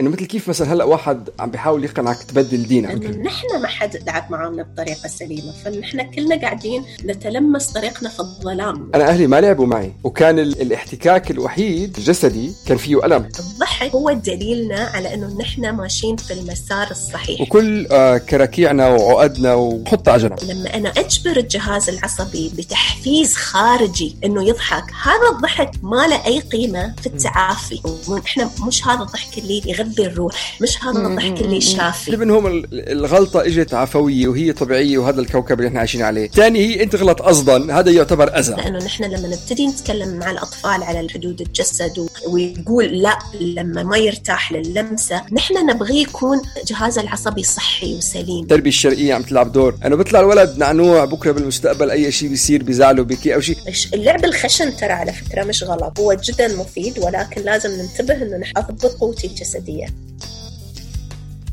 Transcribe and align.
إنه 0.00 0.10
مثل 0.10 0.24
كيف 0.24 0.48
مثلا 0.48 0.72
هلأ 0.72 0.84
واحد 0.84 1.28
عم 1.38 1.50
بيحاول 1.50 1.84
يقنعك 1.84 2.22
تبدل 2.22 2.62
دينك؟ 2.66 2.90
إنه 2.90 3.08
نحن 3.22 3.46
ما 3.62 3.68
حد 3.68 3.96
دعك 3.96 4.30
معنا 4.30 4.62
بطريقة 4.62 5.08
سليمة 5.08 5.52
فنحن 5.64 6.10
كلنا 6.10 6.36
قاعدين 6.40 6.84
نتلمس 7.04 7.66
طريقنا 7.66 8.08
في 8.08 8.20
الظلام. 8.20 8.90
أنا 8.94 9.08
أهلي 9.08 9.26
ما 9.26 9.40
لعبوا 9.40 9.66
معي 9.66 9.92
وكان 10.04 10.38
ال- 10.38 10.60
الاحتكاك 10.62 11.30
الوحيد 11.30 11.96
الجسدي 11.98 12.52
كان 12.66 12.76
فيه 12.76 13.06
ألم. 13.06 13.28
الضحك 13.38 13.90
هو 13.90 14.12
دليلنا 14.12 14.90
على 14.94 15.14
إنه 15.14 15.38
نحن 15.40 15.70
ماشيين 15.70 16.16
في 16.16 16.32
المسار 16.32 16.90
الصحيح. 16.90 17.40
وكل 17.40 17.86
آه، 17.92 18.18
كراكيعنا 18.18 18.88
وعقدنا 18.88 19.54
وحطها 19.54 20.12
على 20.12 20.22
جنب 20.22 20.38
لما 20.42 20.74
أنا 20.74 20.88
أجبر 20.88 21.36
الجهاز 21.36 21.88
العصبي 21.88 22.52
بتحفيز 22.58 23.34
خارجي 23.36 24.16
إنه 24.24 24.48
يضحك 24.48 24.84
هذا 25.02 25.36
الضحك 25.36 25.70
ما 25.82 26.06
له 26.06 26.26
أي 26.26 26.40
قيمة 26.40 26.94
في 27.00 27.06
التعافي. 27.06 27.80
إحنا 28.26 28.50
مش 28.66 28.86
هذا 28.86 29.02
الضحك 29.02 29.38
اللي 29.38 29.62
يغذي 29.66 29.87
الروح 29.98 30.58
مش 30.62 30.84
هذا 30.84 31.06
الضحك 31.08 31.40
اللي 31.40 31.56
يشافي 31.56 32.06
اللي 32.06 32.16
منهم 32.24 32.46
ال- 32.46 32.66
الغلطة 32.92 33.46
إجت 33.46 33.74
عفوية 33.74 34.28
وهي 34.28 34.52
طبيعية 34.52 34.98
وهذا 34.98 35.20
الكوكب 35.20 35.58
اللي 35.58 35.68
إحنا 35.68 35.78
عايشين 35.78 36.02
عليه. 36.02 36.28
ثاني 36.28 36.58
هي 36.58 36.82
انت 36.82 36.96
غلط 36.96 37.22
قصدا 37.22 37.78
هذا 37.78 37.90
يعتبر 37.90 38.38
اذى 38.38 38.52
لأنه 38.54 38.78
نحن 38.78 39.04
لما 39.04 39.28
نبتدي 39.28 39.66
نتكلم 39.66 40.18
مع 40.18 40.30
الأطفال 40.30 40.82
على 40.82 41.08
حدود 41.08 41.40
الجسد 41.40 42.08
ويقول 42.28 42.84
لا 43.02 43.18
لما 43.40 43.82
ما 43.82 43.96
يرتاح 43.98 44.52
للمسة 44.52 45.22
نحن 45.32 45.66
نبغيه 45.70 46.02
يكون 46.02 46.40
جهازه 46.66 47.02
العصبي 47.02 47.42
صحي 47.42 47.94
وسليم. 47.94 48.42
التربية 48.42 48.70
الشرقية 48.70 49.14
عم 49.14 49.22
تلعب 49.22 49.52
دور. 49.52 49.74
انه 49.86 49.96
بيطلع 49.96 50.20
الولد 50.20 50.58
نعنوع 50.58 51.04
بكرة 51.04 51.32
بالمستقبل 51.32 51.90
أي 51.90 52.12
شيء 52.12 52.28
بيصير 52.28 52.62
بيزعله 52.62 53.02
بكي 53.04 53.34
أو 53.34 53.40
شيء 53.40 53.56
اللعب 53.94 54.24
الخشن 54.24 54.76
ترى 54.76 54.92
على 54.92 55.12
فكرة 55.12 55.44
مش 55.44 55.62
غلط. 55.64 56.00
هو 56.00 56.12
جدا 56.14 56.56
مفيد 56.56 56.98
ولكن 56.98 57.42
لازم 57.42 57.70
ننتبه 57.70 58.14
إنه 58.14 58.36
نحافظ 58.36 58.86
قوتي 58.86 59.26
الجسدية. 59.26 59.77
예. 59.78 59.86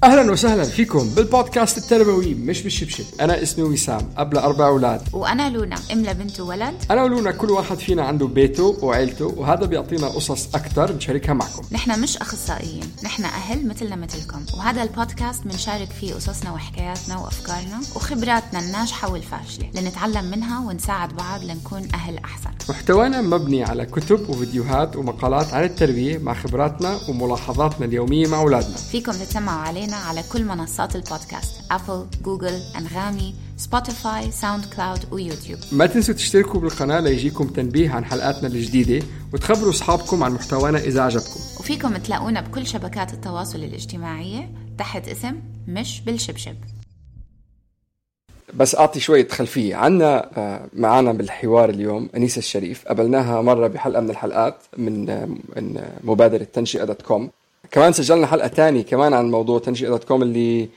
أهلا 0.05 0.31
وسهلا 0.31 0.63
فيكم 0.63 1.09
بالبودكاست 1.09 1.77
التربوي 1.77 2.33
مش 2.33 2.61
بالشبشب. 2.61 3.03
أنا 3.21 3.43
اسمي 3.43 3.63
وسام 3.63 4.09
اب 4.17 4.35
أربع 4.35 4.67
أولاد. 4.67 5.01
وأنا 5.13 5.49
لونا 5.49 5.75
أم 5.93 6.05
لبنت 6.05 6.39
وولد 6.39 6.73
أنا 6.91 7.03
ولونا 7.03 7.31
كل 7.31 7.51
واحد 7.51 7.77
فينا 7.77 8.03
عنده 8.03 8.27
بيته 8.27 8.77
وعيلته 8.81 9.25
وهذا 9.25 9.65
بيعطينا 9.65 10.07
قصص 10.07 10.55
أكثر 10.55 10.95
نشاركها 10.95 11.33
معكم. 11.33 11.61
نحن 11.71 12.01
مش 12.01 12.17
أخصائيين 12.17 12.83
نحن 13.03 13.23
أهل 13.23 13.67
مثلنا 13.67 13.95
مثلكم. 13.95 14.45
وهذا 14.57 14.83
البودكاست 14.83 15.43
بنشارك 15.45 15.89
فيه 15.99 16.13
قصصنا 16.13 16.51
وحكاياتنا 16.51 17.17
وأفكارنا 17.17 17.79
وخبراتنا 17.95 18.59
الناجحة 18.59 19.11
والفاشلة 19.11 19.69
لنتعلم 19.75 20.25
منها 20.25 20.59
ونساعد 20.59 21.13
بعض 21.15 21.43
لنكون 21.43 21.87
أهل 21.93 22.17
أحسن. 22.17 22.49
محتوانا 22.69 23.21
مبني 23.21 23.63
على 23.63 23.85
كتب 23.85 24.29
وفيديوهات 24.29 24.95
ومقالات 24.95 25.53
عن 25.53 25.63
التربية 25.63 26.17
مع 26.17 26.33
خبراتنا 26.33 26.99
وملاحظاتنا 27.09 27.85
اليومية 27.85 28.27
مع 28.27 28.39
أولادنا. 28.39 28.75
فيكم 28.75 29.11
تتسمعوا 29.11 29.61
علينا 29.61 29.94
على 29.95 30.23
كل 30.31 30.43
منصات 30.45 30.95
البودكاست 30.95 31.71
أبل، 31.71 32.07
جوجل، 32.23 32.61
أنغامي، 32.77 33.35
سبوتيفاي، 33.57 34.31
ساوند 34.31 34.65
كلاود 34.65 34.99
ويوتيوب 35.11 35.59
ما 35.71 35.85
تنسوا 35.85 36.13
تشتركوا 36.13 36.59
بالقناة 36.59 36.99
ليجيكم 36.99 37.47
تنبيه 37.47 37.89
عن 37.89 38.05
حلقاتنا 38.05 38.47
الجديدة 38.47 39.05
وتخبروا 39.33 39.69
أصحابكم 39.69 40.23
عن 40.23 40.31
محتوانا 40.31 40.79
إذا 40.79 41.01
عجبكم. 41.01 41.39
وفيكم 41.59 41.97
تلاقونا 41.97 42.41
بكل 42.41 42.67
شبكات 42.67 43.13
التواصل 43.13 43.59
الاجتماعية 43.63 44.49
تحت 44.77 45.07
اسم 45.07 45.39
مش 45.67 46.01
بالشبشب. 46.01 46.55
بس 48.53 48.75
أعطي 48.75 48.99
شوية 48.99 49.27
خلفية. 49.27 49.75
عنا 49.75 50.29
آه، 50.37 50.67
معنا 50.73 51.11
بالحوار 51.11 51.69
اليوم 51.69 52.09
أنيسة 52.15 52.39
الشريف. 52.39 52.85
قابلناها 52.87 53.41
مرة 53.41 53.67
بحلقة 53.67 54.01
من 54.01 54.09
الحلقات 54.09 54.55
من 54.77 55.09
آه، 55.09 55.25
من 55.25 55.83
مبادرة 56.03 56.43
تنشئة 56.43 56.83
dot 56.83 57.01
com. 57.01 57.29
كمان 57.71 57.93
سجلنا 57.93 58.27
حلقة 58.27 58.47
تانية 58.47 58.81
كمان 58.81 59.13
عن 59.13 59.31
موضوع 59.31 59.59
تنشئة 59.59 59.87
dot 59.87 60.03
com 60.03 60.21
اللي 60.21 60.69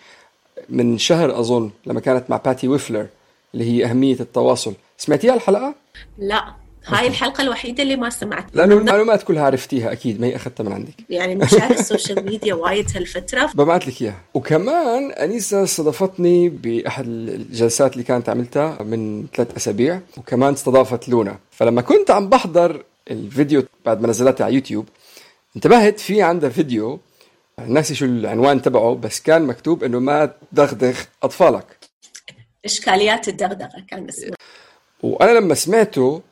من 0.68 0.98
شهر 0.98 1.40
أظن 1.40 1.70
لما 1.86 2.00
كانت 2.00 2.30
مع 2.30 2.36
باتي 2.36 2.68
ويفلر 2.68 3.06
اللي 3.54 3.64
هي 3.64 3.90
أهمية 3.90 4.20
التواصل. 4.20 4.74
سمعتيها 4.98 5.34
الحلقة؟ 5.34 5.74
لا 6.18 6.54
هاي 6.86 7.06
الحلقة 7.06 7.42
الوحيدة 7.42 7.82
اللي 7.82 7.96
ما 7.96 8.10
سمعت 8.10 8.44
لأنه 8.54 8.74
المعلومات 8.74 9.22
كلها 9.22 9.44
عرفتيها 9.44 9.92
أكيد 9.92 10.20
ما 10.20 10.26
هي 10.26 10.36
أخذتها 10.36 10.64
من 10.64 10.72
عندك. 10.72 10.94
يعني 11.10 11.34
مشاهد 11.34 11.70
ال 11.70 11.78
social 11.78 12.24
media 12.24 12.54
وايد 12.54 12.86
هالفترة. 12.94 13.50
ببعث 13.54 13.88
لك 13.88 14.02
إياها. 14.02 14.20
وكمان 14.34 15.12
انيسه 15.12 15.62
استضافتني 15.62 16.48
بأحد 16.48 17.04
الجلسات 17.08 17.92
اللي 17.92 18.04
كانت 18.04 18.28
عملتها 18.28 18.82
من 18.82 19.26
ثلاث 19.36 19.56
أسابيع 19.56 20.00
وكمان 20.16 20.52
استضافت 20.52 21.08
لونا. 21.08 21.38
فلما 21.50 21.82
كنت 21.82 22.10
عم 22.10 22.28
بحضر 22.28 22.82
الفيديو 23.10 23.62
بعد 23.86 24.00
ما 24.00 24.08
نزلتها 24.08 24.44
على 24.44 24.54
يوتيوب 24.54 24.86
انتبهت 25.56 26.00
في 26.00 26.22
عندها 26.22 26.50
فيديو 26.50 27.00
ناسي 27.66 27.94
شو 27.94 28.04
العنوان 28.04 28.62
تبعه 28.62 28.94
بس 28.94 29.20
كان 29.20 29.46
مكتوب 29.46 29.84
إنه 29.84 29.98
ما 29.98 30.34
تدغدغ 30.52 30.98
أطفالك. 31.22 31.66
إشكاليات 32.64 33.28
الدغدغة 33.28 33.84
كان 33.88 34.08
اسمه 34.08 34.34
وأنا 35.02 35.38
لما 35.38 35.54
سمعته 35.54 36.22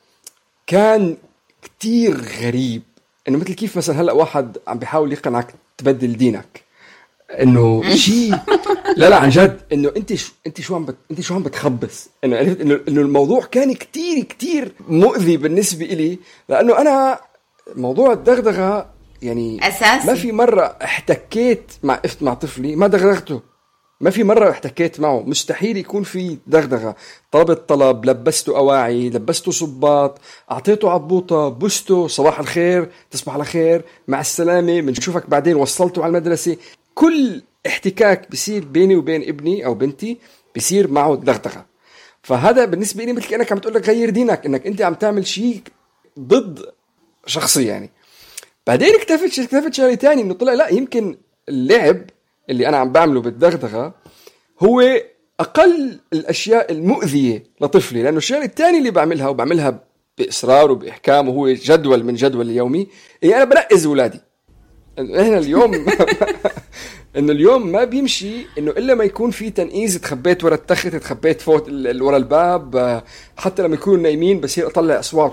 كان 0.67 1.17
كتير 1.63 2.21
غريب 2.21 2.83
إنه 3.29 3.39
مثل 3.39 3.55
كيف 3.55 3.77
مثلا 3.77 4.01
هلأ 4.01 4.13
واحد 4.13 4.59
عم 4.69 4.79
بيحاول 4.79 5.13
يقنعك 5.13 5.55
تبدل 5.79 6.17
دينك. 6.17 6.67
إنه 7.31 7.95
شيء 7.95 8.31
لا 8.97 9.11
لا 9.11 9.17
عن 9.17 9.29
جد 9.29 9.61
إنه 9.73 9.93
أنت 9.97 10.15
شو 10.15 10.33
أنت 10.47 10.61
شو 10.61 10.75
عم 10.75 10.85
بت... 10.85 10.97
أنت 11.11 11.21
شو 11.21 11.35
عم 11.35 11.43
بتخبص؟ 11.43 12.09
إنه 12.25 12.37
عرفت 12.37 12.61
إنه 12.61 12.81
إنه 12.89 13.01
الموضوع 13.01 13.45
كان 13.45 13.75
كتير 13.75 14.25
كتير 14.25 14.73
مؤذي 14.89 15.37
بالنسبة 15.37 15.85
إلي 15.87 16.19
لأنه 16.49 16.79
أنا 16.79 17.21
موضوع 17.77 18.13
الدغدغة 18.13 18.96
يعني 19.23 19.69
أساسي. 19.69 20.07
ما 20.07 20.15
في 20.15 20.33
مرة 20.33 20.77
احتكيت 20.83 21.73
مع 21.83 22.01
مع 22.21 22.35
طفلي 22.35 22.77
ما 22.77 22.87
دغدغته. 22.87 23.41
ما 24.01 24.11
في 24.11 24.25
مرة 24.25 24.51
احتكيت 24.51 25.01
معه. 25.01 25.23
مستحيل 25.27 25.77
يكون 25.77 26.03
في 26.03 26.39
دغدغة. 26.47 26.97
طلبت 27.33 27.69
طلب 27.69 28.05
لبسته 28.05 28.57
أواعي 28.57 29.11
لبسته 29.11 29.51
صباط 29.53 30.19
أعطيته 30.51 30.91
عبوطة 30.91 31.49
بسته 31.49 32.09
صباح 32.09 32.41
الخير 32.41 32.89
تصبح 33.11 33.35
على 33.35 33.45
خير 33.45 33.85
مع 34.09 34.21
السلامة 34.21 34.81
بنشوفك 34.81 35.31
بعدين 35.31 35.57
وصلته 35.57 36.03
على 36.03 36.11
المدرسة. 36.11 36.57
كل 36.95 37.43
احتكاك 37.67 38.31
بصير 38.31 38.65
بيني 38.65 38.97
وبين 38.97 39.23
ابني 39.29 39.67
أو 39.67 39.75
بنتي 39.75 40.19
بصير 40.57 40.91
معه 40.91 41.17
دغدغة. 41.17 41.67
فهذا 42.23 42.65
بالنسبة 42.65 43.05
لي 43.05 43.13
مثل 43.13 43.27
كأنك 43.29 43.53
عم 43.53 43.59
تقول 43.59 43.75
لك 43.75 43.89
غير 43.89 44.11
دينك 44.11 44.47
إنك 44.47 44.67
أنت 44.67 44.83
عم 44.83 44.95
تعمل 44.95 45.27
شيء 45.27 45.63
ضد 46.19 46.65
شخصي 47.27 47.65
يعني. 47.65 47.91
بعدين 48.67 48.95
اكتشفت 48.95 49.39
اكتشفت 49.39 49.75
شغلة 49.75 49.95
ثانية 49.95 50.23
إنه 50.23 50.35
طلع 50.35 50.55
لا 50.55 50.69
يمكن 50.69 51.17
اللعب 51.49 51.97
اللي 52.51 52.69
أنا 52.69 52.77
عم 52.77 52.93
بعمله 52.93 53.21
بالدغدغة 53.21 53.95
هو 54.61 54.83
أقل 55.41 55.99
الأشياء 56.13 56.73
المؤذية 56.73 57.45
لطفلي 57.61 58.03
لأنه 58.03 58.17
الشغلة 58.17 58.45
الثانية 58.45 58.79
اللي 58.79 58.91
بعملها 58.91 59.29
وبعملها 59.29 59.81
بإصرار 60.19 60.71
وبإحكام 60.71 61.29
وهو 61.29 61.49
جدول 61.49 62.05
من 62.05 62.15
جدول 62.15 62.51
اليومي 62.51 62.89
هي 63.23 63.37
أنا 63.37 63.45
بنقز 63.45 63.87
أولادي. 63.87 64.21
إحنا 64.99 65.39
اليوم 65.39 65.75
إنه 67.17 67.33
اليوم 67.33 67.73
ما 67.73 67.85
بيمشي 67.85 68.47
إنه 68.59 68.71
إلا 68.71 68.95
ما 68.95 69.05
يكون 69.05 69.31
في 69.31 69.51
تنقيز 69.51 70.01
تخبيت 70.01 70.45
ورا 70.45 70.55
التخت 70.55 70.87
تخبيت 70.87 71.41
فوق 71.41 71.67
ورا 72.01 72.17
الباب 72.17 73.03
حتى 73.37 73.63
لما 73.63 73.75
يكونوا 73.75 74.03
نايمين 74.03 74.41
بصير 74.41 74.67
أطلع 74.67 74.99
أصوات. 74.99 75.33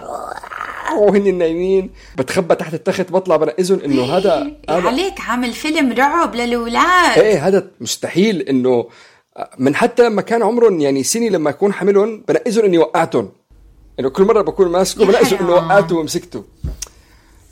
وهن 0.92 1.38
نايمين 1.38 1.90
بتخبى 2.18 2.56
تحت 2.56 2.74
التخت 2.74 3.12
بطلع 3.12 3.36
بنقزهم 3.36 3.80
إنه 3.80 4.04
هذا 4.04 4.52
هذا 4.70 4.88
عليك 4.88 5.22
عامل 5.22 5.54
فيلم 5.54 5.94
رعب 5.94 6.36
للأولاد 6.36 7.18
إيه 7.18 7.48
هذا 7.48 7.68
مستحيل 7.82 8.42
إنه 8.42 8.88
من 9.60 9.76
حتى 9.76 10.04
لما 10.04 10.22
كان 10.22 10.44
عمرهم 10.44 10.80
يعني 10.82 11.04
سنة 11.04 11.28
لما 11.30 11.50
أكون 11.50 11.74
حاملهم 11.74 12.24
بنقزهم 12.28 12.66
إني 12.66 12.78
وقعتهم 12.78 13.32
إنه 14.00 14.10
كل 14.10 14.24
مرة 14.24 14.42
بكون 14.42 14.68
ماسكه 14.68 15.02
يا 15.02 15.08
بنقزهم 15.08 15.40
انه. 15.40 15.52
وقعته 15.52 15.96
ومسكته 15.96 16.44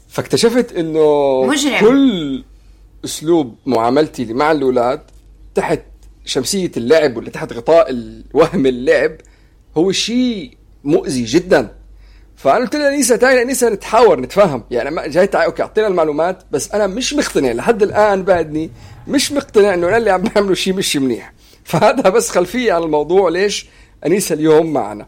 فاكتشفت 0.09 0.71
إنه 0.75 1.43
مجرم. 1.45 1.79
كل 1.79 2.43
أسلوب 3.05 3.55
معاملتي 3.65 4.33
مع 4.33 4.51
الأولاد 4.51 5.01
تحت 5.55 5.81
شمسية 6.25 6.71
اللعب 6.77 7.17
ولا 7.17 7.29
تحت 7.29 7.53
غطاء 7.53 7.89
الوهم 7.89 8.65
اللعب 8.65 9.11
هو 9.77 9.91
شيء 9.91 10.57
مؤذي 10.83 11.23
جدا 11.23 11.75
فانا 12.43 12.55
قلت 12.57 12.75
لها 12.75 12.89
انيسه 12.89 13.15
تعالي 13.15 13.41
انيسه 13.41 13.69
نتحاور 13.69 14.19
نتفاهم. 14.19 14.63
يعني 14.71 14.91
ما 14.91 15.07
جاي 15.07 15.27
تعالي 15.27 15.45
أوكي 15.45 15.61
أعطينا 15.61 15.87
المعلومات 15.87 16.43
بس 16.51 16.71
أنا 16.71 16.87
مش 16.87 17.13
مقتنع 17.13 17.51
لحد 17.51 17.83
الآن 17.83 18.23
بعدني 18.23 18.71
مش 19.07 19.31
مقتنع 19.31 19.73
إنه 19.73 19.87
أنا 19.87 19.97
اللي 19.97 20.09
عم 20.11 20.21
بعمله 20.21 20.53
شيء 20.53 20.73
مش 20.73 20.95
منيح. 20.95 21.33
فهذا 21.63 22.09
بس 22.09 22.29
خلفية 22.29 22.73
على 22.73 22.85
الموضوع 22.85 23.29
ليش 23.29 23.65
أنيسة 24.05 24.33
اليوم 24.33 24.73
معنا. 24.73 25.07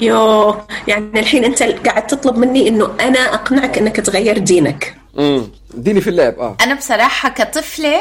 يو 0.00 0.54
يعني 0.88 1.20
الحين 1.20 1.44
أنت 1.44 1.62
قاعد 1.62 2.06
تطلب 2.06 2.36
مني 2.38 2.68
إنه 2.68 2.94
أنا 3.00 3.18
أقنعك 3.34 3.78
إنك 3.78 3.96
تغير 3.96 4.38
دينك. 4.38 4.96
امم 5.18 5.48
اديني 5.74 6.00
في 6.00 6.10
اللعب 6.10 6.38
آه. 6.38 6.56
أنا 6.60 6.74
بصراحة 6.74 7.28
كطفلة 7.28 8.00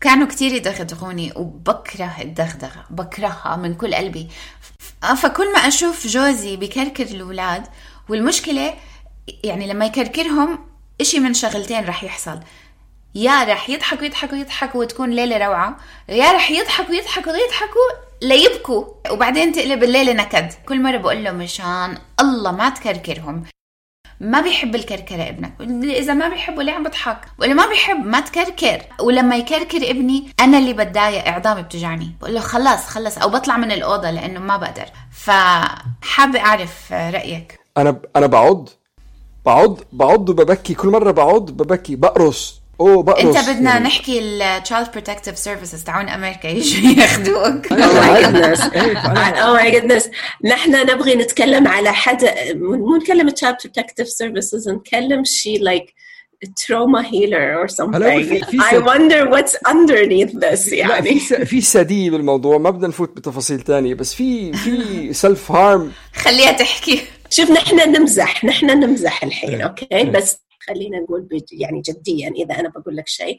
كانوا 0.00 0.26
كتير 0.26 0.52
يدغدغوني 0.52 1.32
وبكره 1.36 2.16
الدغدغة 2.20 2.84
بكرهها 2.90 3.56
من 3.56 3.74
كل 3.74 3.94
قلبي. 3.94 4.28
ف- 4.80 5.06
فكل 5.06 5.52
ما 5.52 5.58
أشوف 5.58 6.06
جوزي 6.06 6.56
بكركر 6.56 7.02
الأولاد 7.04 7.66
والمشكلة 8.08 8.74
يعني 9.44 9.66
لما 9.66 9.86
يكركرهم 9.86 10.58
إشي 11.00 11.20
من 11.20 11.34
شغلتين 11.34 11.84
رح 11.84 12.04
يحصل. 12.04 12.40
يا 13.14 13.44
رح 13.44 13.70
يضحكوا 13.70 14.04
يضحكوا 14.04 14.38
يضحكوا 14.38 14.80
وتكون 14.80 15.10
ليلة 15.10 15.46
روعة 15.46 15.76
يا 16.08 16.32
رح 16.32 16.50
يضحكوا 16.50 16.94
يضحكوا 16.94 17.32
يضحكوا 17.32 17.90
ليبكوا 18.22 18.84
وبعدين 19.10 19.52
تقلب 19.52 19.82
الليلة 19.82 20.12
نكد. 20.12 20.52
كل 20.68 20.82
مرة 20.82 20.96
بقول 20.96 21.24
له 21.24 21.30
مشان 21.30 21.98
الله 22.20 22.52
ما 22.52 22.68
تكركرهم. 22.70 23.44
ما 24.20 24.40
بيحب 24.40 24.74
الكركرة 24.74 25.28
ابنك. 25.28 25.52
إذا 25.84 26.14
ما 26.14 26.28
بيحبه 26.28 26.62
ليه 26.62 26.72
عم 26.72 26.82
بضحك؟ 26.82 27.18
ولا 27.38 27.54
ما 27.54 27.66
بيحب 27.66 28.06
ما 28.06 28.20
تكركر. 28.20 28.82
ولما 29.00 29.36
يكركر 29.36 29.90
ابني 29.90 30.32
أنا 30.40 30.58
اللي 30.58 30.72
بتضايق 30.72 31.26
إعضامي 31.26 31.62
بتوجعني. 31.62 32.16
بقول 32.20 32.34
له 32.34 32.40
خلص 32.40 32.86
خلص. 32.86 33.18
أو 33.18 33.28
بطلع 33.28 33.56
من 33.56 33.72
الأوضة 33.72 34.10
لأنه 34.10 34.40
ما 34.40 34.56
بقدر. 34.56 34.86
فحابة 35.12 36.40
أعرف 36.40 36.92
رأيك. 36.92 37.60
أنا 37.76 38.00
أنا 38.16 38.26
بعض 38.26 38.68
بعض 39.46 39.78
بعض 39.92 40.28
وببكي. 40.28 40.74
كل 40.74 40.88
مرة 40.88 41.10
بعض 41.10 41.50
ببكي 41.50 41.96
بقرص. 41.96 42.59
أوه 42.80 43.02
بقرص 43.02 43.36
أنت 43.36 43.50
بدنا 43.50 43.70
يعني. 43.70 43.84
نحكي 43.84 44.18
ال 44.18 44.62
Child 44.68 44.86
Protective 44.98 45.36
Services 45.44 45.84
تاعون 45.86 46.08
أمريكا 46.08 46.48
يجوا 46.48 47.02
ياخذوك 47.02 47.66
oh 49.46 49.52
my 49.60 49.70
goodness. 49.74 50.08
نحن 50.44 50.70
نبغي 50.90 51.14
نتكلم 51.14 51.68
على 51.68 51.92
حدا 51.92 52.34
مو 52.54 52.96
نكلم 52.96 53.30
Child 53.30 53.56
Protective 53.68 54.06
Services 54.08 54.68
نكلم 54.68 55.24
شيء 55.24 55.64
like 55.64 55.90
trauma 56.48 57.02
healer 57.02 57.68
or 57.68 57.80
هلا 57.94 58.22
في- 58.22 58.40
something. 58.40 58.60
I 58.60 58.74
wonder 58.78 59.26
what's 59.30 59.54
underneath 59.70 60.32
this 60.40 60.72
لا 60.72 60.76
يعني. 60.76 61.20
في 61.20 61.60
سدي 61.60 62.10
بالموضوع 62.10 62.58
ما 62.58 62.70
بدنا 62.70 62.88
نفوت 62.88 63.16
بتفاصيل 63.16 63.60
تانية 63.60 63.94
بس 63.94 64.14
في 64.14 64.52
في 64.52 65.12
سيلف 65.22 65.52
هارم 65.52 65.92
خليها 66.14 66.52
تحكي 66.52 67.00
شوف 67.30 67.50
نحن 67.50 67.76
نمزح 67.92 68.44
نحن 68.44 68.66
نمزح 68.66 69.22
الحين. 69.24 69.60
أوكي 69.60 69.88
إيه. 69.92 70.10
بس 70.10 70.38
خلينا 70.60 70.98
نقول 70.98 71.28
يعني 71.52 71.80
جديا 71.80 72.28
إذا 72.28 72.60
أنا 72.60 72.68
بقول 72.68 72.96
لك 72.96 73.08
شيء. 73.08 73.38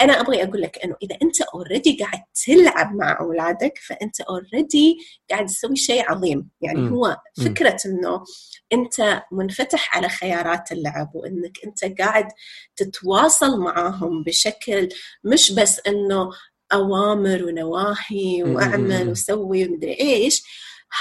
أنا 0.00 0.20
أبغي 0.20 0.42
أقول 0.42 0.62
لك 0.62 0.78
إنه 0.84 0.96
إذا 1.02 1.18
أنت 1.22 1.40
already 1.40 1.96
قاعد 1.96 2.22
تلعب 2.46 2.94
مع 2.94 3.20
أولادك 3.20 3.78
فأنت 3.78 4.20
already 4.20 4.96
قاعد 5.30 5.46
تسوي 5.46 5.76
شيء 5.76 6.10
عظيم. 6.10 6.50
يعني 6.60 6.80
مم. 6.80 6.88
هو 6.88 7.16
فكرة 7.44 7.76
إنه 7.86 8.24
أنت 8.72 9.22
منفتح 9.32 9.96
على 9.96 10.08
خيارات 10.08 10.72
اللعب 10.72 11.10
وإنك 11.14 11.58
أنت 11.66 12.00
قاعد 12.00 12.28
تتواصل 12.76 13.60
معاهم 13.60 14.22
بشكل 14.22 14.88
مش 15.24 15.52
بس 15.52 15.80
إنه 15.86 16.30
أوامر 16.72 17.44
ونواهي. 17.44 18.42
وأعمل 18.42 19.08
وسوي 19.08 19.68
ومدري 19.68 20.00
إيش. 20.00 20.42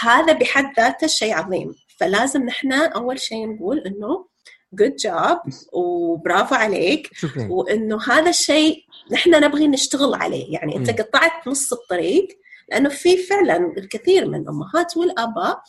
هذا 0.02 0.34
بحد 0.34 0.74
ذاته 0.80 1.08
شيء 1.08 1.34
عظيم. 1.34 1.76
فلازم 2.00 2.44
نحن 2.44 2.74
أول 2.74 3.20
شيء 3.20 3.48
نقول 3.56 3.80
إنه 3.80 4.31
good 4.76 5.10
job. 5.10 5.54
وبرافو 5.74 6.56
عليك. 6.56 7.10
شكرا 7.14 7.48
وإنه 7.52 8.00
هذا 8.08 8.30
الشيء 8.30 8.86
نحن 9.12 9.44
نبغي 9.44 9.68
نشتغل 9.68 10.14
عليه. 10.14 10.54
يعني 10.54 10.76
أنت. 10.76 11.02
قطعت 11.02 11.48
نص 11.48 11.74
الطريق 11.74 12.28
لأنه 12.72 12.90
في 12.90 13.18
فعلا 13.18 13.74
الكثير 13.78 14.28
من 14.28 14.42
الامهات 14.42 14.98
والأباء 14.98 15.62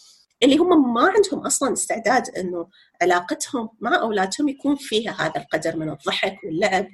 اللي 0.43 0.56
هم 0.56 0.94
ما 0.94 1.02
عندهم 1.02 1.46
أصلا 1.46 1.72
استعداد 1.72 2.28
إنه 2.37 2.69
علاقتهم 3.02 3.69
مع 3.81 4.00
أولادهم 4.00 4.49
يكون 4.49 4.76
فيها 4.76 5.12
هذا 5.19 5.32
القدر 5.37 5.76
من 5.76 5.88
الضحك 5.88 6.37
واللعب 6.44 6.87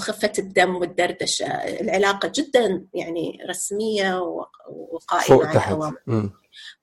وخفه 0.00 0.32
الدم 0.38 0.76
والدردشة، 0.76 1.46
العلاقة 1.46 2.32
جدا 2.34 2.86
يعني 2.94 3.38
رسمية 3.50 4.20
وقائمة 4.68 5.36
فوق 5.38 5.46
على 5.46 5.54
تحت 5.54 5.72
اوامر 5.72 6.30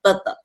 بالضبط 0.04 0.36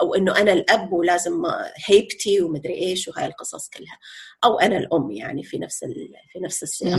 أو 0.00 0.14
إنه 0.14 0.40
أنا 0.40 0.52
الأب 0.52 0.92
ولازم 0.92 1.42
هيبتي 1.86 2.40
ومدري 2.40 2.74
إيش 2.74 3.08
وهاي 3.08 3.26
القصص 3.26 3.68
كلها 3.68 3.98
أو 4.44 4.60
أنا 4.60 4.76
الأم 4.76 5.10
يعني 5.10 5.42
في 5.42 5.58
نفس. 5.58 5.84
في 6.32 6.38
نفس 6.40 6.62
السياق. 6.62 6.98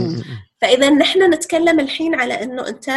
فإذا 0.62 0.90
نحن 0.90 1.34
نتكلم 1.34 1.80
الحين 1.80 2.16
على 2.16 2.44
إنه 2.44 2.68
أنت 2.68 2.90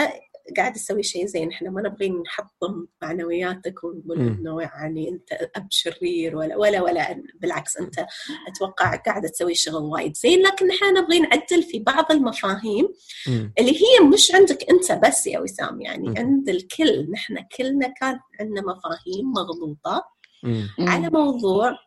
قاعد 0.57 0.73
تسوي 0.73 1.03
شيء 1.03 1.27
زين 1.27 1.51
إحنا 1.51 1.71
ما 1.71 1.83
نبغي 1.83 2.11
نحطم 2.11 2.87
معنوياتك 3.03 3.85
ونقول. 3.85 4.21
إنه 4.21 4.63
يعني 4.63 5.09
أنت 5.09 5.51
أب 5.57 5.67
شرير 5.71 6.37
ولا 6.37 6.57
ولا 6.57 6.83
ولا 6.83 7.23
بالعكس 7.41 7.77
أنت 7.77 8.07
أتوقع 8.49 8.97
قاعدة 8.97 9.29
تسوي 9.29 9.55
شغل 9.55 9.83
وايد 9.83 10.17
زين 10.17 10.43
لكن 10.43 10.67
نحن 10.67 10.97
نبغي 10.99 11.21
نعدل 11.21 11.63
في 11.63 11.79
بعض 11.79 12.13
المفاهيم 12.13 12.89
مم. 13.29 13.53
اللي 13.59 13.73
هي 13.73 14.07
مش 14.13 14.35
عندك 14.35 14.71
أنت 14.71 14.93
بس 15.07 15.27
يا 15.27 15.39
وسام 15.39 15.81
يعني 15.81 16.09
مم. 16.09 16.15
عند 16.19 16.49
الكل 16.49 17.11
نحن 17.11 17.37
كلنا 17.59 17.89
كان 18.01 18.19
عندنا 18.41 18.61
مفاهيم 18.61 19.33
مغلوطة 19.37 20.05
مم. 20.43 20.69
على 20.79 21.11
موضوع 21.11 21.79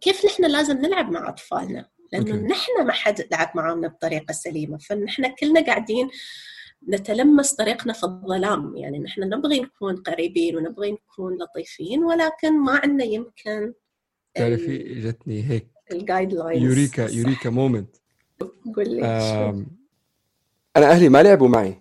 كيف 0.00 0.26
نحن 0.26 0.44
لازم 0.44 0.78
نلعب 0.78 1.10
مع 1.12 1.28
أطفالنا 1.28 1.88
لأنه. 2.12 2.34
نحن 2.34 2.86
ما 2.86 2.92
حد 2.92 3.28
لعب 3.32 3.50
معانا 3.54 3.88
بطريقة 3.88 4.32
سليمة 4.32 4.78
فنحن 4.78 5.34
كلنا 5.34 5.60
قاعدين 5.60 6.08
نتلمس 6.88 7.52
طريقنا 7.52 7.92
في 7.92 8.04
الظلام 8.04 8.76
يعني 8.76 8.98
نحن 8.98 9.20
نبغي 9.20 9.60
نكون 9.60 9.96
قريبين 9.96 10.56
ونبغي 10.56 10.92
نكون 10.92 11.38
لطيفين 11.38 12.04
ولكن 12.04 12.60
ما 12.60 12.72
عندنا 12.72 13.04
يمكن 13.04 13.72
تعرفي 14.34 15.00
جتني 15.00 15.42
هيك 15.50 15.66
ال 15.92 16.32
guidelines 16.32 16.62
eureka 16.62 17.08
eureka 17.08 17.50
moment 17.50 17.96
قول 18.76 18.88
لي. 18.88 19.04
أنا 20.76 20.90
أهلي 20.90 21.08
ما 21.08 21.22
لعبوا 21.22 21.48
معي 21.48 21.80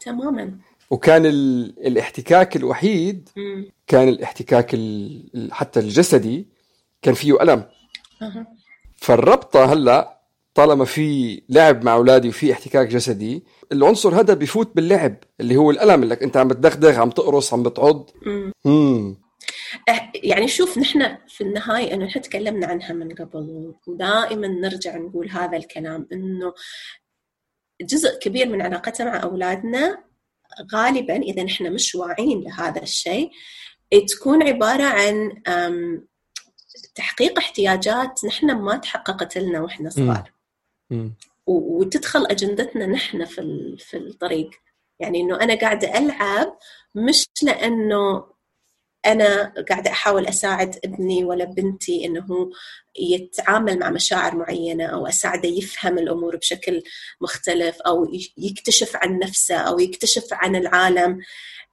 تماما 0.00 0.58
وكان 0.90 1.26
ال... 1.26 1.74
الاحتكاك 1.86 2.56
الوحيد 2.56 3.28
مم. 3.36 3.70
كان 3.86 4.08
الاحتكاك 4.08 4.74
ال... 4.74 5.48
حتى 5.52 5.80
الجسدي 5.80 6.48
كان 7.02 7.14
فيه 7.14 7.42
ألم 7.42 7.64
أها. 8.22 8.46
فالربطة 8.96 9.72
هلأ 9.72 10.15
طالما 10.56 10.84
في 10.84 11.42
لعب 11.48 11.84
مع 11.84 11.94
أولادي 11.94 12.28
وفي 12.28 12.52
احتكاك 12.52 12.88
جسدي 12.88 13.44
العنصر 13.72 14.20
هذا 14.20 14.34
بفوت 14.34 14.76
باللعب 14.76 15.16
اللي 15.40 15.56
هو 15.56 15.70
الألم 15.70 16.02
اللي 16.02 16.14
أنت 16.22 16.36
عم 16.36 16.48
بتدغدغ 16.48 17.00
عم 17.00 17.10
تقرص 17.10 17.52
عم 17.52 17.62
بتعض. 17.62 18.10
مم. 18.26 18.52
امم 18.66 19.16
يعني 20.14 20.48
شوف 20.48 20.78
نحن 20.78 21.16
في 21.28 21.40
النهاية 21.40 21.94
أنه 21.94 22.04
نحن 22.04 22.20
تكلمنا 22.20 22.66
عنها 22.66 22.92
من 22.92 23.14
قبل 23.14 23.74
ودائما 23.86 24.48
نرجع 24.48 24.96
نقول 24.96 25.30
هذا 25.30 25.56
الكلام 25.56 26.08
أنه 26.12 26.52
جزء 27.82 28.18
كبير 28.18 28.48
من 28.48 28.62
علاقتنا 28.62 29.10
مع 29.10 29.22
أولادنا 29.22 29.98
غالبا 30.74 31.16
إذا 31.16 31.42
نحن 31.42 31.72
مش 31.72 31.94
واعين 31.94 32.40
لهذا 32.40 32.82
الشيء 32.82 33.30
تكون 34.08 34.42
عبارة 34.42 34.84
عن 34.84 35.42
تحقيق 36.94 37.38
احتياجات 37.38 38.24
نحن 38.24 38.52
ما 38.52 38.76
تحققت 38.76 39.38
لنا 39.38 39.60
وإحنا 39.60 39.90
صغار. 39.90 40.35
وتدخل 41.46 42.26
أجندتنا 42.26 42.86
نحن 42.86 43.24
في 43.24 43.40
ال- 43.40 43.78
في 43.78 43.96
الطريق. 43.96 44.50
يعني 45.00 45.20
إنه 45.20 45.40
أنا 45.40 45.54
قاعدة 45.54 45.98
ألعب 45.98 46.58
مش 46.94 47.24
لأنه 47.42 48.24
أنا 49.06 49.54
قاعدة 49.68 49.90
أحاول 49.90 50.26
أساعد 50.26 50.78
ابني 50.84 51.24
ولا 51.24 51.44
بنتي 51.44 52.04
إنه 52.06 52.20
هو 52.24 52.50
يتعامل 53.00 53.78
مع 53.78 53.90
مشاعر 53.90 54.36
معينة 54.36 54.84
أو 54.84 55.06
أساعده 55.06 55.48
يفهم 55.48 55.98
الأمور 55.98 56.36
بشكل 56.36 56.82
مختلف 57.20 57.80
أو 57.80 58.12
يكتشف 58.38 58.96
عن 58.96 59.18
نفسه 59.18 59.56
أو 59.56 59.78
يكتشف 59.78 60.26
عن 60.32 60.56
العالم. 60.56 61.20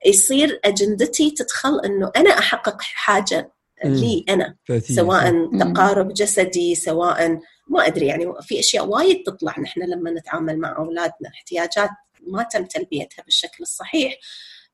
يصير 0.05 0.59
أجندتي 0.65 1.31
تدخل 1.31 1.79
إنه 1.79 2.11
أنا 2.15 2.29
أحقق 2.39 2.81
حاجة 2.81 3.51
لي 3.85 4.25
أنا 4.29 4.55
سواء. 4.95 5.49
تقارب 5.59 6.13
جسدي 6.13 6.75
سواء 6.75 7.39
ما 7.67 7.87
أدري 7.87 8.05
يعني 8.05 8.33
في 8.41 8.59
أشياء 8.59 8.85
وايد 8.85 9.23
تطلع 9.23 9.59
نحن 9.59 9.81
لما 9.81 10.11
نتعامل 10.11 10.59
مع 10.59 10.77
أولادنا 10.77 11.29
احتياجات 11.33 11.89
ما 12.27 12.43
تم 12.43 12.65
تلبيتها 12.65 13.23
بالشكل 13.23 13.57
الصحيح. 13.63 14.19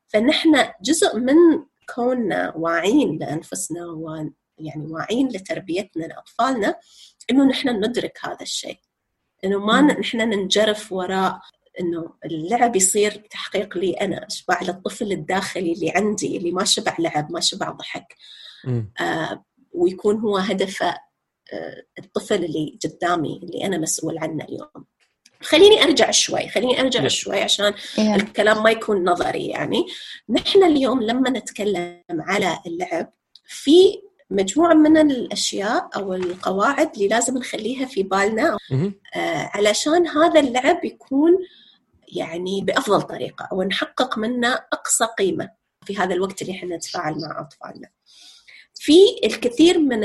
فنحن 0.08 0.69
جزء 0.81 1.17
من 1.17 1.36
كوننا 1.96 2.53
واعين 2.55 3.17
لأنفسنا 3.17 3.86
ويعني 3.86 4.88
واعين 4.91 5.27
لتربيتنا 5.27 6.05
لأطفالنا 6.05 6.75
إنه 7.31 7.46
نحن 7.46 7.69
ندرك 7.69 8.19
هذا 8.24 8.41
الشيء. 8.41 8.79
إنه 9.46 9.60
ما 9.60 9.81
نحن 9.81 10.17
ننجرف 10.17 10.91
وراء 10.91 11.39
إنه 11.79 12.13
اللعب 12.25 12.75
يصير 12.75 13.12
تحقيق 13.12 13.77
لي 13.77 13.93
أنا 13.93 14.27
أشبع 14.27 14.62
للطفل 14.62 15.12
الداخلي 15.12 15.74
اللي 15.74 15.91
عندي 15.96 16.38
اللي 16.38 16.51
ما 16.51 16.63
شبع 16.63 16.96
لعب 17.00 17.31
ما 17.31 17.39
شبع 17.39 17.72
ضحك. 17.72 18.15
آه، 19.00 19.46
ويكون 19.72 20.19
هو 20.19 20.38
هدفه 20.38 21.08
الطفل 21.99 22.43
اللي 22.43 22.79
قدامي 22.85 23.39
اللي 23.43 23.65
أنا 23.65 23.77
مسؤول 23.77 24.17
عنه 24.17 24.43
اليوم 24.45 24.85
خليني 25.41 25.83
أرجع 25.83 26.11
شوي 26.11 26.47
خليني 26.49 26.81
أرجع. 26.81 27.07
شوي 27.07 27.41
عشان 27.41 27.73
إيه. 27.97 28.15
الكلام 28.15 28.63
ما 28.63 28.71
يكون 28.71 29.09
نظري 29.09 29.47
يعني 29.47 29.85
نحن 30.29 30.63
اليوم 30.63 31.03
لما 31.03 31.29
نتكلم 31.29 32.01
على 32.11 32.59
اللعب 32.67 33.13
في 33.45 34.01
مجموعة 34.29 34.73
من 34.73 34.97
الأشياء 34.97 35.89
أو 35.95 36.13
القواعد 36.13 36.91
اللي 36.93 37.07
لازم 37.07 37.37
نخليها 37.37 37.85
في 37.85 38.03
بالنا. 38.03 38.57
آه، 39.15 39.49
علشان 39.53 40.07
هذا 40.07 40.39
اللعب 40.39 40.85
يكون 40.85 41.37
يعني 42.07 42.61
بأفضل 42.61 43.01
طريقة 43.01 43.47
أو 43.51 43.63
نحقق 43.63 44.17
منه 44.17 44.53
أقصى 44.53 45.05
قيمة 45.17 45.49
في 45.85 45.97
هذا 45.97 46.13
الوقت 46.13 46.41
اللي 46.41 46.53
إحنا 46.53 46.75
نتفاعل 46.75 47.13
مع 47.21 47.41
أطفالنا 47.41 47.89
في 48.81 48.98
الكثير 49.24 49.79
من 49.79 50.03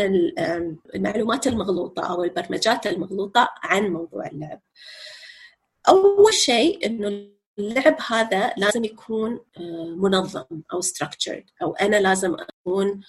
المعلومات 0.95 1.47
المغلوطة 1.47 2.03
أو 2.03 2.25
البرمجات 2.25 2.87
المغلوطة 2.87 3.49
عن 3.63 3.89
موضوع 3.89 4.27
اللعب. 4.27 4.61
أول 5.89 6.35
شيء 6.35 6.87
إنه 6.87 7.29
اللعب 7.59 7.97
هذا 8.09 8.53
لازم 8.57 8.85
يكون 8.85 9.41
آه، 9.57 9.95
منظم 9.97 10.45
أو 10.73 10.83
structured 10.83 11.45
أو 11.63 11.73
أنا 11.73 11.97
لازم 11.97 12.35
أكون 12.35 13.01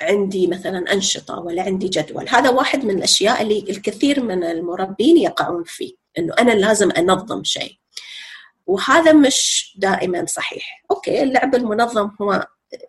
عندي 0.00 0.46
مثلا 0.46 0.92
أنشطة 0.92 1.38
ولا 1.38 1.62
عندي 1.62 1.88
جدول. 1.88 2.28
هذا 2.28 2.50
واحد 2.50 2.84
من 2.84 2.98
الأشياء 2.98 3.42
اللي 3.42 3.58
الكثير 3.58 4.22
من 4.22 4.44
المربين 4.44 5.16
يقعون 5.16 5.64
فيه 5.64 5.94
إنه 6.18 6.34
أنا 6.38 6.52
لازم 6.52 6.90
أنظم 6.90 7.44
شيء. 7.44 7.78
وهذا 8.66 9.12
مش 9.12 9.74
دائما 9.78 10.26
صحيح. 10.26 10.84
أوكي 10.90 11.22
اللعب 11.22 11.54
المنظم 11.54 12.10
هو 12.22 12.46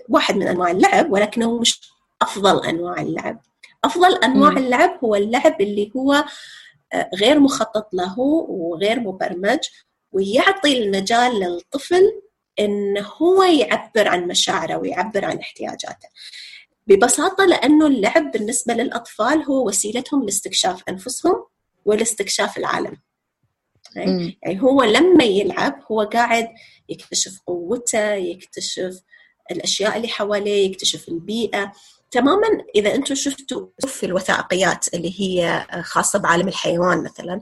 واحد 0.09 0.35
من 0.35 0.47
أنواع 0.47 0.71
اللعب 0.71 1.11
ولكنه 1.11 1.59
مش 1.59 1.89
أفضل 2.21 2.65
أنواع 2.65 3.01
اللعب 3.01 3.41
أفضل 3.83 4.15
أنواع 4.15 4.51
مم. 4.51 4.57
اللعب 4.57 4.99
هو 5.03 5.15
اللعب 5.15 5.61
اللي 5.61 5.91
هو 5.95 6.25
آه، 6.93 7.09
غير 7.15 7.39
مخطط 7.39 7.93
له 7.93 8.19
وغير 8.19 8.99
مبرمج 8.99 9.59
ويعطي 10.11 10.83
المجال 10.83 11.39
للطفل 11.39 12.21
انه 12.59 13.07
هو 13.17 13.43
يعبر 13.43 14.07
عن 14.07 14.27
مشاعره 14.27 14.77
ويعبر 14.77 15.25
عن 15.25 15.39
احتياجاته 15.39 16.07
ببساطة 16.87 17.45
لأنه 17.45 17.87
اللعب 17.87 18.31
بالنسبة 18.31 18.73
للأطفال 18.73 19.43
هو 19.43 19.67
وسيلتهم 19.67 20.25
لاستكشاف 20.25 20.83
أنفسهم 20.89 21.45
ولاستكشاف 21.85 22.57
العالم 22.57 22.97
مم. 23.95 24.37
يعني 24.43 24.61
هو 24.61 24.83
لما 24.83 25.23
يلعب 25.23 25.83
هو 25.91 26.01
قاعد 26.01 26.49
يكتشف 26.89 27.39
قوته 27.47 28.13
يكتشف 28.13 29.01
الأشياء 29.51 29.97
اللي 29.97 30.07
حواليه 30.07 30.65
يكتشف 30.65 31.09
البيئة 31.09 31.71
تماما 32.11 32.47
إذا 32.75 32.95
أنتم 32.95 33.15
شفتوا 33.15 33.67
في 33.87 34.05
الوثائقيات 34.05 34.93
اللي 34.93 35.21
هي 35.21 35.67
خاصة 35.83 36.19
بعالم 36.19 36.47
الحيوان 36.47 37.03
مثلا 37.03 37.41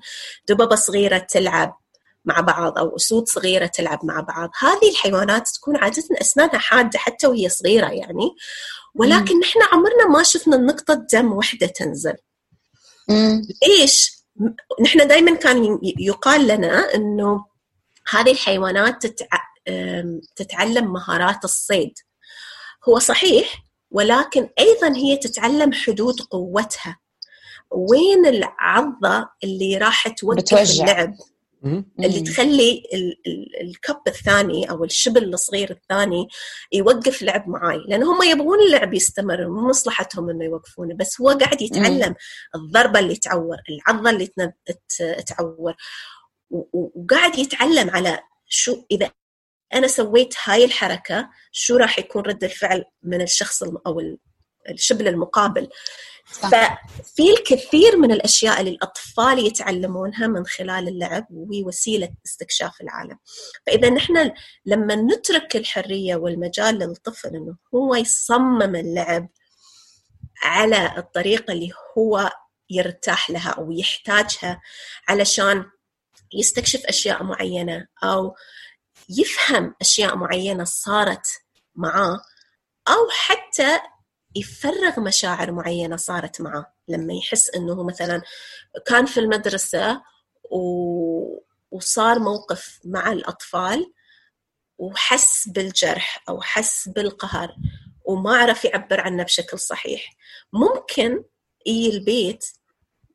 دببة 0.49 0.75
صغيرة 0.75 1.17
تلعب 1.17 1.77
مع 2.25 2.39
بعض 2.39 2.77
أو 2.77 2.95
أسود 2.95 3.27
صغيرة 3.27 3.65
تلعب 3.65 4.05
مع 4.05 4.19
بعض 4.19 4.49
هذه 4.59 4.89
الحيوانات 4.91 5.47
تكون 5.47 5.77
عادة 5.77 6.03
أسنانها 6.21 6.57
حادة 6.57 6.99
حتى 6.99 7.27
وهي 7.27 7.49
صغيرة 7.49 7.87
يعني 7.87 8.35
ولكن 8.95 9.39
نحن 9.39 9.59
عمرنا 9.71 10.07
ما 10.07 10.23
شفنا 10.23 10.57
نقطه 10.57 10.93
دم 11.13 11.33
واحدة 11.33 11.67
تنزل 11.67 12.15
مم. 13.09 13.41
ليش؟ 13.67 14.17
نحن 14.81 15.07
دائما 15.07 15.35
كان 15.35 15.79
يقال 15.99 16.47
لنا 16.47 16.95
إنه 16.95 17.45
هذه 18.09 18.31
الحيوانات 18.31 19.05
تتع... 19.05 19.27
تتعلم 20.35 20.93
مهارات 20.93 21.43
الصيد 21.43 21.93
هو 22.89 22.99
صحيح 22.99 23.66
ولكن 23.91 24.49
أيضا 24.59 24.95
هي 24.97 25.17
تتعلم 25.17 25.73
حدود 25.73 26.21
قوتها 26.21 26.97
وين 27.71 28.25
العضة 28.25 29.29
اللي 29.43 29.77
راح 29.77 30.07
توقف 30.07 30.37
بتوجع. 30.37 30.83
اللعب. 30.83 31.13
اللي. 31.99 32.19
تخلي 32.21 32.83
ال- 32.93 33.17
ال- 33.27 33.61
الكب 33.61 34.01
الثاني 34.07 34.69
أو 34.69 34.83
الشبل 34.83 35.33
الصغير 35.33 35.71
الثاني 35.71 36.27
يوقف 36.73 37.21
لعب 37.21 37.49
معاي 37.49 37.77
لأن 37.87 38.03
هم 38.03 38.23
يبغون 38.23 38.59
اللعب 38.59 38.93
يستمر 38.93 39.47
مو 39.47 39.69
مصلحتهم 39.69 40.29
إنه 40.29 40.45
يوقفونه 40.45 40.95
بس 40.95 41.21
هو 41.21 41.29
قاعد 41.29 41.61
يتعلم 41.61 42.15
الضربة 42.55 42.99
اللي 42.99 43.15
تعور 43.15 43.57
العضة 43.69 44.09
اللي 44.09 44.29
تعور 45.27 45.73
وقاعد 46.73 47.37
يتعلم 47.39 47.89
على 47.89 48.19
شو 48.47 48.83
إذا 48.91 49.11
أنا 49.73 49.87
سويت 49.87 50.33
هاي 50.43 50.65
الحركة 50.65 51.29
شو 51.51 51.77
راح 51.77 51.99
يكون 51.99 52.21
رد 52.21 52.43
الفعل 52.43 52.85
من 53.03 53.21
الشخص 53.21 53.63
أو 53.63 53.99
ال- 53.99 54.17
الشبل 54.69 55.07
المقابل 55.07 55.69
صح. 56.31 56.49
ففي 56.49 57.29
الكثير 57.31 57.97
من 57.97 58.11
الأشياء 58.11 58.59
اللي 58.59 58.71
الأطفال 58.71 59.39
يتعلمونها 59.47 60.27
من 60.27 60.45
خلال 60.45 60.87
اللعب 60.87 61.27
وهي 61.31 61.63
وسيلة 61.63 62.09
استكشاف 62.25 62.81
العالم 62.81 63.17
فإذا 63.67 63.89
نحن 63.89 64.31
لما 64.65 64.95
نترك 64.95 65.55
الحرية 65.55 66.15
والمجال 66.15 66.75
للطفل 66.75 67.29
إنه 67.35 67.57
هو 67.75 67.95
يصمم 67.95 68.75
اللعب 68.75 69.29
على 70.43 70.93
الطريقة 70.97 71.51
اللي 71.53 71.71
هو 71.97 72.31
يرتاح 72.69 73.29
لها 73.29 73.49
أو 73.49 73.71
يحتاجها 73.71 74.61
علشان 75.07 75.65
يستكشف 76.33 76.85
أشياء 76.85 77.23
معينة 77.23 77.87
أو 78.03 78.35
يفهم 79.09 79.75
أشياء 79.81 80.15
معينة 80.15 80.63
صارت 80.63 81.27
معاه 81.75 82.21
أو 82.87 83.09
حتى 83.11 83.79
يفرغ 84.35 84.99
مشاعر 84.99 85.51
معينة 85.51 85.95
صارت 85.95 86.41
معاه. 86.41 86.73
لما 86.87 87.13
يحس 87.13 87.49
إنه 87.49 87.83
مثلا 87.83 88.21
كان 88.85 89.05
في 89.05 89.19
المدرسة 89.19 90.01
و... 90.51 91.39
وصار 91.71 92.19
موقف 92.19 92.79
مع 92.85 93.11
الأطفال 93.11 93.93
وحس 94.77 95.47
بالجرح 95.47 96.23
أو 96.29 96.41
حس 96.41 96.89
بالقهر 96.89 97.55
وما 98.05 98.37
عرف 98.37 98.65
يعبر 98.65 99.01
عنه 99.01 99.23
بشكل 99.23 99.59
صحيح. 99.59 100.09
ممكن 100.53 101.23
يجي 101.65 101.97
البيت 101.97 102.45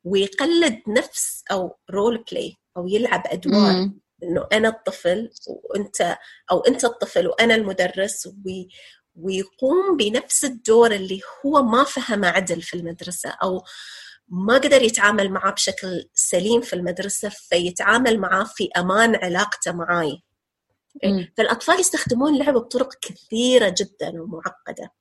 ويقلد 0.03 0.81
نفس 0.87 1.43
أو 1.51 1.77
role 1.91 2.25
play 2.31 2.57
أو 2.77 2.87
يلعب 2.87 3.23
أدوار. 3.25 3.73
مم. 3.73 4.02
إنه 4.23 4.47
أنا 4.53 4.69
الطفل 4.69 5.29
وأنت 5.47 6.17
أو 6.51 6.59
أنت 6.59 6.85
الطفل 6.85 7.27
وأنا 7.27 7.55
المدرس 7.55 8.27
وي 8.45 8.67
ويقوم 9.15 9.97
بنفس 9.97 10.45
الدور 10.45 10.91
اللي 10.91 11.21
هو 11.45 11.63
ما 11.63 11.83
فهمه 11.83 12.27
عدل 12.27 12.61
في 12.61 12.73
المدرسة 12.73 13.29
أو 13.29 13.63
ما 14.27 14.53
قدر 14.53 14.81
يتعامل 14.81 15.29
معاه 15.31 15.51
بشكل 15.51 16.09
سليم 16.13 16.61
في 16.61 16.73
المدرسة 16.73 17.29
فيتعامل 17.29 18.19
معاه 18.19 18.43
في 18.43 18.69
أمان 18.77 19.15
علاقته 19.15 19.71
معاي 19.71 20.23
مم. 21.03 21.33
فالأطفال 21.37 21.79
يستخدمون 21.79 22.33
اللعب 22.33 22.53
بطرق 22.53 22.93
كثيرة 23.01 23.75
جدا 23.77 24.21
ومعقدة 24.21 24.91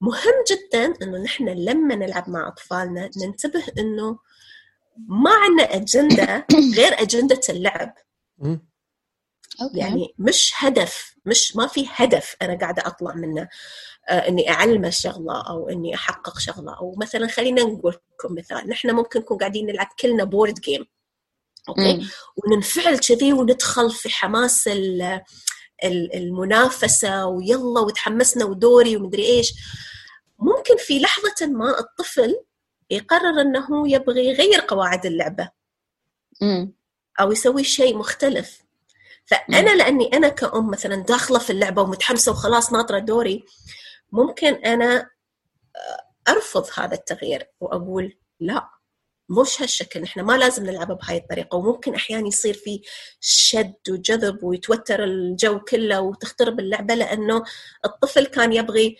مهم 0.00 0.34
جدا 0.50 0.94
إنه 1.02 1.18
نحن 1.18 1.48
لما 1.48 1.94
نلعب 1.94 2.30
مع 2.30 2.48
أطفالنا 2.48 3.10
ننتبه 3.16 3.64
إنه 3.78 4.18
ما 5.08 5.30
عندنا 5.30 5.74
أجندة 5.74 6.46
غير 6.76 7.02
أجندة 7.02 7.40
اللعب. 7.48 7.94
okay. 9.62 9.78
يعني 9.78 10.14
مش 10.18 10.52
هدف 10.56 11.14
مش 11.24 11.56
ما 11.56 11.66
في 11.66 11.86
هدف 11.90 12.36
أنا 12.42 12.58
قاعدة 12.58 12.82
أطلع 12.86 13.14
منه 13.14 13.48
آه 14.08 14.28
إني 14.28 14.50
أعلمه 14.50 14.90
شغلة 14.90 15.40
أو 15.48 15.68
إني 15.68 15.94
أحقق 15.94 16.38
شغلة 16.38 16.76
أو 16.78 16.94
مثلا 17.00 17.26
خلينا 17.26 17.62
نقول 17.62 17.92
لكم 18.12 18.34
مثال 18.34 18.68
نحن 18.68 18.90
ممكن 18.90 19.20
نكون 19.20 19.38
قاعدين 19.38 19.66
نلعب 19.66 19.88
كلنا 20.00 20.24
board 20.24 20.54
game 20.60 20.86
أوكي 21.68 21.92
مم. 21.96 22.08
وننفعل 22.36 22.98
كذي 22.98 23.32
وندخل 23.32 23.90
في 23.90 24.08
حماس 24.08 24.68
ال- 24.68 25.22
ال- 25.84 26.14
المنافسة 26.16 27.26
ويلا 27.26 27.80
وتحمسنا 27.80 28.44
ودوري 28.44 28.96
ومدري 28.96 29.26
إيش 29.26 29.52
ممكن 30.38 30.76
في 30.78 30.98
لحظة 31.00 31.46
ما 31.46 31.78
الطفل 31.80 32.40
يقرر 32.90 33.40
إنه 33.40 33.92
يبغى 33.92 34.26
يغير 34.26 34.60
قواعد 34.68 35.06
اللعبة 35.06 35.50
مم. 36.40 36.72
أو 37.20 37.32
يسوي 37.32 37.64
شيء 37.64 37.96
مختلف. 37.96 38.64
فأنا 39.26 39.70
لأني 39.76 40.16
أنا 40.16 40.28
كأم 40.28 40.70
مثلا 40.70 40.96
داخلة 40.96 41.38
في 41.38 41.50
اللعبة 41.50 41.82
ومتحمسة 41.82 42.32
وخلاص 42.32 42.72
ناطرة 42.72 42.98
دوري 42.98 43.44
ممكن 44.12 44.54
أنا 44.54 45.10
أرفض 46.28 46.66
هذا 46.74 46.94
التغيير 46.94 47.46
وأقول 47.60 48.16
لا 48.40 48.68
مش 49.28 49.62
هالشكل 49.62 50.02
إحنا 50.02 50.22
ما 50.22 50.36
لازم 50.36 50.66
نلعب 50.66 50.98
بهاي 50.98 51.16
الطريقة. 51.16 51.56
وممكن 51.56 51.94
أحيانا 51.94 52.28
يصير 52.28 52.54
في 52.54 52.82
شد 53.20 53.74
وجذب 53.90 54.44
ويتوتر 54.44 55.04
الجو 55.04 55.60
كله 55.60 56.00
وتخترب 56.00 56.60
اللعبة 56.60 56.94
لأنه 56.94 57.44
الطفل 57.84 58.26
كان 58.26 58.52
يبغي 58.52 58.96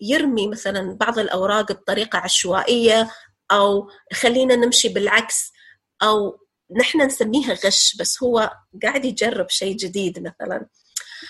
يرمي 0.00 0.48
مثلا 0.48 0.96
بعض 0.96 1.18
الأوراق 1.18 1.72
بطريقة 1.72 2.18
عشوائية 2.18 3.10
أو 3.50 3.90
خلينا 4.12 4.56
نمشي 4.56 4.88
بالعكس. 4.88 5.53
أو 6.02 6.38
نحن 6.80 7.00
نسميها 7.02 7.54
غش 7.54 7.96
بس 7.96 8.22
هو 8.22 8.50
قاعد 8.82 9.04
يجرب 9.04 9.50
شيء 9.50 9.76
جديد 9.76 10.18
مثلا. 10.18 10.66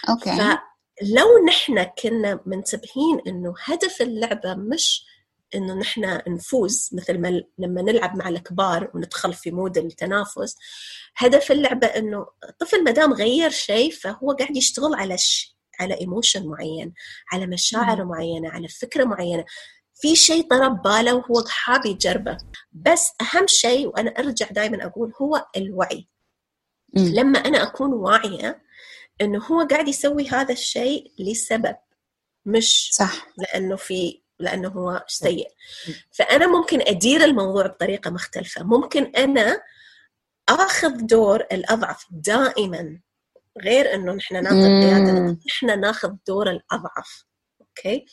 okay. 0.08 0.30
فلو 0.36 1.44
نحن 1.46 1.82
كنا 1.82 2.40
منتبهين 2.46 3.20
إنه 3.26 3.54
هدف 3.64 4.02
اللعبة 4.02 4.54
مش 4.54 5.06
إنه 5.54 5.74
نحن 5.74 6.20
نفوز 6.28 6.90
مثل 6.92 7.18
ما 7.18 7.42
لما 7.58 7.82
نلعب 7.82 8.16
مع 8.16 8.28
الكبار 8.28 8.90
وندخل 8.94 9.32
في 9.34 9.50
mood 9.50 9.78
التنافس 9.78 10.56
هدف 11.16 11.52
اللعبة 11.52 11.86
إنه 11.86 12.26
الطفل 12.48 12.84
ما 12.84 12.90
دام 12.90 13.12
غير 13.12 13.50
شيء 13.50 13.90
فهو 13.92 14.32
قاعد 14.32 14.56
يشتغل 14.56 14.94
على 14.94 15.18
ش... 15.18 15.56
على 15.80 16.00
emotion 16.00 16.46
معين 16.46 16.94
على 17.32 17.46
مشاعر 17.46 18.04
معينة 18.04 18.48
على 18.48 18.68
فكرة 18.68 19.04
معينة. 19.04 19.44
في 19.94 20.16
شيء 20.16 20.48
طرا 20.48 20.82
بباله 20.82 21.14
وهو 21.14 21.44
حاب 21.48 21.86
يجربه 21.86 22.36
بس 22.72 23.10
أهم 23.20 23.46
شيء 23.46 23.86
وأنا 23.86 24.10
أرجع 24.10 24.46
دائما 24.46 24.86
أقول 24.86 25.12
هو 25.22 25.46
الوعي. 25.56 26.08
مم. 26.94 27.08
لما 27.14 27.38
أنا 27.38 27.62
أكون 27.62 27.92
واعية 27.92 28.62
إنه 29.20 29.44
هو 29.44 29.66
قاعد 29.70 29.88
يسوي 29.88 30.28
هذا 30.28 30.52
الشيء 30.52 31.12
لسبب 31.18 31.76
مش 32.46 32.90
صح. 32.92 33.26
لأنه 33.38 33.76
في 33.76 34.22
لأنه 34.38 34.68
هو 34.68 35.04
سيء. 35.06 35.48
فأنا 36.10 36.46
ممكن 36.46 36.80
أدير 36.80 37.24
الموضوع 37.24 37.66
بطريقة 37.66 38.10
مختلفة. 38.10 38.62
ممكن 38.62 39.04
أنا 39.04 39.62
آخذ 40.48 41.06
دور 41.06 41.40
الأضعف 41.40 42.06
دائما 42.10 43.00
غير 43.62 43.94
إنه 43.94 44.12
نحن 44.12 44.42
ناخذ. 44.42 44.56
قياده 44.56 45.38
نحن 45.46 45.80
ناخذ 45.80 46.12
دور 46.26 46.50
الأضعف. 46.50 47.24
okay؟ 47.60 48.06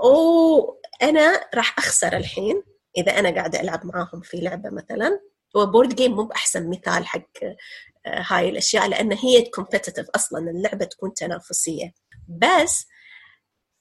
وأنا 0.00 1.40
راح 1.54 1.78
أخسر 1.78 2.16
الحين 2.16 2.62
إذا 2.96 3.18
أنا 3.18 3.30
قاعدة 3.34 3.60
ألعب 3.60 3.86
معاهم 3.86 4.20
في 4.22 4.36
لعبة 4.36 4.70
مثلا. 4.70 5.20
هو 5.56 5.66
board 5.66 5.94
game 5.94 6.12
مو 6.12 6.24
بأحسن 6.24 6.70
مثال 6.70 7.06
حق 7.06 7.28
آه، 7.42 8.24
هاي 8.26 8.48
الأشياء 8.48 8.88
لأن 8.88 9.12
هي 9.12 9.42
competitive 9.42 10.06
أصلا 10.14 10.50
اللعبة 10.50 10.84
تكون 10.84 11.14
تنافسية. 11.14 11.94
بس 12.28 12.86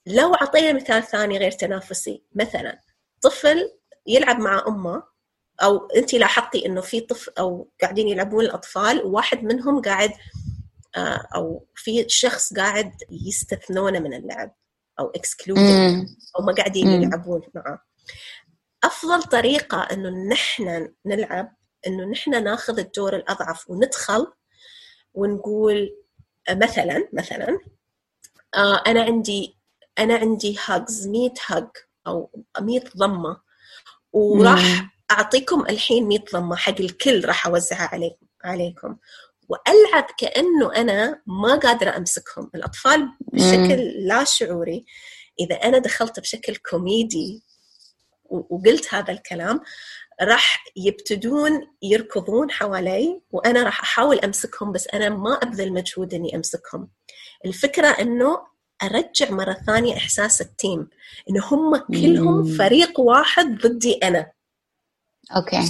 لو 0.05 0.33
أعطينا 0.33 0.73
مثال 0.73 1.03
ثاني 1.03 1.37
غير 1.37 1.51
تنافسي 1.51 2.23
مثلا 2.35 2.79
طفل 3.21 3.71
يلعب 4.07 4.39
مع 4.39 4.63
أمه 4.67 5.03
أو 5.63 5.87
انت 5.95 6.13
لاحظتي 6.13 6.65
إنه 6.65 6.81
في 6.81 7.01
طفل 7.01 7.31
أو 7.39 7.71
قاعدين 7.81 8.07
يلعبون 8.07 8.45
الأطفال 8.45 9.05
وواحد 9.05 9.43
منهم 9.43 9.81
قاعد 9.81 10.11
آه، 10.97 11.27
أو 11.35 11.67
في 11.75 12.05
شخص 12.09 12.53
قاعد 12.53 12.91
يستثنونه 13.27 13.99
من 13.99 14.13
اللعب. 14.13 14.55
أو 14.99 15.09
اكسكلود 15.09 15.57
مم. 15.59 16.07
أو 16.39 16.45
ما 16.45 16.53
قاعدين. 16.53 16.87
يلعبون 17.03 17.41
معه 17.55 17.81
أفضل 18.83 19.23
طريقة 19.23 19.77
إنه 19.81 20.09
نحن 20.09 20.93
نلعب 21.05 21.55
إنه 21.87 22.05
نحن 22.05 22.43
ناخذ 22.43 22.79
الدور 22.79 23.15
الأضعف 23.15 23.69
وندخل 23.69 24.27
ونقول 25.13 25.95
مثلا 26.51 27.09
مثلا 27.13 27.59
آه 28.55 28.83
أنا 28.87 29.03
عندي 29.03 29.57
أنا 29.99 30.15
عندي 30.15 30.57
هاجز 30.65 31.07
100 31.07 31.29
هاج 31.47 31.67
أو 32.07 32.31
100 32.59 32.79
ضمة 32.97 33.41
وراح. 34.13 34.95
أعطيكم 35.11 35.61
الحين 35.61 36.07
100 36.07 36.19
ضمة 36.33 36.55
حق 36.55 36.75
الكل 36.81 37.25
راح 37.25 37.47
أوزعها 37.47 37.89
عليكم 37.93 38.25
عليكم 38.43 38.97
وألعب 39.49 40.05
كأنه 40.17 40.75
أنا 40.75 41.21
ما 41.27 41.55
قادرة 41.55 41.97
أمسكهم 41.97 42.51
الأطفال 42.55 43.09
بشكل 43.33 43.79
لا 44.07 44.23
شعوري 44.23 44.85
إذا 45.39 45.55
أنا 45.55 45.77
دخلت 45.77 46.19
بشكل 46.19 46.55
كوميدي 46.55 47.43
وقلت 48.29 48.93
هذا 48.93 49.11
الكلام 49.11 49.61
راح 50.21 50.63
يبتدون 50.75 51.67
يركضون 51.81 52.51
حوالي 52.51 53.21
وأنا 53.31 53.63
راح 53.63 53.81
أحاول 53.81 54.19
أمسكهم 54.19 54.71
بس 54.71 54.87
أنا 54.87 55.09
ما 55.09 55.33
أبذل 55.33 55.73
مجهود 55.73 56.13
إني 56.13 56.35
أمسكهم 56.35 56.89
الفكرة 57.45 57.87
إنه 57.87 58.39
أرجع 58.83 59.31
مرة 59.31 59.53
ثانية 59.53 59.97
إحساس 59.97 60.41
ال 60.41 60.50
team 60.50 60.87
إنه 61.29 61.45
هم 61.45 61.77
كلهم 61.77 62.37
مم. 62.37 62.57
فريق 62.57 62.99
واحد 62.99 63.57
ضدي 63.67 63.93
أنا 63.93 64.31
okay 65.35 65.69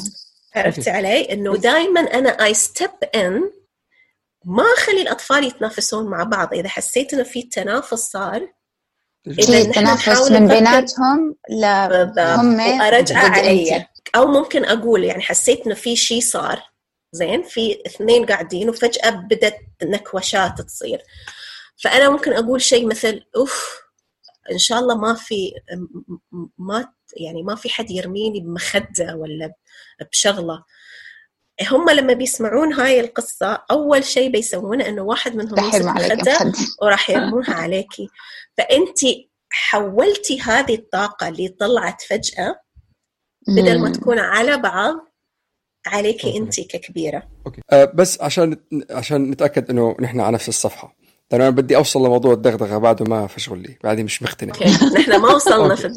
عرفت. 0.55 0.87
علي؟ 0.87 1.33
إنه 1.33 1.55
دائما 1.57 2.01
أنا 2.01 2.29
I 2.29 2.53
step 2.53 2.91
in 3.15 3.51
ما 4.45 4.63
أخلي 4.77 5.01
الأطفال 5.01 5.43
يتنافسون 5.43 6.05
مع 6.05 6.23
بعض، 6.23 6.53
إذا 6.53 6.69
حسيت 6.69 7.13
إنه 7.13 7.23
في 7.23 7.43
تنافس 7.43 7.99
صار 7.99 8.47
نحن 9.27 9.71
تنافس 9.71 10.07
نحاول 10.09 10.33
من 10.33 10.47
بيناتهم؟ 10.47 11.35
لا 11.49 12.03
هم 12.35 12.59
وارجع 12.59 13.27
ضد 13.27 13.33
علي. 13.33 13.87
أو 14.15 14.27
ممكن 14.27 14.65
أقول 14.65 15.03
يعني 15.03 15.21
حسيت 15.21 15.65
إنه 15.65 15.75
في 15.75 15.95
شيء 15.95 16.21
صار. 16.21 16.61
زين 17.11 17.43
في 17.43 17.81
اثنين 17.85 18.25
قاعدين 18.25 18.69
وفجأة 18.69 19.09
بدت 19.09 19.57
نكوشات 19.83 20.61
تصير. 20.61 21.01
فأنا 21.83 22.09
ممكن 22.09 22.33
أقول 22.33 22.61
شيء 22.61 22.87
مثل 22.87 23.21
أوف 23.35 23.79
إن 24.51 24.57
شاء 24.57 24.79
الله 24.79 24.97
ما 24.97 25.13
في 25.13 25.53
م- 25.73 26.37
م- 26.37 26.49
ما 26.57 26.89
يعني 27.17 27.43
ما 27.43 27.55
في 27.55 27.69
حد 27.69 27.91
يرميني 27.91 28.39
بمخدة 28.39 29.15
ولا 29.15 29.53
بشغلة. 30.11 30.63
هم 31.71 31.89
لما 31.89 32.13
بيسمعون 32.13 32.73
هاي 32.73 32.99
القصة 32.99 33.63
أول 33.71 34.03
شيء 34.03 34.31
بيسوونه 34.31 34.87
إنه 34.87 35.01
واحد 35.01 35.35
منهم 35.35 35.59
يمسك 35.59 35.87
عليك 35.87 36.11
مخدة 36.11 36.53
وراح 36.81 37.09
يرمونها 37.09 37.53
عليكي. 37.53 38.09
فأنت 38.57 38.99
حولتي 39.51 40.41
هذه 40.41 40.75
الطاقة 40.75 41.27
اللي 41.27 41.47
طلعت 41.47 42.01
فجأة 42.01 42.55
بدل 43.47 43.81
ما. 43.81 43.91
تكون 43.91 44.19
على 44.19 44.57
بعض 44.57 44.95
عليكي 45.87 46.27
okay. 46.27 46.37
انت 46.39 46.59
ككبيرة. 46.59 47.23
okay. 47.45 47.61
أه 47.71 47.91
بس 47.95 48.21
عشان 48.21 48.57
عشان 48.91 49.31
نتأكد 49.31 49.69
إنه 49.69 49.95
نحن 49.99 50.19
على 50.19 50.33
نفس 50.33 50.49
الصفحة. 50.49 50.98
لأنه 51.31 51.43
أنا 51.43 51.55
بدي 51.55 51.75
أوصل 51.75 52.05
لموضوع 52.05 52.33
الدغدغة 52.33 52.77
بعده 52.77 53.05
ما 53.05 53.27
فشغل 53.27 53.59
لي 53.59 53.77
بعدي 53.83 54.03
مش 54.03 54.23
مقتنع. 54.23 54.53
أوكي. 54.53 54.69
نحن 54.99 55.15
ما 55.21 55.33
وصلنا 55.35 55.75
في 55.75 55.87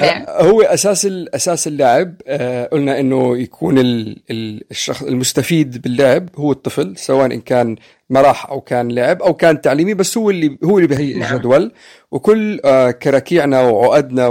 there. 0.00 0.30
هو 0.30 0.62
أساس 0.62 1.06
ال- 1.06 1.34
أساس 1.34 1.66
اللعب 1.66 2.14
آه، 2.26 2.66
قلنا 2.66 3.00
إنه 3.00 3.38
يكون 3.38 3.78
ال- 3.78 4.22
ال- 4.30 4.64
الشخص 4.70 5.02
المستفيد 5.02 5.82
باللعب 5.82 6.28
هو 6.36 6.52
الطفل 6.52 6.94
سواء 6.96 7.26
إن 7.26 7.40
كان 7.40 7.76
مرح 8.10 8.46
أو 8.50 8.60
كان 8.60 8.88
لعب 8.92 9.22
أو 9.22 9.34
كان 9.34 9.60
تعليمي 9.60 9.94
بس 9.94 10.18
هو 10.18 10.30
اللي 10.30 10.58
هو 10.64 10.78
اللي 10.78 10.88
بهيئ 10.88 11.18
نعم. 11.18 11.34
الجدول. 11.34 11.72
وكل 12.10 12.60
آه، 12.64 12.90
كراكيعنا 12.90 13.62
وعقدنا 13.62 14.28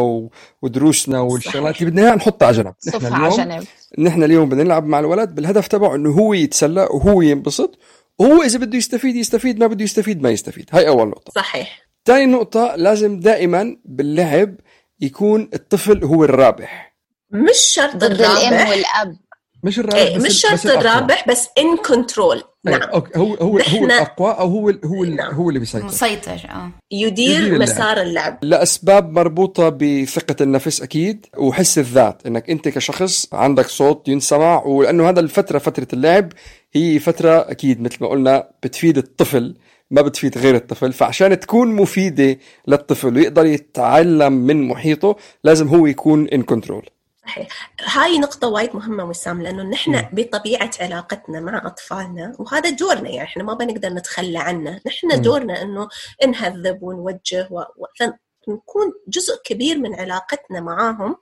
ودروسنا 0.62 1.20
والشغلات 1.20 1.80
اللي 1.82 1.92
بدنا 1.92 2.02
إياها 2.08 2.16
نحطها 2.16 2.46
على 2.46 2.58
جنب. 2.58 2.74
نحن 2.88 3.06
اليوم 3.16 3.38
جنب. 3.38 3.64
نحن 3.98 4.24
اليوم 4.24 4.50
بدنا 4.50 4.64
نلعب 4.64 4.86
مع 4.86 5.00
الولد 5.00 5.36
بالهدف 5.36 5.68
تبعه 5.68 5.96
إنه 5.96 6.10
هو 6.12 6.34
يتسلى 6.34 6.82
وهو 6.92 7.22
ينبسط 7.22 7.80
وهو 8.22 8.42
إذا 8.42 8.60
بده 8.60 8.78
يستفيد 8.78 9.16
يستفيد 9.16 9.60
ما 9.60 9.68
بده 9.68 9.84
يستفيد 9.84 10.22
ما 10.22 10.30
يستفيد. 10.30 10.70
هاي 10.72 10.88
أول 10.88 11.08
نقطة. 11.08 11.32
صحيح. 11.36 11.82
ثاني 12.06 12.26
نقطة 12.26 12.76
لازم 12.76 13.20
دائما 13.20 13.78
باللعب 13.86 14.56
يكون 15.00 15.50
الطفل 15.54 16.04
هو 16.04 16.24
الرابح. 16.24 16.96
مش 17.32 17.58
شرط 17.58 17.96
ضد 17.96 18.04
الأم 18.04 18.54
الرابح. 18.54 18.70
والأب. 18.70 19.18
مش 19.64 19.80
الرابح 19.80 19.98
إيه 19.98 20.18
بس 20.18 20.26
مش 20.26 20.42
شرط. 20.42 20.66
الرابح 20.66 21.30
بس 21.30 21.48
in 21.58 21.78
control 21.78 22.44
نعم. 22.66 22.82
okay. 22.82 23.20
هو 23.20 23.34
هو 23.34 23.58
هو 23.60 23.86
الأقوى 23.86 24.32
أو 24.32 24.48
هو 24.48 24.70
ال- 24.70 24.86
هو 24.86 25.04
ال- 25.04 25.16
نعم. 25.16 25.34
هو 25.34 25.50
اللي 25.50 25.60
بيسيطر. 25.60 25.86
مسيطر 25.86 26.32
آه. 26.50 26.72
يدير 26.92 27.32
يدير 27.42 27.46
اللعب. 27.54 27.62
مسار 27.62 28.02
اللعب. 28.02 28.40
لأسباب 28.42 29.12
مربوطة 29.12 29.70
بثقة 29.70 30.36
النفس 30.42 30.82
أكيد 30.82 31.26
وحس 31.38 31.78
الذات 31.78 32.26
إنك 32.26 32.50
أنت 32.50 32.68
كشخص 32.68 33.34
عندك 33.34 33.66
صوت 33.68 34.08
ينسمع 34.08 34.64
ولأنه 34.64 35.10
هذا 35.10 35.20
الفترة 35.20 35.58
فترة 35.60 35.88
اللعب 35.94 36.34
هي 36.74 37.00
فترة 37.00 37.52
أكيد 37.52 37.82
مثل 37.82 37.98
ما 38.02 38.08
قلنا 38.08 38.50
بتفيد 38.64 38.98
الطفل 38.98 39.56
ما 39.92 40.02
بتفيد 40.02 40.38
غير 40.38 40.56
الطفل 40.56 40.94
فعشان 40.94 41.40
تكون 41.40 41.76
مفيدة 41.76 42.38
للطفل 42.68 43.16
ويقدر 43.18 43.46
يتعلم 43.46 44.34
من 44.34 44.68
محيطه 44.68 45.16
لازم 45.44 45.68
هو 45.68 45.86
يكون 45.86 46.28
ان 46.28 46.44
كنترول 46.44 46.90
صحيح 47.28 47.74
هاي 47.82 48.20
نقطة 48.20 48.48
وايد 48.48 48.76
مهمة 48.76 49.04
وسام 49.04 49.42
لأنه 49.42 49.64
نحن. 49.64 50.02
بطبيعة 50.14 50.72
علاقتنا 50.80 51.40
مع 51.40 51.62
أطفالنا 51.66 52.36
وهذا 52.40 52.70
دورنا 52.70 53.10
يعني 53.10 53.24
إحنا 53.24 53.44
ما 53.44 53.54
بنقدر 53.54 53.90
نتخلى 53.90 54.38
عنه 54.38 54.82
نحن. 54.88 55.22
دورنا 55.22 55.62
أنه 55.62 55.88
نهذب 56.28 56.84
ونوجه 56.84 57.48
و... 57.52 57.60
و... 57.60 57.86
فنكون 58.00 58.94
جزء 59.08 59.42
كبير 59.46 59.78
من 59.78 59.96
علاقتنا 59.96 60.62
معاهم 60.62 61.16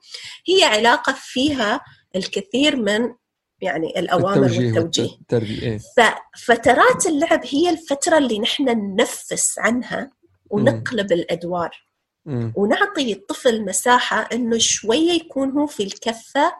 هي 0.48 0.64
علاقة 0.64 1.14
فيها 1.18 1.80
الكثير 2.16 2.76
من 2.76 3.14
يعني 3.60 3.98
الأوامر 3.98 4.40
والتوجيه 4.40 5.10
والتربيه 5.10 5.62
إيه. 5.62 5.78
ففترات 5.96 7.06
اللعب 7.06 7.40
هي 7.44 7.70
الفترة 7.70 8.18
اللي 8.18 8.38
نحن 8.38 8.64
ننفس 8.64 9.58
عنها 9.58 10.10
ونقلب 10.50 11.12
الأدوار 11.12 11.89
مم. 12.26 12.52
ونعطي 12.56 13.12
الطفل 13.12 13.64
مساحة 13.64 14.28
إنه 14.32 14.58
شوية 14.58 15.12
يكون 15.12 15.50
هو 15.50 15.66
في 15.66 15.82
الكفة 15.82 16.52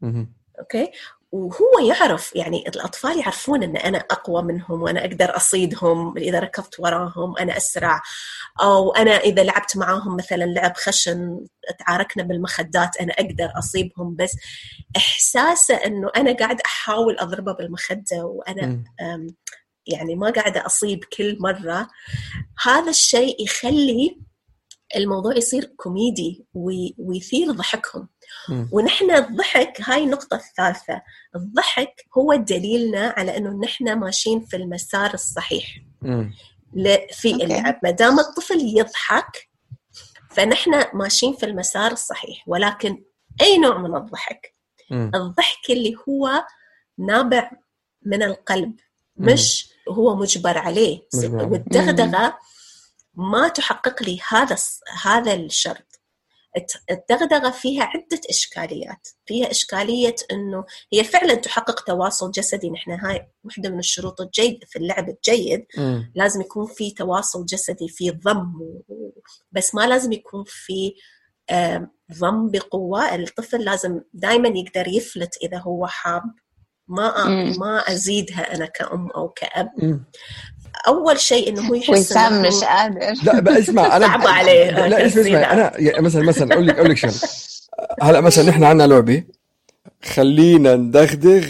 مهم. 0.00 0.32
أوكي؟ 0.58 0.90
وهو 1.32 1.78
يعرف 1.88 2.36
يعني 2.36 2.68
الأطفال 2.68 3.18
يعرفون 3.18 3.62
إن 3.62 3.76
أنا 3.76 3.98
أقوى 3.98 4.42
منهم 4.42 4.82
وأنا 4.82 5.00
أقدر 5.00 5.36
أصيدهم 5.36 6.18
إذا 6.18 6.38
ركضت 6.38 6.80
وراهم 6.80 7.38
أنا 7.38 7.56
أسرع. 7.56 8.02
أو 8.62 8.92
أنا 8.92 9.10
إذا 9.10 9.42
لعبت 9.42 9.76
معاهم 9.76 10.16
مثلا 10.16 10.44
لعب 10.44 10.72
خشن 10.76 11.46
تعاركنا 11.78 12.22
بالمخدات 12.22 12.96
أنا 12.96 13.12
أقدر 13.12 13.52
أصيبهم. 13.58 14.16
بس 14.16 14.36
إحساسه 14.96 15.74
إنه 15.74 16.10
أنا 16.16 16.32
قاعد 16.32 16.60
أحاول 16.60 17.18
أضربه 17.18 17.52
بالمخدة 17.52 18.24
وأنا 18.24 18.84
يعني 19.88 20.14
ما 20.14 20.30
قاعدة 20.30 20.66
أصيب 20.66 21.04
كل 21.04 21.36
مرة 21.40 21.88
هذا 22.62 22.90
الشيء 22.90 23.42
يخلي 23.44 24.20
الموضوع 24.96 25.36
يصير 25.36 25.64
كوميدي 25.64 26.46
وي- 26.54 26.94
ويثير 26.98 27.50
ضحكهم. 27.52 28.08
ونحن 28.72 29.10
الضحك 29.10 29.80
هاي 29.80 30.04
النقطة 30.04 30.34
الثالثة 30.36 31.02
الضحك 31.36 31.94
هو 32.18 32.34
دليلنا 32.34 33.14
على 33.16 33.36
أنه 33.36 33.60
نحن 33.64 33.92
ماشيين 33.98 34.40
في 34.40 34.56
المسار 34.56 35.14
الصحيح 35.14 35.66
في. 37.12 37.34
اللعب 37.44 37.80
ما 37.82 37.90
دام 37.90 38.18
الطفل 38.20 38.60
يضحك 38.78 39.48
فنحن 40.30 40.84
ماشيين 40.94 41.36
في 41.36 41.46
المسار 41.46 41.92
الصحيح 41.92 42.44
ولكن 42.46 43.04
أي 43.40 43.58
نوع 43.58 43.78
من 43.78 43.96
الضحك. 43.96 44.54
الضحك 45.14 45.70
اللي 45.70 45.94
هو 46.08 46.44
نابع 46.98 47.50
من 48.02 48.22
القلب 48.22 48.76
مم. 49.16 49.32
مش 49.32 49.68
هو 49.88 50.16
مجبر 50.16 50.58
عليه. 50.58 51.06
مجبر 51.14 51.38
عليه. 51.38 51.46
والدغدغة 51.52 52.38
ما 53.14 53.48
تحقق 53.48 54.02
لي 54.02 54.18
هذا 54.28 54.56
هذا 55.02 55.34
الشرط. 55.34 55.84
الدغدغة 56.90 57.50
فيها 57.50 57.84
عدة 57.84 58.20
إشكاليات. 58.30 59.08
فيها 59.26 59.50
إشكالية 59.50 60.14
أنه 60.32 60.64
هي 60.92 61.04
فعلا 61.04 61.34
تحقق 61.34 61.80
تواصل 61.84 62.30
جسدي. 62.30 62.70
نحن 62.70 62.90
هاي 62.90 63.28
واحدة 63.44 63.70
من 63.70 63.78
الشروط 63.78 64.20
الجيد 64.20 64.64
في 64.66 64.76
اللعب 64.78 65.08
الجيد. 65.08 65.66
مم. 65.78 66.12
لازم 66.14 66.40
يكون 66.40 66.66
في 66.66 66.90
تواصل 66.90 67.44
جسدي 67.44 67.88
في 67.88 68.10
ضم 68.10 68.54
و- 68.88 69.20
بس 69.52 69.74
ما 69.74 69.86
لازم 69.86 70.12
يكون 70.12 70.44
في 70.46 70.94
ضم 72.18 72.50
بقوة. 72.50 73.14
الطفل 73.14 73.64
لازم 73.64 74.00
دائما 74.12 74.48
يقدر 74.48 74.88
يفلت 74.88 75.36
إذا 75.42 75.58
هو 75.58 75.86
حاب. 75.86 76.22
ما. 76.88 77.24
ما 77.58 77.78
أزيدها 77.88 78.54
أنا 78.54 78.66
كأم 78.66 79.08
أو 79.16 79.28
كأب 79.28 79.70
مم. 79.78 80.04
أول 80.88 81.20
شيء 81.20 81.48
إنه 81.48 81.68
هو 81.68 81.74
يحس 81.74 81.90
وسام 81.90 82.42
مش 82.42 82.64
قادر 82.64 83.14
لا 83.24 83.40
بقى 83.40 83.58
اسمع 83.58 83.96
أنا 83.96 84.06
صعبة 84.06 84.28
عليه. 84.30 84.70
لا 84.70 84.86
اسمع 84.86 85.22
اسمع 85.22 85.22
كثيرة. 85.22 85.38
أنا 85.52 85.72
يعني 85.76 86.02
مثلا 86.02 86.22
مثلا 86.22 86.52
أقول 86.54 86.66
لك 86.66 86.78
أقول 86.78 86.90
لك 86.90 86.96
شغلة 86.96 87.14
هلأ 88.02 88.20
مثلا 88.20 88.44
نحن 88.48 88.64
عندنا 88.64 88.86
لعبة 88.86 89.24
خلينا 90.04 90.76
ندغدغ 90.76 91.46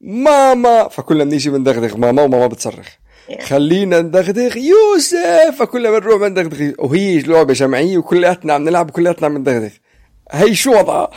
ماما 0.00 0.88
فكلنا 0.88 1.24
بنيجي 1.24 1.50
بندغدغ 1.50 1.96
ماما 1.96 2.22
وماما 2.22 2.46
بتصرخ. 2.46 2.86
خلينا 3.42 4.00
ندغدغ 4.00 4.56
يوسف 4.56 5.56
فكلنا 5.58 5.90
بنروح 5.90 6.20
بندغدغ 6.20 6.70
وهي 6.78 7.18
لعبة 7.20 7.52
جمعيه 7.52 7.98
وكلياتنا 7.98 8.52
عم 8.52 8.64
نلعب 8.68 8.88
وكلياتنا 8.90 9.26
عم 9.26 9.38
ندغدغ 9.38 9.70
هي 10.30 10.54
شو 10.54 10.78
وضعها؟ 10.78 11.10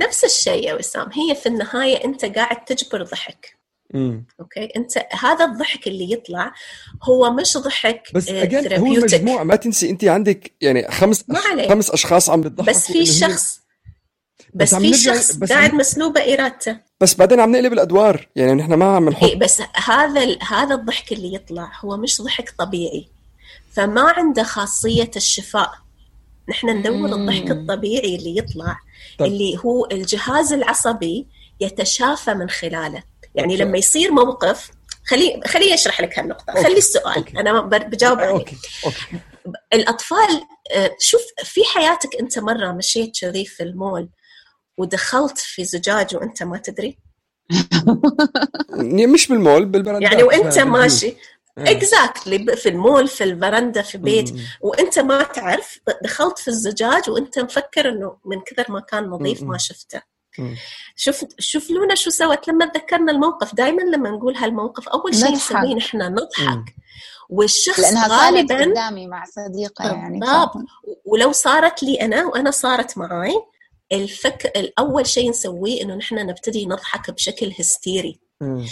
نفس 0.00 0.24
الشيء 0.24 0.64
يا 0.68 0.74
وسام 0.74 1.08
هي 1.12 1.34
في 1.34 1.46
النهاية 1.48 2.04
أنت 2.04 2.24
قاعد 2.24 2.64
تجبر 2.64 3.02
ضحك 3.02 3.56
مم. 3.94 4.24
أوكي 4.40 4.68
أنت 4.76 4.92
هذا 5.12 5.44
الضحك 5.44 5.86
اللي 5.86 6.12
يطلع 6.12 6.52
هو 7.02 7.30
مش 7.30 7.56
ضحك 7.56 8.02
بس 8.14 8.28
آه، 8.28 8.42
اجين 8.42 8.72
هو. 8.72 8.86
المجموع 8.86 9.42
ما 9.42 9.56
تنسي 9.56 9.90
أنت 9.90 10.04
عندك 10.04 10.52
يعني 10.60 10.90
خمس 10.90 11.24
ما 11.28 11.38
عليه. 11.50 11.68
خمس 11.68 11.90
أشخاص 11.90 12.30
عم 12.30 12.40
بتضحكوا 12.40 12.72
بس 12.72 12.92
في 12.92 13.06
شخص 13.06 13.60
بس 14.54 14.74
عم 14.74 14.80
في 14.80 14.94
شخص 14.94 15.32
بس 15.36 15.52
قاعد 15.52 15.70
عم- 15.70 15.76
مسلوبة 15.78 16.20
إرادته 16.34 16.76
بس 17.00 17.14
بعدين 17.14 17.40
عم 17.40 17.52
نقلب 17.52 17.72
الأدوار 17.72 18.28
يعني 18.36 18.52
نحن 18.52 18.74
ما 18.74 18.96
عم 18.96 19.08
نحط 19.08 19.24
إيه 19.24 19.36
بس 19.38 19.62
هذا 19.74 20.22
ال- 20.22 20.38
هذا 20.42 20.74
الضحك 20.74 21.12
اللي 21.12 21.34
يطلع 21.34 21.72
هو 21.80 21.96
مش 21.96 22.22
ضحك 22.22 22.50
طبيعي 22.58 23.08
فما 23.72 24.00
عنده 24.10 24.42
خاصية 24.42 25.10
الشفاء 25.16 25.72
نحن 26.48 26.68
ندور. 26.68 27.12
الضحك 27.12 27.50
الطبيعي 27.50 28.16
اللي 28.16 28.36
يطلع 28.36 28.78
طب. 29.18 29.26
اللي 29.26 29.58
هو 29.64 29.88
الجهاز 29.92 30.52
العصبي 30.52 31.28
يتشافى 31.60 32.34
من 32.34 32.50
خلاله 32.50 33.02
يعني 33.34 33.56
طب. 33.56 33.62
لما 33.62 33.78
يصير 33.78 34.12
موقف 34.12 34.70
خلي 35.06 35.40
خليني 35.46 35.74
أشرح 35.74 36.00
لك 36.00 36.18
هالنقطة 36.18 36.50
okay. 36.50 36.64
خلي 36.64 36.78
السؤال 36.78 37.16
okay. 37.16 37.40
أنا 37.40 37.60
بجاوب 37.60 38.20
عليه 38.20 38.30
okay 38.30 38.56
okay 38.84 39.18
الأطفال 39.72 40.42
آه، 40.74 40.96
شوف 40.98 41.22
في 41.44 41.60
حياتك 41.74 42.16
أنت 42.20 42.38
مرة 42.38 42.72
مشيت 42.72 43.20
كذي 43.20 43.44
في 43.44 43.62
المول 43.62 44.08
ودخلت 44.78 45.38
في 45.38 45.64
زجاج 45.64 46.16
وأنت 46.16 46.42
ما 46.42 46.58
تدري 46.58 46.98
مش 49.14 49.28
بالمول 49.28 49.64
بالفرندات 49.64 50.12
يعني 50.12 50.22
وأنت. 50.22 50.58
ماشي. 50.58 51.16
exactly 51.58 52.56
في 52.56 52.68
المول 52.68 53.08
في 53.08 53.24
الفرندا 53.24 53.82
في 53.82 53.98
بيت. 53.98 54.34
وأنت 54.60 54.98
ما 54.98 55.22
تعرف 55.22 55.78
دخلت 56.02 56.38
في 56.38 56.48
الزجاج 56.48 57.10
وأنت 57.10 57.38
مفكر 57.38 57.88
إنه 57.88 58.16
من 58.24 58.40
كثر 58.40 58.72
ما 58.72 58.80
كان 58.80 59.04
نظيف. 59.04 59.42
ما 59.42 59.58
شفته 59.58 60.02
مم. 60.38 60.56
شوف 60.96 61.24
شوف 61.38 61.70
لونا 61.70 61.94
شو 61.94 62.10
سوت 62.10 62.48
لما 62.48 62.66
تذكرنا 62.66 63.12
الموقف 63.12 63.54
دائما 63.54 63.82
لما 63.82 64.10
نقول 64.10 64.36
هالموقف 64.36 64.88
أول 64.88 65.14
شيء. 65.14 65.32
نسويه 65.32 65.74
نحن. 65.74 65.98
نضحك 65.98 66.74
والشخص 67.28 67.80
لأنها 67.80 68.08
صارت 68.08 68.20
غالبا 68.20 68.64
قدامي 68.64 69.06
مع 69.06 69.24
صديقة 69.24 69.84
يعني 69.84 70.20
بالضبط. 70.20 70.54
ولو 71.04 71.32
صارت 71.32 71.82
لي 71.82 72.00
أنا 72.00 72.26
وأنا 72.26 72.50
صارت 72.50 72.98
معاي 72.98 73.34
أفكر 73.92 74.52
أول 74.56 75.06
شيء 75.06 75.30
نسويه 75.30 75.82
إنه 75.82 75.94
نحن 75.94 76.14
نبتدي 76.14 76.66
نضحك 76.66 77.10
بشكل 77.10 77.52
هستيري. 77.58 78.20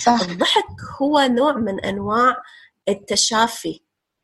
صح 0.05 0.21
الضحك 0.21 0.67
هو 1.03 1.21
نوع 1.21 1.53
من 1.53 1.81
أنواع 1.81 2.37
التشافي. 2.89 3.81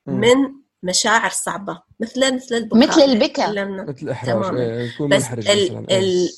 من 0.06 0.36
مشاعر 0.82 1.30
صعبة 1.30 1.82
مثل 2.00 2.34
مثل 2.34 2.54
البكاء 2.54 2.78
مثل 2.88 3.00
البكاء. 3.02 3.46
مثل 3.46 3.54
تكلمنا. 3.54 3.82
الإحراج 3.82 4.32
تماماً. 4.42 4.60
إيه، 4.60 4.80
يكون 4.94 5.08
بس 5.08 5.24
ال 5.32 5.48
إيه. 5.48 5.98
ال 5.98 6.28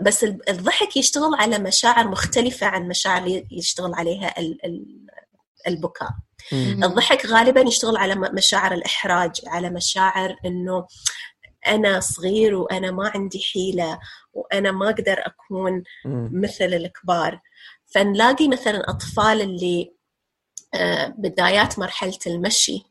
بس 0.00 0.24
ال- 0.24 0.48
الضحك 0.50 0.96
يشتغل 0.96 1.34
على 1.34 1.58
مشاعر 1.58 2.08
مختلفة 2.08 2.66
عن 2.66 2.88
مشاعر 2.88 3.22
اللي 3.24 3.46
يشتغل 3.50 3.94
عليها 3.94 4.38
ال- 4.40 4.64
ال- 4.64 5.06
البكاء 5.68 6.08
مم. 6.52 6.84
الضحك 6.84 7.26
غالبا 7.26 7.60
يشتغل 7.60 7.96
على 7.96 8.14
م- 8.14 8.34
مشاعر 8.34 8.74
الإحراج 8.74 9.40
على 9.46 9.70
مشاعر 9.70 10.36
إنه 10.46 10.86
أنا 11.66 12.00
صغير 12.00 12.54
وأنا 12.54 12.90
ما 12.90 13.08
عندي 13.14 13.38
حيلة 13.52 13.98
وأنا 14.32 14.70
ما 14.72 14.86
أقدر 14.90 15.16
أكون 15.26 15.82
مم. 16.04 16.30
مثل 16.32 16.64
الكبار 16.64 17.40
فنلاقي 17.86 18.48
مثلا 18.48 18.90
أطفال 18.90 19.40
اللي 19.40 19.93
بدايات 21.18 21.78
مرحلة 21.78 22.18
المشي 22.26 22.82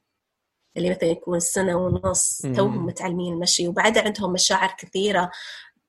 اللي 0.77 0.89
مثلا 0.89 1.09
يكون 1.09 1.39
سنة 1.39 1.75
ونص. 1.75 2.41
توهم 2.55 2.85
متعلمين 2.85 3.33
المشي 3.33 3.67
وبعدها 3.67 4.03
عندهم 4.03 4.33
مشاعر 4.33 4.75
كثيرة 4.77 5.31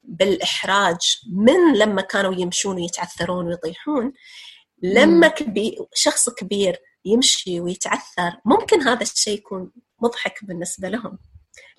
بالإحراج 0.02 0.98
من 1.32 1.78
لما 1.78 2.02
كانوا 2.02 2.34
يمشون 2.34 2.76
ويتعثرون 2.76 3.46
ويطيحون. 3.46 4.12
لما 4.82 5.28
كبير 5.28 5.86
شخص 5.94 6.28
كبير 6.28 6.78
يمشي 7.04 7.60
ويتعثر 7.60 8.36
ممكن 8.44 8.80
هذا 8.82 9.02
الشيء 9.02 9.38
يكون 9.38 9.70
مضحك 10.02 10.44
بالنسبة 10.44 10.88
لهم 10.88 11.18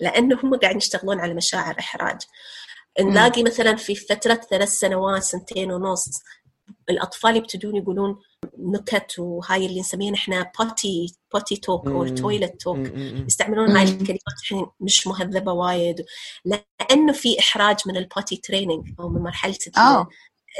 لأنه 0.00 0.40
هم 0.42 0.54
قاعدين 0.54 0.78
يشتغلون 0.78 1.20
على 1.20 1.34
مشاعر 1.34 1.78
إحراج. 1.78 2.18
نلاقي 3.00 3.42
مثلا 3.42 3.76
في 3.76 3.94
فترة 3.94 4.34
ثلاث 4.34 4.68
سنوات 4.68 5.22
سنتين 5.22 5.72
ونص 5.72 6.22
الأطفال 6.90 7.36
يبتدون 7.36 7.76
يقولون 7.76 8.18
نكت 8.58 9.18
وهاي 9.18 9.66
اللي 9.66 9.80
نسميها 9.80 10.14
إحنا 10.14 10.52
potty 10.58 11.14
potty 11.34 11.56
talk 11.56 11.86
مم. 11.86 12.14
toilet 12.14 12.60
talk. 12.60 12.78
يستعملون 13.26 13.70
هاي. 13.70 13.82
الكلمات 13.82 14.20
الحين 14.42 14.66
مش 14.80 15.06
مهذبة 15.06 15.52
وايد 15.52 16.04
لأنه 16.44 17.12
في 17.12 17.38
إحراج 17.38 17.76
من 17.86 17.96
ال 17.96 18.03
potty 18.03 18.36
training 18.36 18.88
أو 19.00 19.08
من 19.08 19.22
مرحلة 19.22 19.58
آه 19.78 20.08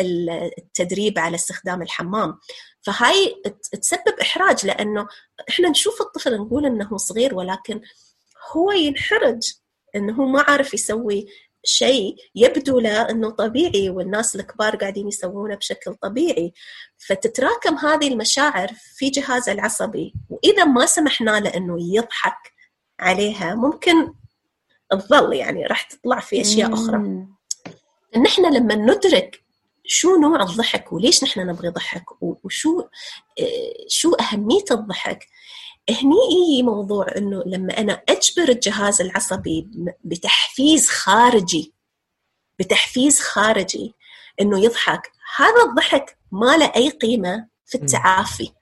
ال- 0.01 0.51
التدريب 0.59 1.19
على 1.19 1.35
استخدام 1.35 1.83
الحمام 1.83 2.39
فهاي 2.83 3.43
تسبب 3.83 4.15
إحراج 4.23 4.67
لأنه 4.67 5.09
إحنا 5.49 5.69
نشوف 5.69 6.01
الطفل 6.01 6.37
نقول 6.37 6.67
إنه 6.67 6.97
صغير 6.97 7.35
ولكن 7.35 7.81
هو 8.53 8.73
ينحرج 8.73 9.43
إنه 9.97 10.15
هو 10.15 10.27
ما 10.27 10.43
عارف 10.49 10.75
يسوي 10.75 11.27
شيء 11.67 12.17
يبدو 12.35 12.81
له 12.81 13.11
إنه 13.11 13.31
طبيعي 13.31 13.91
والناس 13.91 14.37
الكبار 14.37 14.77
قاعدين 14.77 15.09
يسوونه 15.09 15.55
بشكل 15.55 15.95
طبيعي 15.95 16.53
فتتراكم 16.99 17.75
هذه 17.75 18.09
المشاعر 18.09 18.69
في 18.97 19.11
جهازه 19.11 19.53
العصبي 19.53 20.15
وإذا 20.31 20.65
ما 20.65 20.87
سمحنا 20.87 21.41
له 21.41 21.57
إنه 21.57 21.77
يضحك 21.95 22.53
عليها 23.01 23.55
ممكن 23.55 24.13
تظل 24.91 25.33
يعني 25.33 25.67
راح 25.67 25.83
تطلع 25.83 26.21
في 26.21 26.37
مم. 26.99 27.37
ان 28.17 28.27
إحنا 28.27 28.47
لما 28.47 28.75
ندرك 28.75 29.43
شو 29.87 30.17
نوع 30.17 30.43
الضحك 30.43 30.93
وليش 30.93 31.25
نحن 31.25 31.41
نبغي 31.41 31.69
ضحك 31.69 32.23
وشو 32.23 32.81
آه، 33.41 33.87
شو 33.89 34.15
أهمية 34.15 34.65
الضحك 34.71 35.29
هني 35.91 36.17
يجي 36.33 36.63
موضوع 36.63 37.07
إنه 37.17 37.43
لما 37.47 37.79
أنا 37.79 38.03
أجبر 38.09 38.49
الجهاز 38.49 39.01
العصبي 39.01 39.69
بتحفيز 40.05 40.91
خارجي 40.91 41.75
بتحفيز 42.59 43.21
خارجي 43.21 43.95
إنه 44.41 44.65
يضحك 44.65 45.13
هذا 45.37 45.63
الضحك 45.69 46.19
ما 46.33 46.57
له 46.57 46.73
أي 46.77 46.89
قيمة 46.89 47.49
في 47.67 47.75
التعافي. 47.75 48.53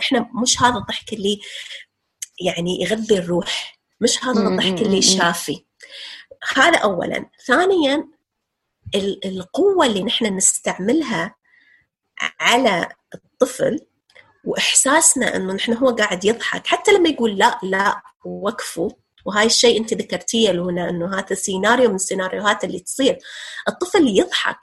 إحنا 0.00 0.30
مش 0.42 0.62
هذا 0.62 0.76
الضحك 0.76 1.12
اللي 1.12 1.40
يعني 2.40 2.82
يغذي 2.82 3.18
الروح 3.18 3.78
مش 4.00 4.24
هذا 4.24 4.48
الضحك 4.48 4.82
اللي 4.82 5.02
شافي 5.02 5.64
هذا 6.54 6.78
اولا. 6.78 7.30
ثانيا 7.46 8.08
القوة 9.24 9.86
اللي 9.86 10.02
نحن 10.02 10.36
نستعملها 10.36 11.34
على 12.40 12.88
الطفل 13.14 13.86
وإحساسنا 14.46 15.36
إنه 15.36 15.52
نحن 15.52 15.72
هو 15.72 15.88
قاعد 15.88 16.24
يضحك. 16.24 16.66
حتى 16.66 16.92
لما 16.92 17.08
يقول 17.08 17.38
لا 17.38 17.58
لا 17.62 18.02
وقفوا 18.24 18.90
وهاي 19.24 19.46
الشيء 19.46 19.80
أنت 19.80 19.94
ذكرتيه 19.94 20.52
لونا 20.52 20.88
إنه 20.88 21.18
هذا 21.18 21.34
سيناريو 21.34 21.88
من 21.88 21.94
السيناريوهات 21.94 22.64
اللي 22.64 22.80
تصير. 22.80 23.18
الطفل 23.68 24.08
يضحك. 24.08 24.58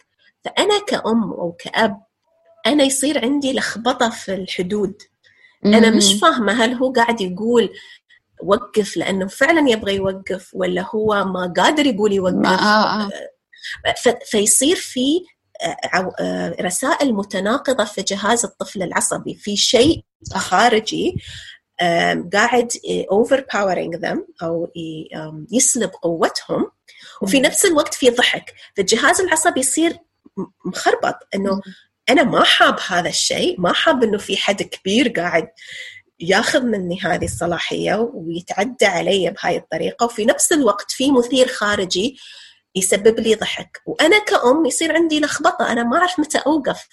فأنا 0.45 0.79
كأم 0.87 1.23
أو 1.23 1.51
كأب 1.59 2.03
أنا 2.65 2.83
يصير 2.83 3.25
عندي 3.25 3.53
لخبطة 3.53 4.09
في 4.09 4.33
الحدود. 4.33 5.01
أنا 5.65 5.89
مش 5.89 6.13
فاهمة 6.21 6.53
هل 6.53 6.73
هو 6.73 6.91
قاعد 6.91 7.21
يقول 7.21 7.69
وقف 8.43 8.97
لأنه 8.97 9.27
فعلا 9.27 9.69
يبغى 9.69 9.95
يوقف 9.95 10.49
ولا 10.53 10.85
هو 10.95 11.25
ما 11.25 11.53
قادر 11.57 11.85
يقول 11.85 12.13
يوقف. 12.13 12.45
آه 12.45 13.03
آه. 13.03 13.09
فيصير 14.25 14.75
في 14.75 15.25
رسائل 16.61 17.13
متناقضة 17.13 17.83
في 17.83 18.01
جهاز 18.01 18.45
الطفل 18.45 18.83
العصبي. 18.83 19.35
في 19.35 19.57
شيء 19.57 20.03
خارجي 20.33 21.15
قاعد 22.33 22.71
overpowering 23.11 23.95
them 23.95 24.25
أو 24.43 24.71
يسلب 25.51 25.89
قوتهم 25.89 26.71
وفي 27.21 27.39
نفس 27.39 27.65
الوقت 27.65 27.93
في 27.93 28.09
ضحك. 28.09 28.53
فالجهاز 28.77 29.21
العصبي 29.21 29.59
يصير 29.59 29.97
مخربط 30.65 31.15
إنه 31.35 31.61
أنا 32.09 32.23
ما 32.23 32.43
حاب 32.43 32.79
هذا 32.87 33.09
الشيء 33.09 33.61
ما 33.61 33.73
حاب 33.73 34.03
إنه 34.03 34.17
في 34.17 34.37
حد 34.37 34.63
كبير 34.63 35.07
قاعد 35.09 35.47
ياخذ 36.19 36.61
مني 36.61 36.99
هذه 37.01 37.25
الصلاحية 37.25 38.11
ويتعدى 38.13 38.85
علي 38.85 39.29
بهاي 39.29 39.57
الطريقة. 39.57 40.05
وفي 40.05 40.25
نفس 40.25 40.51
الوقت 40.51 40.91
في 40.91 41.11
مثير 41.11 41.47
خارجي 41.47 42.17
يسبب 42.75 43.19
لي 43.19 43.35
ضحك. 43.35 43.81
وأنا 43.85 44.19
كأم 44.19 44.65
يصير 44.65 44.95
عندي 44.95 45.19
لخبطة. 45.19 45.71
أنا 45.71 45.83
ما 45.83 45.97
أعرف 45.97 46.19
متى 46.19 46.37
أوقف. 46.37 46.87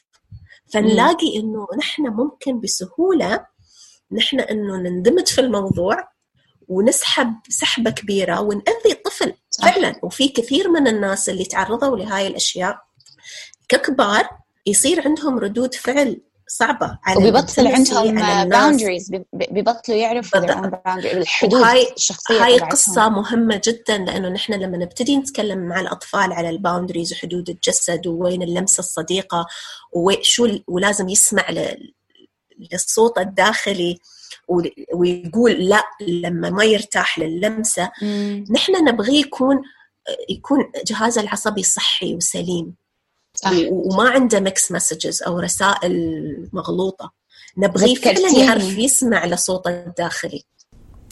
فنلاقي 0.72 1.36
إنه 1.36 1.66
نحن 1.78 2.02
ممكن 2.02 2.60
بسهولة 2.60 3.46
نحن 4.12 4.40
إنه 4.40 4.76
نندمج 4.76 5.26
في 5.26 5.40
الموضوع 5.40 6.08
ونسحب 6.68 7.34
سحبة 7.48 7.90
كبيرة 7.90 8.40
ونأذي 8.40 8.92
الطفل. 8.92 9.34
فعلا. 9.62 10.00
وفي 10.02 10.28
كثير 10.28 10.70
من 10.70 10.88
الناس 10.88 11.28
اللي 11.28 11.44
تعرضوا 11.44 11.96
لهاي 11.96 12.26
الأشياء 12.26 12.78
ككبار 13.68 14.28
يصير 14.66 15.08
عندهم 15.08 15.38
ردود 15.38 15.74
فعل 15.74 16.20
صعبة. 16.50 16.98
على 17.04 17.16
وبيبطل 17.16 17.66
عندهم 17.66 18.48
باوندريز 18.48 19.10
بيبطلوا 19.32 19.96
يعرفوا 19.96 20.40
الحدود 20.96 21.62
هاي 21.62 21.92
الشخصية 21.96 22.44
هاي 22.44 22.58
قصة 22.58 23.08
مهمة 23.08 23.60
جدا 23.64 23.98
لأنه 23.98 24.28
نحن 24.28 24.52
لما 24.52 24.78
نبتدي 24.78 25.16
نتكلم 25.16 25.58
مع 25.58 25.80
الأطفال 25.80 26.32
على 26.32 26.50
ال 26.50 26.56
boundaries 26.56 27.12
وحدود 27.12 27.50
الجسد 27.50 28.06
ووين 28.06 28.42
اللمسة 28.42 28.80
الصديقة 28.80 29.46
وشو 29.92 30.58
ولازم 30.66 31.08
يسمع 31.08 31.44
للصوت 32.72 33.18
الداخلي 33.18 33.98
ويقول 34.94 35.52
لا 35.52 35.82
لما 36.00 36.50
ما 36.50 36.64
يرتاح 36.64 37.18
للمسة. 37.18 37.90
نحن 38.50 38.84
نبغيه 38.84 39.20
يكون 39.20 39.62
يكون 40.28 40.72
جهازه 40.86 41.20
العصبي 41.20 41.62
صحي 41.62 42.14
وسليم. 42.14 42.79
صح. 43.44 43.52
وما 43.70 44.10
عنده 44.10 44.40
mixed 44.40 44.72
messages 44.72 45.22
أو 45.22 45.38
رسائل 45.38 46.48
مغلوطة. 46.52 47.12
نبغيه 47.58 47.94
فعلا 47.94 48.38
يعرف 48.38 48.78
يسمع 48.78 49.24
لصوته 49.24 49.70
الداخلي. 49.70 50.44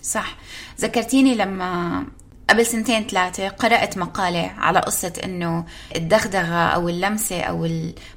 صح. 0.03 0.37
ذكرتيني 0.81 1.35
لما 1.35 2.07
قبل 2.51 2.67
سنتين 2.67 3.07
ثلاثة 3.07 3.49
قرأت 3.49 3.99
مقالة 3.99 4.51
على 4.59 4.79
قصة 4.79 5.13
إنه 5.25 5.65
الدغدغة 5.97 6.69
أو 6.69 6.89
اللمسة 6.89 7.41
أو 7.41 7.69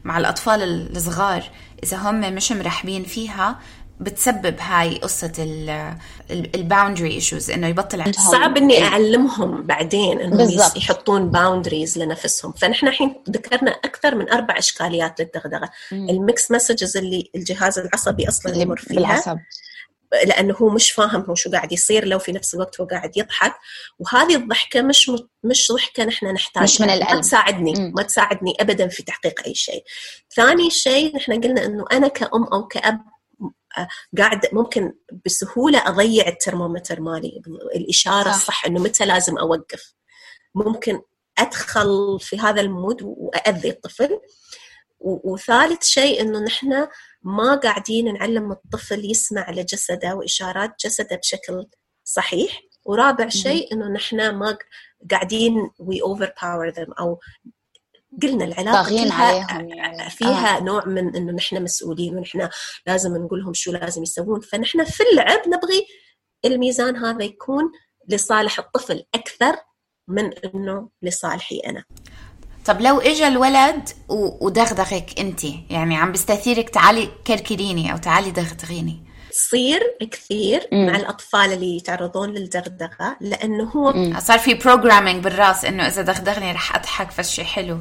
مع 0.03 0.17
الأطفال 0.17 0.61
الصغار 0.97 1.43
إذا 1.83 1.97
هم 1.97 2.33
مش 2.33 2.51
مرحبين 2.51 3.03
فيها 3.03 3.59
بتسبب 4.01 4.55
هاي 4.59 4.97
قصة 4.97 5.31
ال 6.29 6.38
boundary 6.38 7.11
issues 7.11 7.51
إنه 7.51 7.67
يبطل 7.67 8.01
عندهم 8.01 8.31
صعب 8.31 8.57
إني 8.57 8.83
أعلمهم 8.83 9.63
بعدين 9.63 10.21
إنهم 10.21 10.37
بالزبط. 10.37 10.77
يحطون 10.77 11.31
boundaries 11.31 11.97
لنفسهم. 11.97 12.51
فنحن 12.51 12.87
الحين 12.87 13.23
ذكرنا 13.29 13.71
أكثر 13.71 14.15
من 14.15 14.29
أربع 14.29 14.57
إشكاليات 14.57 15.21
للدغدغة. 15.21 15.69
ال 15.91 16.01
mixed 16.01 16.51
messages 16.51 16.97
اللي 16.97 17.31
الجهاز 17.35 17.79
العصبي 17.79 18.27
أصلا 18.27 18.57
يمر 18.57 18.77
فيها. 18.77 18.95
بالعصب. 18.95 19.37
لأنه 20.25 20.55
هو 20.61 20.69
مش 20.69 20.91
فاهم 20.91 21.21
هو 21.29 21.35
شو 21.35 21.51
قاعد 21.51 21.71
يصير 21.71 22.05
له 22.05 22.17
في 22.17 22.31
نفس 22.31 22.53
الوقت 22.53 22.81
هو 22.81 22.87
قاعد 22.87 23.17
يضحك. 23.17 23.53
وهذه 23.99 24.35
الضحكة 24.35 24.81
مش 24.81 25.09
م... 25.09 25.17
مش 25.43 25.71
ضحكة 25.71 26.03
نحن 26.03 26.25
نحتاجها. 26.25 26.63
مش 26.63 26.81
من 26.81 26.89
القلب 26.89 27.15
ما 27.15 27.21
تساعدني 27.21 27.73
مم. 27.77 27.93
ما 27.95 28.03
تساعدني 28.03 28.53
ابدا 28.59 28.87
في 28.87 29.03
تحقيق 29.03 29.41
أي 29.47 29.55
شيء. 29.55 29.83
ثاني 30.35 30.69
شيء 30.69 31.15
نحن 31.15 31.41
قلنا 31.41 31.65
إنه 31.65 31.85
أنا 31.91 32.07
كأم 32.07 32.43
أو 32.43 32.67
كأب 32.67 33.01
قاعد 34.17 34.41
ممكن 34.53 34.93
بسهولة 35.25 35.87
أضيع 35.87 36.27
الترمومتر 36.27 37.01
مالي. 37.01 37.41
الإشارة 37.75 38.29
صح. 38.31 38.35
الصح 38.35 38.65
إنه 38.65 38.79
متى 38.79 39.05
لازم 39.05 39.37
أوقف. 39.37 39.93
ممكن 40.55 41.01
أدخل 41.37 42.17
في 42.19 42.39
هذا 42.39 42.61
ال 42.61 42.69
mood 42.69 43.01
واذي 43.01 43.69
الطفل. 43.69 44.19
وثالث 44.99 45.83
شيء 45.83 46.21
إنه 46.21 46.39
نحن 46.39 46.87
ما 47.23 47.55
قاعدين 47.55 48.13
نعلم 48.13 48.51
الطفل 48.51 49.11
يسمع 49.11 49.51
لجسده 49.51 50.15
وإشارات 50.15 50.71
جسده 50.85 51.15
بشكل 51.15 51.65
صحيح. 52.03 52.61
ورابع 52.85 53.29
شيء 53.29 53.73
إنه 53.73 53.87
نحن 53.87 54.29
ما 54.29 54.57
قاعدين 55.11 55.69
we 55.79 56.01
overpower 56.01 56.69
them 56.69 56.93
أو 56.99 57.19
قلنا 58.23 58.45
العلاقة 58.45 58.83
فيها 58.83 59.13
عليهم 59.13 59.69
يعني. 59.69 60.09
فيها 60.09 60.57
آه. 60.57 60.63
نوع 60.63 60.85
من 60.85 61.15
إنه 61.15 61.31
نحن 61.31 61.63
مسؤولين 61.63 62.17
ونحن 62.17 62.49
لازم 62.87 63.17
نقول 63.17 63.39
لهم 63.39 63.53
شو 63.53 63.71
لازم 63.71 64.03
يسوون 64.03 64.39
فنحن 64.39 64.83
في 64.83 65.03
اللعب 65.11 65.41
نبغي 65.47 65.85
الميزان 66.45 66.95
هذا 66.95 67.23
يكون 67.23 67.71
لصالح 68.07 68.59
الطفل 68.59 69.03
أكثر 69.15 69.55
من 70.07 70.33
إنه 70.33 70.89
لصالحي 71.01 71.59
أنا 71.59 71.83
طب 72.65 72.81
لو 72.81 72.99
اجى 72.99 73.27
الولد 73.27 73.89
ودغدغك 74.41 75.19
انت 75.19 75.43
يعني 75.69 75.95
عم 75.95 76.11
بيستثيرك 76.11 76.69
تعالي 76.69 77.09
كركريني 77.27 77.91
أو 77.91 77.97
تعالي 77.97 78.31
دغدغيني 78.31 79.03
تصير 79.31 79.97
كثير 80.11 80.67
مم. 80.71 80.87
مع 80.87 80.95
الأطفال 80.95 81.53
اللي 81.53 81.77
يتعرضون 81.77 82.29
للدغدغة 82.29 83.17
لأنه 83.21 83.63
هو 83.63 83.93
مم. 83.93 84.19
صار 84.19 84.39
في 84.39 84.53
programming 84.53 85.23
بالرأس 85.23 85.65
إنه 85.65 85.87
إذا 85.87 86.01
دغدغني 86.01 86.51
رح 86.51 86.75
أضحك 86.75 87.11
فشي 87.11 87.43
حلو 87.43 87.77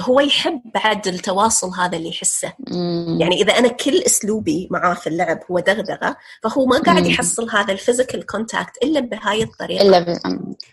هو 0.00 0.20
يحب 0.20 0.60
بعد 0.74 1.08
التواصل 1.08 1.70
هذا 1.70 1.96
اللي 1.96 2.08
يحسه. 2.08 2.52
مم. 2.70 3.18
يعني 3.20 3.42
إذا 3.42 3.52
أنا 3.52 3.68
كل 3.68 4.02
أسلوبي 4.06 4.68
معاه 4.70 4.94
في 4.94 5.06
اللعب 5.06 5.40
هو 5.50 5.58
دغدغة 5.58 6.16
فهو 6.42 6.66
ما 6.66 6.78
قاعد 6.78 7.06
يحصل 7.06 7.50
هذا 7.50 7.72
ال 7.72 7.78
physical 7.78 8.26
contact 8.26 8.76
إلا 8.82 9.00
بهاي 9.00 9.42
الطريقة. 9.42 9.82
إلا 9.82 10.20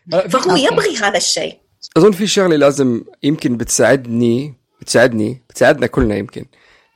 ب... 0.08 0.28
فهو 0.28 0.56
يبغي 0.56 0.96
هذا 0.98 1.18
الشيء. 1.18 1.58
أظن 1.98 2.12
في 2.12 2.28
شغلة 2.28 2.56
لازم 2.56 3.04
يمكن 3.24 3.58
بتساعدني 3.58 4.54
بتساعدني 4.82 5.44
بتساعدنا 5.50 5.88
كلنا 5.88 6.16
يمكن 6.16 6.46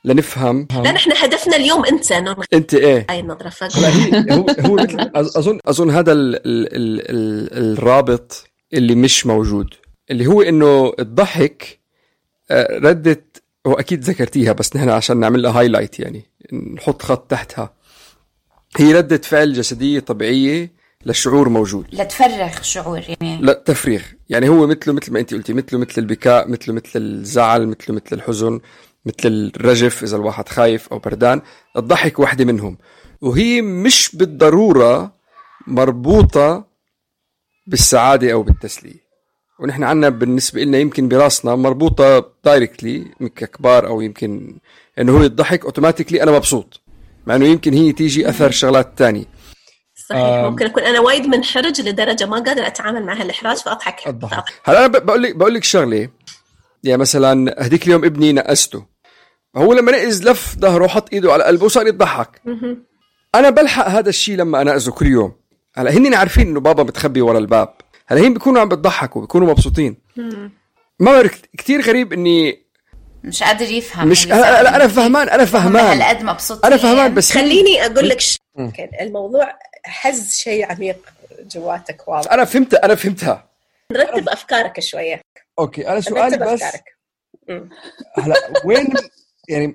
لنفهم. 0.04 0.68
لا 0.70 0.92
نحن 0.92 1.12
هدفنا 1.16 1.56
اليوم 1.56 1.84
أنت 1.84 2.12
أنت 2.52 2.74
إيه؟ 2.74 3.06
هاي 3.10 3.20
النظرة 3.20 3.52
هو 4.30 4.46
هو 4.60 4.74
مثل 4.74 5.10
اظن 5.14 5.58
أظن 5.66 5.90
هذا 5.90 6.12
ال 6.12 6.36
ال 6.36 6.76
ال 6.76 7.10
ال 7.10 7.72
الرابط 7.72 8.44
اللي 8.74 8.94
مش 8.94 9.26
موجود 9.26 9.74
اللي 10.10 10.26
هو 10.26 10.42
إنه 10.42 10.92
الضحك 10.98 11.77
آه، 12.50 12.78
ردت 12.78 13.42
هو 13.66 13.72
أكيد 13.72 14.04
ذكرتيها 14.04 14.52
بس 14.52 14.76
نحن 14.76 14.88
عشان 14.88 15.16
نعمل 15.20 15.42
لها 15.42 15.60
هايلايت 15.60 16.00
يعني 16.00 16.24
نحط 16.74 17.02
خط 17.02 17.30
تحتها. 17.30 17.74
هي 18.76 18.94
ردة 18.94 19.16
فعل 19.16 19.52
جسدية 19.52 20.00
طبيعية 20.00 20.72
للشعور 21.06 21.48
موجود. 21.48 21.86
لتفرغ 21.92 22.62
شعور 22.62 23.02
يعني. 23.08 23.42
لا 23.42 23.52
تفريغ 23.52 24.02
يعني 24.28 24.48
هو 24.48 24.66
مثله 24.66 24.94
مثل 24.94 25.12
ما 25.12 25.20
انت 25.20 25.34
قلتي 25.34 25.52
مثله 25.52 25.80
مثل 25.80 25.94
البكاء 25.98 26.48
مثله 26.48 26.74
مثل 26.74 26.90
الزعل 26.96 27.66
مثله 27.66 27.96
مثل 27.96 28.16
الحزن 28.16 28.60
مثل 29.06 29.52
الرجف 29.56 30.02
إذا 30.02 30.16
الواحد 30.16 30.48
خايف 30.48 30.88
أو 30.88 30.98
بردان. 30.98 31.40
الضحك 31.76 32.18
واحدة 32.18 32.44
منهم. 32.44 32.78
وهي 33.20 33.62
مش 33.62 34.16
بالضرورة 34.16 35.12
مربوطة 35.66 36.66
بالسعادة 37.66 38.32
أو 38.32 38.42
بالتسلية. 38.42 39.07
ونحن 39.60 39.84
عنا 39.84 40.08
بالنسبة 40.08 40.62
لنا 40.62 40.78
يمكن 40.78 41.08
براسنا 41.08 41.54
مربوطة 41.54 42.32
دايركتلي 42.44 43.04
ككبار 43.36 43.86
أو 43.86 44.00
يمكن 44.00 44.56
إنه 44.98 45.12
هو 45.18 45.22
الضحك 45.22 45.64
أوتوماتيكلي 45.64 46.22
أنا 46.22 46.30
مبسوط. 46.30 46.80
مع 47.26 47.36
إنه 47.36 47.46
يمكن 47.46 47.72
هي 47.74 47.92
تيجي 47.92 48.28
أثر 48.28 48.50
شغلات 48.50 48.98
تانية. 48.98 49.24
صحيح. 50.08 50.44
ممكن 50.44 50.66
أكون 50.66 50.82
أنا 50.82 51.00
وايد 51.00 51.26
منحرج 51.26 51.80
لدرجة 51.80 52.26
ما 52.26 52.38
قادر 52.40 52.66
أتعامل 52.66 53.06
مع 53.06 53.12
هالاحراج 53.20 53.56
فاضحك 53.56 54.08
الضحك. 54.08 54.44
هلا 54.64 54.78
أنا 54.78 54.86
ب- 54.86 55.06
بقول 55.06 55.22
لك 55.22 55.36
بقول 55.36 55.54
لك 55.54 55.64
شغلة. 55.64 56.08
يعني 56.84 57.00
مثلا 57.00 57.54
هديك 57.66 57.86
اليوم 57.86 58.04
ابني 58.04 58.32
نقسته 58.32 58.84
هو 59.56 59.72
لما 59.72 59.92
نقز 59.92 60.28
لف 60.28 60.56
ظهره 60.58 60.84
وحط 60.84 61.12
إيده 61.12 61.32
على 61.32 61.44
قلبه 61.44 61.64
وصار 61.64 61.86
يضحك. 61.86 62.42
أنا 63.34 63.50
بلحق 63.50 63.88
هذا 63.88 64.08
الشيء 64.08 64.36
لما 64.36 64.62
انقذه 64.62 64.90
كل 64.90 65.06
يوم. 65.06 65.32
هلا 65.74 65.90
هن 65.90 66.14
عارفين 66.14 66.46
إنه 66.46 66.60
بابا 66.60 66.82
متخبي 66.82 67.20
ورا 67.20 67.38
الباب. 67.38 67.74
هلا 68.10 68.20
هن 68.20 68.32
بيكونوا 68.32 68.60
عم 68.60 68.68
بيضحكوا 68.68 69.20
بيكونوا 69.20 69.48
مبسوطين. 69.48 69.96
ما 70.98 71.12
بعرف 71.12 71.42
كثير 71.58 71.80
غريب 71.80 72.12
إني 72.12 72.66
مش 73.24 73.42
قادر 73.42 73.70
يفهم 73.70 74.08
مش 74.08 74.26
لا, 74.26 74.42
صار. 74.42 74.62
لا 74.62 74.76
أنا 74.76 74.88
فهمان 74.88 75.28
أنا 75.28 75.42
هم 75.42 75.46
فهمان. 75.46 76.00
هالقد 76.00 76.24
مبسوطين. 76.24 76.64
أنا 76.64 76.76
فهمان 76.76 77.14
بس 77.14 77.32
خليني 77.32 77.86
أقول 77.86 78.08
لك 78.08 78.20
ش... 78.20 78.38
الموضوع 79.00 79.58
حز 79.84 80.34
شيء 80.34 80.72
عميق 80.72 80.96
جواتك 81.40 82.08
واضح. 82.08 82.32
أنا 82.32 82.44
فهمتها 82.44 82.84
أنا 82.84 82.94
فهمتها. 82.94 83.48
نرتب 83.92 84.28
أفكارك 84.28 84.80
شوية. 84.80 85.20
أوكي 85.58 85.88
أنا 85.88 86.00
سؤالي 86.00 86.36
بس. 86.36 86.62
هلا 88.18 88.34
وين 88.64 88.88
يعني 89.48 89.74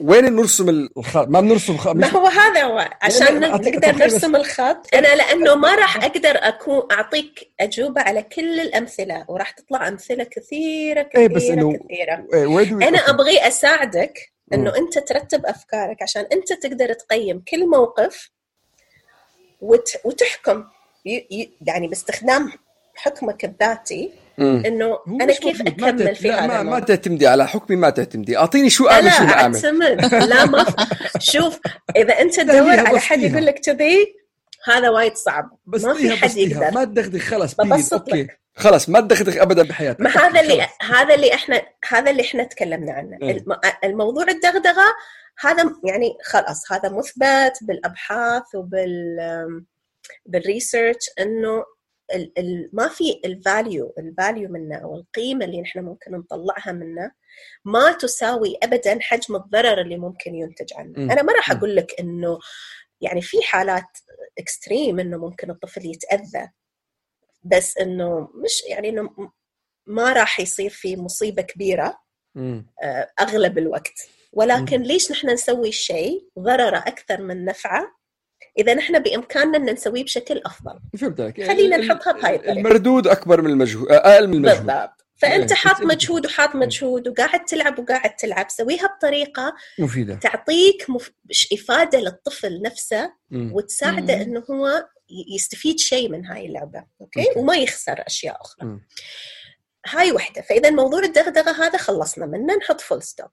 وين 0.00 0.24
نرسم 0.36 0.68
الخط 0.96 1.28
ما 1.28 1.40
بنرسم 1.40 1.76
خط 1.76 1.94
ما 1.96 2.06
هو 2.06 2.26
هذا 2.26 2.62
هو 2.64 2.88
عشان 3.02 3.40
لا، 3.40 3.52
أعطيك- 3.56 3.60
نقدر 3.68 3.96
نرسم 3.96 4.36
الخط 4.36 4.94
أنا 4.94 5.14
لأنه 5.14 5.54
ما 5.54 5.74
راح 5.74 5.96
أقدر 6.04 6.30
اكون 6.36 6.82
أعطيك 6.92 7.50
أجوبة 7.60 8.00
على 8.00 8.22
كل 8.22 8.60
الأمثلة 8.60 9.24
وراح 9.28 9.50
تطلع 9.50 9.88
أمثلة 9.88 10.24
كثيرة 10.24 11.02
كثيره 11.02 11.20
إيه، 11.22 11.28
بس 11.28 11.42
إنه- 11.42 11.84
كثيرة 11.84 12.26
إيه، 12.34 12.88
أنا. 12.88 12.98
أبغي 12.98 13.48
أساعدك 13.48 14.32
إنه. 14.52 14.76
أنت 14.76 14.98
ترتب 14.98 15.46
أفكارك 15.46 16.02
عشان 16.02 16.26
أنت 16.32 16.52
تقدر 16.52 16.92
تقيم 16.92 17.42
كل 17.50 17.68
موقف 17.68 18.30
وت... 19.60 19.88
وتحكم 20.04 20.64
ي... 21.06 21.26
ي... 21.30 21.50
يعني 21.66 21.88
باستخدام 21.88 22.52
حكمك 22.94 23.44
الذاتي. 23.44 24.12
إنه 24.38 24.98
أنا 25.08 25.32
كيف 25.32 25.60
أكمل 25.60 26.14
في 26.14 26.28
لا، 26.28 26.44
هذا 26.44 26.62
ما, 26.62 26.80
تعتمدي 26.80 27.26
على 27.26 27.48
حكمي 27.48 27.76
ما 27.76 27.90
تعتمدي 27.90 28.38
أعطيني 28.38 28.70
شو 28.70 28.88
اعمل 28.88 29.12
شو 29.12 29.24
لا 29.24 29.42
أعتمد. 29.42 30.14
لا 30.14 30.44
ما 30.44 30.64
ف... 30.64 30.74
شوف 31.32 31.60
إذا 31.96 32.20
أنت 32.20 32.40
تدور 32.40 32.80
على 32.80 33.00
حد. 33.00 33.20
يقول 33.20 33.46
لك 33.46 33.58
كذي 33.58 34.16
هذا 34.64 34.88
وايد 34.88 35.16
صعب. 35.16 35.58
بس 35.66 35.84
ما 35.84 35.94
في 35.94 36.16
حد 36.16 36.36
يقدر. 36.36 36.70
ما 36.74 36.84
تدغدغ 36.84 37.18
خلص 37.18 37.54
بيريد 37.54 37.72
ببسط 37.72 37.92
أوكي. 37.92 38.22
لك. 38.22 38.40
خلص 38.56 38.88
ما 38.88 39.00
تدغدغ 39.00 39.42
ابدا 39.42 39.62
بحياتك. 39.62 40.00
ما 40.00 40.10
هذا 40.10 40.40
اللي 40.40 40.62
خلص. 40.62 40.90
هذا 40.90 41.14
اللي 41.14 41.34
إحنا 41.34 41.62
هذا 41.88 42.10
اللي 42.10 42.22
إحنا 42.22 42.44
تكلمنا 42.44 42.92
عنه. 42.92 43.16
الم... 43.22 43.56
الموضوع 43.84 44.24
الدغدغة 44.28 44.84
هذا 45.40 45.62
يعني 45.84 46.16
خلاص 46.24 46.72
هذا 46.72 46.88
مثبت 46.88 47.58
بالأبحاث 47.62 48.54
وبال 48.54 49.16
بال 50.26 50.43
research 50.43 51.10
إنه 51.20 51.64
ال... 52.14 52.38
ال... 52.38 52.70
ما 52.72 52.88
في 52.88 53.20
ال 53.24 53.36
value 53.36 53.94
ال 53.98 54.06
value 54.06 54.48
منه 54.48 54.76
أو 54.76 54.96
القيمة 54.96 55.44
اللي 55.44 55.60
نحن 55.60 55.80
ممكن 55.80 56.12
نطلعها 56.12 56.72
منه 56.72 57.12
ما 57.64 57.92
تساوي 57.92 58.58
ابدا 58.62 58.98
حجم 59.00 59.36
الضرر 59.36 59.80
اللي 59.80 59.96
ممكن 59.96 60.34
ينتج 60.34 60.72
عنه. 60.74 61.12
أنا 61.12 61.22
ما 61.22 61.32
راح. 61.32 61.50
أقول 61.50 61.76
لك 61.76 62.00
إنه 62.00 62.38
يعني 63.00 63.22
في 63.22 63.42
حالات 63.42 63.98
extreme 64.38 65.00
إنه 65.00 65.16
ممكن 65.18 65.50
الطفل 65.50 65.86
يتأذى 65.86 66.50
بس 67.42 67.78
إنه 67.78 68.28
مش 68.34 68.62
يعني 68.68 68.88
إنه 68.88 69.10
ما 69.86 70.12
راح 70.12 70.40
يصير 70.40 70.70
في 70.70 70.96
مصيبة 70.96 71.42
كبيرة. 71.42 71.98
آه، 72.82 73.10
أغلب 73.20 73.58
الوقت 73.58 74.08
ولكن. 74.32 74.82
ليش 74.82 75.12
نحن 75.12 75.30
نسوي 75.30 75.68
الشيء 75.68 76.28
ضرره 76.38 76.78
أكثر 76.78 77.22
من 77.22 77.44
نفعه 77.44 77.95
إذا 78.58 78.74
نحن 78.74 78.98
بإمكاننا 78.98 79.56
أن 79.56 79.64
نسويه 79.64 80.04
بشكل 80.04 80.42
أفضل. 80.46 80.80
فهمت 80.98 81.20
عليك 81.20 81.46
خلينا 81.46 81.76
ال- 81.76 81.86
نحطها 81.86 82.12
بهاي 82.12 82.34
الطريقة. 82.34 82.52
المردود 82.52 83.06
أكبر 83.06 83.42
من 83.42 83.50
المجهود 83.50 83.92
أقل 83.92 84.28
من 84.28 84.34
المجهود. 84.34 84.66
بالضبط. 84.66 85.06
فأنت 85.18 85.52
إيه، 85.52 85.58
حاط 85.58 85.82
مجهود 85.82 86.26
وحاط 86.26 86.56
مجهود 86.56 87.08
وقاعد 87.08 87.44
تلعب 87.44 87.78
وقاعد 87.78 88.16
تلعب. 88.16 88.46
سويها 88.50 88.86
بطريقة 88.86 89.54
مفيدة. 89.78 90.14
تعطيك 90.14 90.90
مف... 90.90 91.12
إفادة 91.52 91.98
للطفل 92.00 92.62
نفسه. 92.62 93.12
وتساعده 93.32 94.16
مم. 94.16 94.22
إنه 94.22 94.44
هو 94.50 94.88
يستفيد 95.34 95.78
شيء 95.78 96.08
من 96.08 96.26
هاي 96.26 96.46
اللعبة. 96.46 96.84
okay؟ 97.00 97.20
okay. 97.28 97.38
وما 97.38 97.56
يخسر 97.56 98.02
أشياء 98.06 98.40
أخرى. 98.40 98.66
مم. 98.68 98.86
هاي 99.86 100.12
وحدة. 100.12 100.42
فإذا 100.42 100.70
موضوع 100.70 101.00
الدغدغة 101.00 101.50
هذا 101.50 101.78
خلصنا 101.78 102.26
منه. 102.26 102.56
نحط 102.56 102.80
full 102.80 103.02
stop 103.02 103.30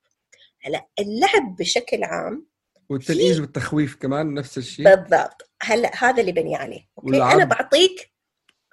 هلا 0.61 0.87
اللعب 0.99 1.55
بشكل 1.55 2.03
عام 2.03 2.45
والتلقيز 2.89 3.39
والتخويف 3.39 3.95
كمان 3.95 4.33
نفس 4.33 4.57
الشيء. 4.57 4.85
بالضبط. 4.85 5.49
هلأ 5.61 5.91
هذا 5.95 6.21
اللي 6.21 6.31
بني 6.31 6.55
عليه 6.55 6.89
okay. 6.97 7.23
أنا 7.23 7.45
بعطيك 7.45 8.11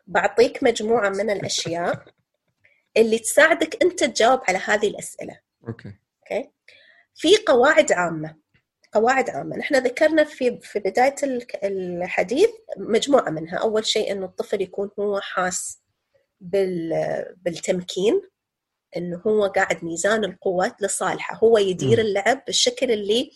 بعطيك 0.07 0.63
مجموعة 0.63 1.09
من 1.09 1.31
الأشياء 1.37 2.05
اللي 2.97 3.19
تساعدك 3.19 3.83
أنت 3.83 4.05
تجاوب 4.05 4.41
على 4.49 4.59
هذه 4.59 4.89
الأسئلة. 4.89 5.41
okay. 5.69 5.93
okay؟ 6.33 6.51
في 7.15 7.37
قواعد 7.47 7.93
عامة. 7.93 8.37
قواعد 8.93 9.31
عامة. 9.31 9.57
نحن 9.57 9.77
ذكرنا 9.77 10.25
في 10.25 10.59
في 10.61 10.79
بداية 10.79 11.15
الحديث 11.65 12.51
مجموعة 12.77 13.31
منها. 13.31 13.59
أول 13.59 13.87
شيء 13.87 14.13
إنه 14.13 14.27
الطفل 14.27 14.63
يكون 14.63 14.91
هو 14.99 15.21
حاس 15.21 15.81
بال 16.41 16.91
بالتمكين 17.37 18.23
إنه 18.97 19.23
هو 19.27 19.47
قاعد 19.47 19.85
ميزان 19.85 20.25
القوة 20.25 20.77
لصالحه. 20.81 21.37
هو 21.37 21.59
يدير. 21.59 22.01
اللعب 22.01 22.43
بالشكل 22.47 22.91
اللي 22.91 23.31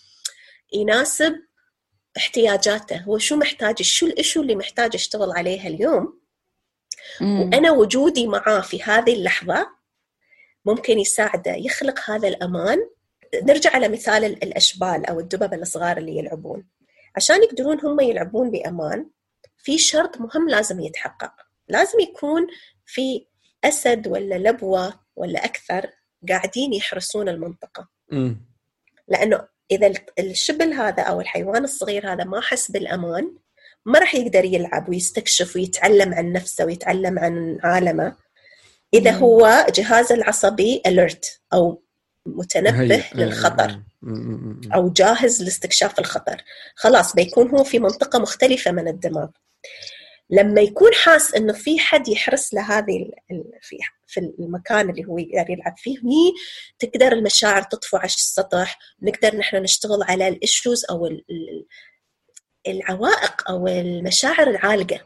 يناسب 0.74 1.36
احتياجاته. 2.16 3.00
هو 3.02 3.18
شو 3.18 3.36
محتاج؟ 3.36 3.82
شو 3.82 4.06
الاشو 4.06 4.42
اللي 4.42 4.56
محتاج 4.56 4.94
يشتغل 4.94 5.32
عليها 5.32 5.68
اليوم؟ 5.68 6.20
مم. 7.20 7.40
وأنا 7.40 7.70
وجودي 7.70 8.26
معاه 8.26 8.60
في 8.60 8.82
هذه 8.82 9.14
اللحظة 9.14 9.68
ممكن 10.64 10.98
يساعده 10.98 11.52
يخلق 11.54 12.10
هذا 12.10 12.28
الأمان. 12.28 12.78
نرجع 13.42 13.70
على 13.70 13.88
مثال 13.88 14.24
ال- 14.24 14.42
الأشبال 14.44 15.06
أو 15.06 15.20
الدببه 15.20 15.56
الصغار 15.56 15.96
اللي 15.96 16.18
يلعبون. 16.18 16.68
عشان 17.16 17.42
يقدرون 17.42 17.80
هم 17.80 18.00
يلعبون 18.00 18.50
بأمان 18.50 19.10
في 19.58 19.78
شرط 19.78 20.20
مهم 20.20 20.48
لازم 20.48 20.80
يتحقق. 20.80 21.32
لازم 21.68 22.00
يكون 22.00 22.46
في 22.86 23.26
أسد 23.64 24.08
ولا 24.08 24.34
لبوة 24.34 25.00
ولا 25.16 25.44
أكثر 25.44 25.90
قاعدين 26.28 26.72
يحرسون 26.72 27.28
المنطقة. 27.28 27.88
مم. 28.12 28.46
لأنه 29.08 29.48
إذا 29.70 29.86
ال- 29.86 29.98
الشبل 30.18 30.72
هذا 30.72 31.02
أو 31.02 31.20
الحيوان 31.20 31.64
الصغير 31.64 32.12
هذا 32.12 32.24
ما 32.24 32.40
حس 32.40 32.70
بالأمان 32.70 33.32
ما 33.86 33.98
راح 33.98 34.14
يقدر 34.14 34.44
يلعب 34.44 34.88
ويستكشف 34.88 35.56
ويتعلم 35.56 36.14
عن 36.14 36.32
نفسه 36.32 36.64
ويتعلم 36.64 37.18
عن 37.18 37.58
عالمه 37.62 38.16
إذا 38.94 39.10
مم. 39.10 39.16
هو 39.18 39.66
جهازه 39.74 40.14
العصبي 40.14 40.82
alert 40.88 41.38
أو 41.52 41.82
متنبه 42.26 42.94
هي- 42.96 43.02
للخطر. 43.14 43.80
مم. 44.02 44.60
أو 44.74 44.88
جاهز 44.88 45.42
لاستكشاف 45.42 45.98
الخطر 45.98 46.44
خلاص 46.74 47.14
بيكون 47.14 47.48
هو 47.50 47.64
في 47.64 47.78
منطقة 47.78 48.18
مختلفة 48.18 48.70
من 48.72 48.88
الدماغ 48.88 49.28
لما 50.30 50.60
يكون 50.60 50.90
حاس 50.94 51.34
إنه 51.34 51.52
في 51.52 51.78
حد 51.78 52.08
يحرس 52.08 52.54
له 52.54 52.62
هذه 52.78 53.10
في 53.62 53.76
في 54.06 54.20
المكان 54.38 54.90
اللي 54.90 55.04
هو 55.04 55.18
يقدر 55.18 55.50
يلعب 55.50 55.74
فيه 55.78 55.98
هني 55.98 56.32
تقدر 56.78 57.12
المشاعر 57.12 57.62
تطفو 57.62 57.96
على 57.96 58.06
السطح 58.06 58.78
نقدر 59.02 59.36
نحن 59.36 59.56
نشتغل 59.56 60.02
على 60.02 60.28
الايشوز 60.28 60.84
أو 60.90 61.06
ال- 61.06 61.24
ال- 61.30 61.66
العوائق 62.68 63.50
أو 63.50 63.66
المشاعر 63.68 64.50
العالقة. 64.50 65.00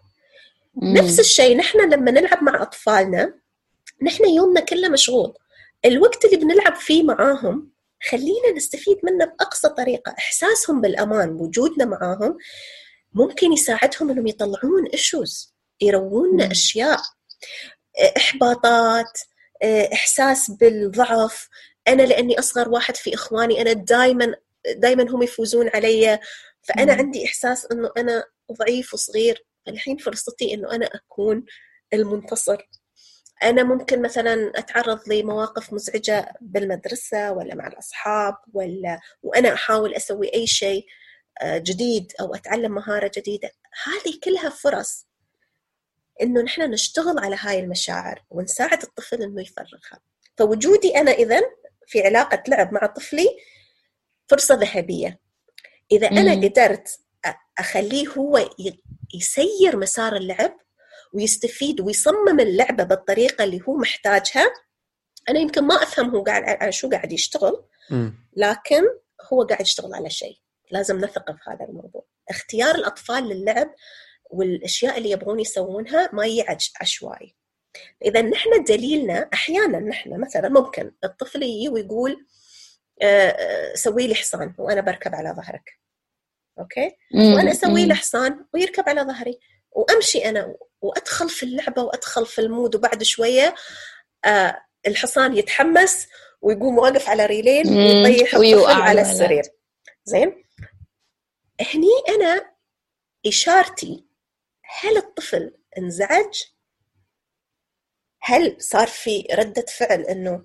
مم. 0.74 0.96
نفس 0.96 1.20
الشيء 1.20 1.56
نحن 1.56 1.90
لما 1.90 2.10
نلعب 2.10 2.42
مع 2.42 2.62
أطفالنا 2.62 3.34
نحن 4.02 4.28
يومنا 4.28 4.60
كله 4.60 4.88
مشغول. 4.88 5.34
الوقت 5.84 6.24
اللي 6.24 6.36
بنلعب 6.36 6.74
فيه 6.76 7.02
معاهم 7.02 7.70
خلينا 8.10 8.50
نستفيد 8.56 8.98
منه 9.04 9.24
بأقصى 9.24 9.68
طريقة. 9.68 10.14
إحساسهم 10.18 10.80
بالأمان 10.80 11.30
وجودنا 11.30 11.84
معاهم 11.84 12.38
ممكن 13.12 13.52
يساعدهم 13.52 14.10
إنهم 14.10 14.26
يطلعون 14.26 14.86
ايشوز 14.92 15.54
يروون. 15.80 16.40
أشياء. 16.42 17.00
إحباطات 18.16 19.18
إحساس 19.92 20.50
بالضعف. 20.50 21.48
أنا 21.88 22.02
لأني 22.02 22.38
أصغر 22.38 22.68
واحد 22.68 22.96
في 22.96 23.14
إخواني 23.14 23.62
أنا 23.62 23.72
دائما 23.72 24.34
دائما 24.76 25.10
هم 25.10 25.22
يفوزون 25.22 25.68
علي. 25.68 26.18
فأنا 26.62 26.92
مم. 26.94 26.98
عندي 26.98 27.26
إحساس 27.26 27.66
إنه 27.72 27.90
أنا 27.96 28.24
ضعيف 28.52 28.94
وصغير. 28.94 29.44
الحين 29.68 29.96
فرصتي 29.96 30.54
إنه 30.54 30.72
أنا 30.72 30.86
أكون 30.86 31.44
المنتصر. 31.92 32.68
أنا 33.42 33.62
ممكن 33.62 34.02
مثلا 34.02 34.52
أتعرض 34.54 35.08
لمواقف 35.08 35.72
مزعجة 35.72 36.32
بالمدرسة 36.40 37.32
ولا 37.32 37.54
مع 37.54 37.66
الأصحاب 37.66 38.34
ولا 38.54 39.00
وأنا 39.22 39.54
أحاول 39.54 39.94
أسوي 39.94 40.34
أي 40.34 40.46
شيء. 40.46 40.86
جديد 41.44 42.12
أو 42.20 42.34
أتعلم 42.34 42.72
مهارة 42.74 43.10
جديدة 43.16 43.50
هذه 43.84 44.18
كلها 44.24 44.48
فرص 44.50 45.06
إنه 46.22 46.40
نحن 46.42 46.62
نشتغل 46.70 47.18
على 47.18 47.36
هاي 47.40 47.58
المشاعر 47.60 48.24
ونساعد 48.30 48.82
الطفل 48.82 49.22
إنه 49.22 49.42
يفرغها 49.42 50.00
فوجودي 50.36 50.96
أنا 50.96 51.10
اذا 51.10 51.40
في 51.86 52.02
علاقة 52.06 52.42
لعب 52.48 52.72
مع 52.74 52.86
طفلي 52.86 53.28
فرصة 54.28 54.54
ذهبية 54.54 55.20
إذا 55.92 56.06
أنا 56.10 56.34
مم. 56.34 56.44
قدرت 56.44 56.88
أ- 57.26 57.30
أخليه 57.58 58.08
هو 58.08 58.50
يسير 59.14 59.76
مسار 59.76 60.16
اللعب 60.16 60.56
ويستفيد 61.12 61.80
ويصمم 61.80 62.40
اللعبة 62.40 62.84
بالطريقة 62.84 63.44
اللي 63.44 63.60
هو 63.68 63.76
محتاجها 63.76 64.46
أنا 65.28 65.38
يمكن 65.38 65.64
ما 65.64 65.74
أفهم 65.82 66.10
هو 66.10 66.22
قاعد 66.22 66.42
على 66.62 66.72
شو 66.72 66.88
قاعد 66.90 67.12
يشتغل 67.12 67.64
مم. 67.90 68.14
لكن 68.36 68.82
هو 69.32 69.42
قاعد 69.42 69.60
يشتغل 69.60 69.94
على 69.94 70.10
شيء 70.10 70.38
لازم 70.70 70.96
نثق 70.98 71.30
في 71.32 71.50
هذا 71.50 71.64
الموضوع 71.68 72.04
اختيار 72.30 72.74
الأطفال 72.74 73.28
للعب 73.28 73.74
والأشياء 74.30 74.98
اللي 74.98 75.10
يبغون 75.10 75.40
يسوونها 75.40 76.10
ما 76.12 76.26
يجي 76.26 76.42
عش- 76.48 76.72
عشوائي 76.80 77.36
إذا 78.04 78.22
نحن 78.22 78.64
دليلنا 78.68 79.28
أحيانا 79.34 79.78
نحن 79.80 80.20
مثلا 80.20 80.48
ممكن 80.48 80.92
الطفل 81.04 81.42
يجي 81.42 81.68
ويقول 81.68 82.26
آه، 83.02 83.28
آه، 83.28 83.74
سوي 83.74 84.06
لي 84.06 84.14
حصان 84.14 84.54
وأنا 84.58 84.80
بركب 84.80 85.14
على 85.14 85.30
ظهرك 85.36 85.78
okay. 86.58 86.96
وأنا 87.14 87.50
أسوي. 87.50 87.86
له 87.86 87.94
حصان 87.94 88.44
ويركب 88.54 88.88
على 88.88 89.00
ظهري 89.02 89.38
وأمشي 89.70 90.28
أنا 90.28 90.54
وأدخل 90.80 91.28
في 91.28 91.42
اللعبة 91.42 91.82
وأدخل 91.82 92.26
في 92.26 92.40
ال 92.40 92.47
mood 92.47 92.74
وبعد 92.76 93.02
شوية 93.02 93.54
آه، 94.24 94.60
الحصان 94.86 95.36
يتحمس 95.36 96.06
ويقوم 96.40 96.78
واقف 96.78 97.08
على 97.08 97.26
ريلين. 97.26 97.66
ويطيح 97.68 98.34
الطفل 98.34 98.82
على. 98.82 99.00
السرير 99.00 99.42
زين 100.04 100.44
هني 101.60 101.88
أنا 102.08 102.54
إشارتي 103.26 104.04
هل 104.80 104.96
الطفل 104.96 105.54
انزعج؟ 105.78 106.42
هل 108.20 108.56
صار 108.58 108.86
في 108.86 109.26
ردة 109.32 109.64
فعل 109.78 110.00
إنه 110.02 110.44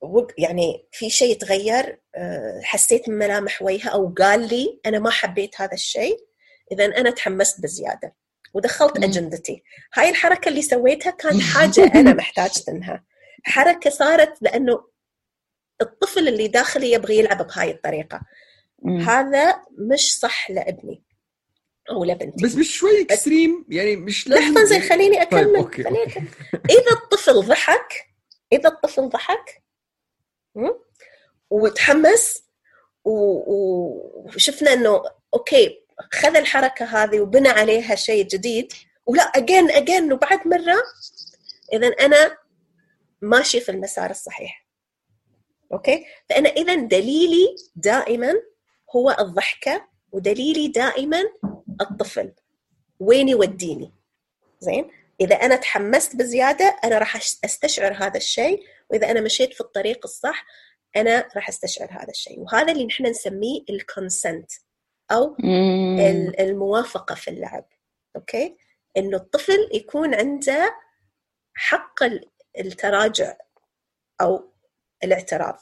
وق- 0.00 0.32
يعني 0.38 0.88
في 0.92 1.10
شيء 1.10 1.38
تغير؟ 1.38 2.00
آه، 2.14 2.60
حسيت 2.64 3.08
من 3.08 3.18
ملامح 3.18 3.62
وجهه 3.62 3.88
أو 3.88 4.14
قال 4.18 4.48
لي 4.48 4.80
أنا 4.86 4.98
ما 4.98 5.10
حبيت 5.10 5.60
هذا 5.60 5.72
الشيء 5.72 6.16
اذا 6.72 6.84
أنا 6.84 7.10
تحمست 7.10 7.60
بزيادة 7.60 8.16
ودخلت 8.54 8.98
مم. 8.98 9.04
أجندتي. 9.04 9.62
هاي 9.94 10.08
الحركة 10.08 10.48
اللي 10.48 10.62
سويتها 10.62 11.10
كانت 11.10 11.42
حاجة 11.42 12.00
أنا 12.00 12.12
محتاجة 12.14 12.62
منها 12.68 13.04
حركة 13.44 13.90
صارت 13.90 14.42
لأنه 14.42 14.88
الطفل 15.80 16.28
اللي 16.28 16.48
داخلي 16.48 16.92
يبغى 16.92 17.18
يلعب 17.18 17.46
بهاي 17.46 17.70
الطريقة. 17.70 18.20
مم. 18.82 19.00
هذا 19.00 19.62
مش 19.78 20.18
صح 20.18 20.50
لابني 20.50 21.02
أو 21.90 22.04
لبنتي 22.04 22.44
بس 22.44 22.54
مش 22.54 22.76
شوي 22.76 23.02
extreme 23.02 23.66
يعني 23.68 23.96
مش 23.96 24.28
لازم 24.28 24.42
لحظه 24.42 24.64
زين 24.64 24.80
خليني 24.80 25.16
طيب 25.16 25.26
أكمل 25.26 25.56
okay 25.56 25.82
خليني. 25.82 26.02
أكمل. 26.02 26.28
إذا 26.70 26.92
الطفل 26.92 27.40
ضحك 27.42 28.06
إذا 28.52 28.68
الطفل 28.68 29.08
ضحك? 29.08 29.62
وتحمس 31.50 32.42
وشفنا 33.04 34.72
إنه 34.72 35.02
okay 35.34 35.86
خذ 36.12 36.36
الحركة 36.36 36.84
هذه 36.84 37.20
وبنى 37.20 37.48
عليها 37.48 37.94
شيء 37.94 38.26
جديد 38.26 38.72
ولا 39.06 39.22
again 39.22 39.70
again 39.70 40.12
وبعد 40.12 40.48
مرة 40.48 40.82
اذا 41.72 41.86
أنا 41.86 42.38
ماشي 43.22 43.60
في 43.60 43.68
المسار 43.68 44.10
الصحيح 44.10 44.66
okay 45.72 46.04
فأنا 46.28 46.48
اذا 46.48 46.74
دليلي 46.74 47.56
دائما 47.76 48.34
هو 48.96 49.16
الضحكة 49.20 49.88
ودليلي 50.12 50.68
دائما 50.68 51.22
الطفل. 51.80 52.32
وين 53.00 53.28
يوديني 53.28 53.92
زين 54.60 54.90
إذا 55.20 55.34
أنا 55.36 55.56
تحمست 55.56 56.16
بزيادة 56.16 56.76
أنا 56.84 56.98
راح 56.98 57.16
أستشعر 57.16 57.92
هذا 57.92 58.16
الشيء 58.16 58.62
وإذا 58.90 59.10
أنا 59.10 59.20
مشيت 59.20 59.54
في 59.54 59.60
الطريق 59.60 60.00
الصح 60.04 60.46
أنا 60.96 61.28
راح 61.36 61.48
أستشعر 61.48 61.88
هذا 61.90 62.10
الشيء. 62.10 62.40
وهذا 62.40 62.72
اللي 62.72 62.86
نحن 62.86 63.06
نسميه 63.06 63.60
ال 63.70 63.80
consent 63.80 64.52
أو 65.10 65.36
الموافقة 66.40 67.14
في 67.14 67.28
اللعب. 67.30 67.68
okay؟ 68.16 68.56
إنه 68.96 69.16
الطفل 69.16 69.70
يكون 69.74 70.14
عنده 70.14 70.76
حق 71.54 72.02
ال- 72.02 72.30
التراجع 72.58 73.36
أو 74.20 74.52
الاعتراض. 75.04 75.58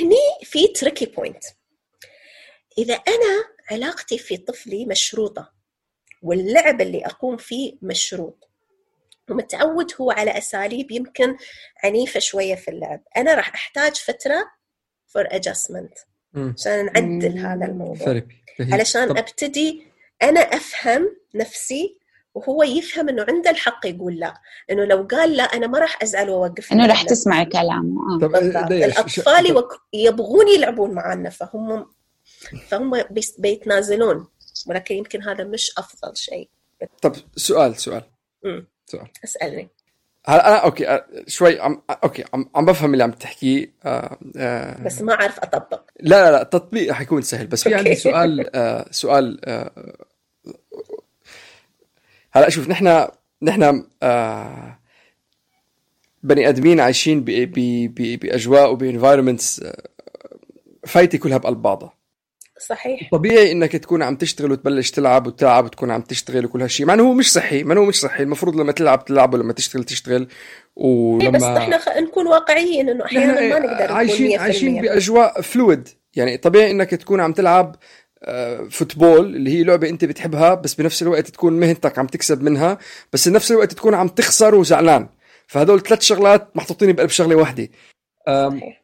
هني 0.00 0.44
في 0.44 0.66
tricky 0.68 1.06
point 1.06 1.44
إذا 2.78 2.94
أنا 2.94 3.44
علاقتي 3.70 4.18
في 4.18 4.36
طفلي 4.36 4.86
مشروطة 4.86 5.52
واللعب 6.22 6.80
اللي 6.80 7.06
أقوم 7.06 7.36
فيه 7.36 7.76
مشروط 7.82 8.48
ومتعود 9.30 9.92
هو 10.00 10.10
على 10.10 10.38
أساليب 10.38 10.90
يمكن 10.90 11.36
عنيفة 11.84 12.20
شوية 12.20 12.54
في 12.54 12.70
اللعب 12.70 13.00
أنا 13.16 13.34
راح 13.34 13.54
أحتاج 13.54 13.94
فترة 13.96 14.50
for 15.06 15.24
adjustment 15.30 15.98
مم. 16.32 16.54
عشان 16.58 16.84
نعدل. 16.86 17.38
هذا 17.38 17.64
الموضوع 17.66 17.94
therapy 18.04 18.42
علشان 18.60 19.08
طب 19.08 19.16
أبتدي 19.16 19.86
أنا 20.22 20.40
أفهم 20.40 21.16
نفسي 21.34 21.98
وهو 22.34 22.62
يفهم 22.62 23.08
إنه 23.08 23.26
عنده 23.28 23.50
الحق 23.50 23.86
يقول 23.86 24.16
لا 24.18 24.34
إنه 24.70 24.84
لو 24.84 25.02
قال 25.10 25.36
لا 25.36 25.42
أنا 25.42 25.66
ما 25.66 25.78
راح 25.78 26.02
أزعل 26.02 26.30
وأوقف 26.30 26.72
إنه 26.72 26.86
رح 26.86 26.90
اللعب. 26.92 27.06
تسمعي 27.06 27.44
كلامه 27.44 28.24
آه. 28.24 28.40
ش- 29.06 29.18
الأطفال 29.18 29.64
يبغون 29.92 30.48
يلعبون 30.48 30.90
معنا 30.94 31.30
فهم 31.30 31.86
فهم 32.68 33.04
بيتنازلون 33.38 34.26
ولكن 34.66 34.94
يمكن 34.94 35.22
هذا 35.22 35.44
مش 35.44 35.72
أفضل 35.78 36.16
شيء. 36.16 36.48
طب 37.02 37.14
سؤال 37.36 37.76
سؤال. 37.76 38.02
أمم، 38.44 38.66
سؤال. 38.86 39.08
أسألني. 39.24 39.68
هلا 40.26 40.48
أنا 40.48 40.56
okay 40.56 41.00
شوي 41.26 41.60
عم 41.60 41.82
okay 42.04 42.24
عم, 42.34 42.50
عم 42.54 42.66
بفهم 42.66 42.92
اللي 42.92 43.04
عم 43.04 43.10
تحكيه 43.10 43.72
آه 43.84 44.18
آه 44.36 44.82
بس 44.82 45.02
ما 45.02 45.12
أعرف 45.12 45.38
أطبق. 45.38 45.82
لا 46.00 46.24
لا 46.24 46.30
لا 46.30 46.42
التطبيق 46.42 46.92
حيكون 46.92 47.22
سهل 47.22 47.46
بس 47.46 47.62
في 47.62 47.74
عندي. 47.74 47.94
سؤال 47.94 48.56
آه 48.56 48.86
سؤال 48.90 49.40
آه 49.44 49.96
هلا 52.32 52.48
شوف 52.48 52.68
نحن 52.68 53.08
نحن 53.42 53.86
آه 54.02 54.78
بني 56.22 56.48
آدمين 56.48 56.80
عايشين 56.80 57.24
بأجواء 57.94 58.72
وب 58.72 58.85
environments 58.85 59.64
فايتة 60.86 61.18
كلها 61.18 61.38
بقلب 61.38 61.62
بعضها. 61.62 62.01
صحيح. 62.68 63.08
طبيعي 63.12 63.52
إنك 63.52 63.72
تكون 63.72 64.02
عم 64.02 64.16
تشتغل 64.16 64.52
وتبلش 64.52 64.90
تلعب 64.90 65.26
وتلعب 65.26 65.64
وتكون 65.64 65.90
عم 65.90 66.00
تشتغل 66.00 66.44
وكل 66.44 66.62
هالشيء 66.62 66.86
مع 66.86 66.94
إنه 66.94 67.02
هو 67.02 67.12
مش 67.12 67.32
صحي 67.32 67.62
مع 67.62 67.72
إنه 67.72 67.80
هو 67.80 67.84
مش 67.84 68.00
صحي. 68.00 68.22
المفروض 68.22 68.56
لما 68.56 68.72
تلعب 68.72 69.04
تلعب 69.04 69.34
ولما 69.34 69.52
تشتغل 69.52 69.84
تشتغل. 69.84 70.20
إيه 70.22 70.84
ولما 70.84 71.30
بس 71.30 71.42
إحنا 71.42 71.78
خ... 71.78 71.88
نكون 71.88 72.26
واقعيين 72.26 72.88
إنه 72.88 73.04
أحيانا 73.04 73.40
ما 73.40 73.58
نقدر 73.58 73.92
عايشين 73.92 74.26
نقول 74.26 74.38
100% 74.38 74.42
عايشين 74.42 74.82
بأجواء 74.82 75.40
فلويد 75.40 75.88
يعني 76.16 76.36
طبيعي 76.36 76.70
إنك 76.70 76.90
تكون 76.90 77.20
عم 77.20 77.32
تلعب 77.32 77.76
آه، 78.24 78.68
فوتبول 78.70 79.36
اللي 79.36 79.50
هي 79.50 79.64
لعبة 79.64 79.88
أنت 79.88 80.04
بتحبها 80.04 80.54
بس 80.54 80.74
بنفس 80.74 81.02
الوقت 81.02 81.28
تكون 81.28 81.52
مهنتك 81.52 81.98
عم 81.98 82.06
تكسب 82.06 82.42
منها 82.42 82.78
بس 83.12 83.28
بنفس 83.28 83.50
الوقت 83.50 83.72
تكون 83.72 83.94
عم 83.94 84.08
تخسر 84.08 84.54
وزعلان. 84.54 85.08
فهدول 85.46 85.80
ثلاث 85.80 86.00
شغلات 86.00 86.56
محطوطين 86.56 86.92
بقلب 86.92 87.10
شغلة 87.10 87.36
واحدة. 87.36 87.68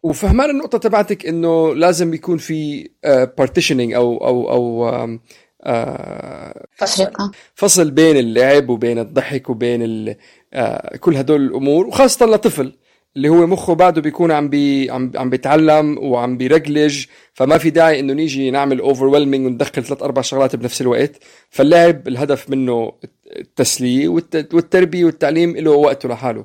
وفهمان 0.03 0.51
النقطة 0.51 0.78
تبعتك 0.78 1.26
إنه 1.26 1.74
لازم 1.74 2.14
يكون 2.14 2.39
في 2.39 2.89
partitioning 3.38 3.92
أو 3.93 4.16
أو 4.26 4.51
أو 4.51 4.89
آم، 5.05 5.20
آه، 5.62 6.64
فصل. 6.76 7.05
تفرقة 7.05 7.30
فصل 7.55 7.91
بين 7.91 8.16
اللعب 8.16 8.68
وبين 8.68 8.99
الضحك 8.99 9.51
وبين 9.51 10.14
آه، 10.55 10.97
كل 10.97 11.16
هدول 11.16 11.41
الأمور 11.47 11.86
وخاصة 11.86 12.26
لطفل 12.26 12.72
اللي 13.16 13.28
هو 13.28 13.47
مخه 13.47 13.74
بعده 13.74 14.01
بيكون 14.01 14.30
عم 14.32 14.49
بي 14.49 14.91
عم 14.91 15.12
عم 15.16 15.30
بيتعلم 15.30 15.99
وعم 15.99 16.36
بيرجلج 16.36 17.05
فما 17.34 17.59
في 17.59 17.70
داعي 17.70 18.01
إنه 18.01 18.12
نيجي 18.12 18.51
نعمل 18.51 18.80
overwhelming 18.80 19.46
وندخل 19.47 19.84
ثلاث 19.84 20.03
أربع 20.03 20.22
شغلات 20.22 20.57
بنفس 20.57 20.80
الوقت. 20.80 21.12
فاللعب 21.51 22.09
الهدف 22.09 22.51
منه 22.51 22.93
التسلية 23.36 24.09
والت- 24.09 24.55
والتربية 24.55 25.05
والتعليم 25.05 25.57
له 25.57 25.70
وقته 25.70 26.09
لحاله. 26.09 26.45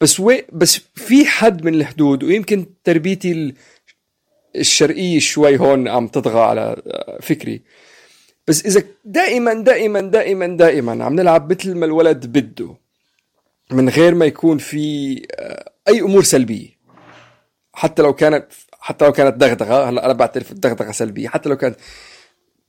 بس 0.00 0.20
وي 0.20 0.44
بس 0.52 0.80
في 0.94 1.26
حد 1.26 1.64
من 1.64 1.74
الحدود 1.74 2.22
ويمكن 2.24 2.66
تربيتي 2.84 3.32
ال- 3.32 3.54
الشرقية 4.56 5.18
شوي 5.18 5.58
هون 5.58 5.88
عم 5.88 6.08
تطغى 6.08 6.40
على 6.40 6.82
آه، 6.86 7.18
فكري. 7.22 7.62
بس 8.48 8.66
إذا 8.66 8.82
دائما 9.04 9.54
دائما 9.54 10.00
دائما 10.00 10.46
دائما 10.46 11.04
عم 11.04 11.14
نلعب 11.14 11.52
مثل 11.52 11.74
ما 11.74 11.86
الولد 11.86 12.26
بده 12.26 12.76
من 13.70 13.88
غير 13.88 14.14
ما 14.14 14.24
يكون 14.26 14.58
في 14.58 15.14
آه، 15.34 15.72
أي 15.88 16.00
أمور 16.00 16.22
سلبية. 16.22 16.68
حتى 17.72 18.02
لو 18.02 18.12
كانت 18.12 18.46
حتى 18.80 19.04
لو 19.04 19.12
كانت 19.12 19.36
دغدغة 19.36 19.88
هلأ 19.90 20.04
أنا 20.04 20.12
بعترف 20.12 20.52
الدغدغة 20.52 20.90
سلبية. 20.92 21.28
حتى 21.28 21.48
لو 21.48 21.56
كانت 21.56 21.76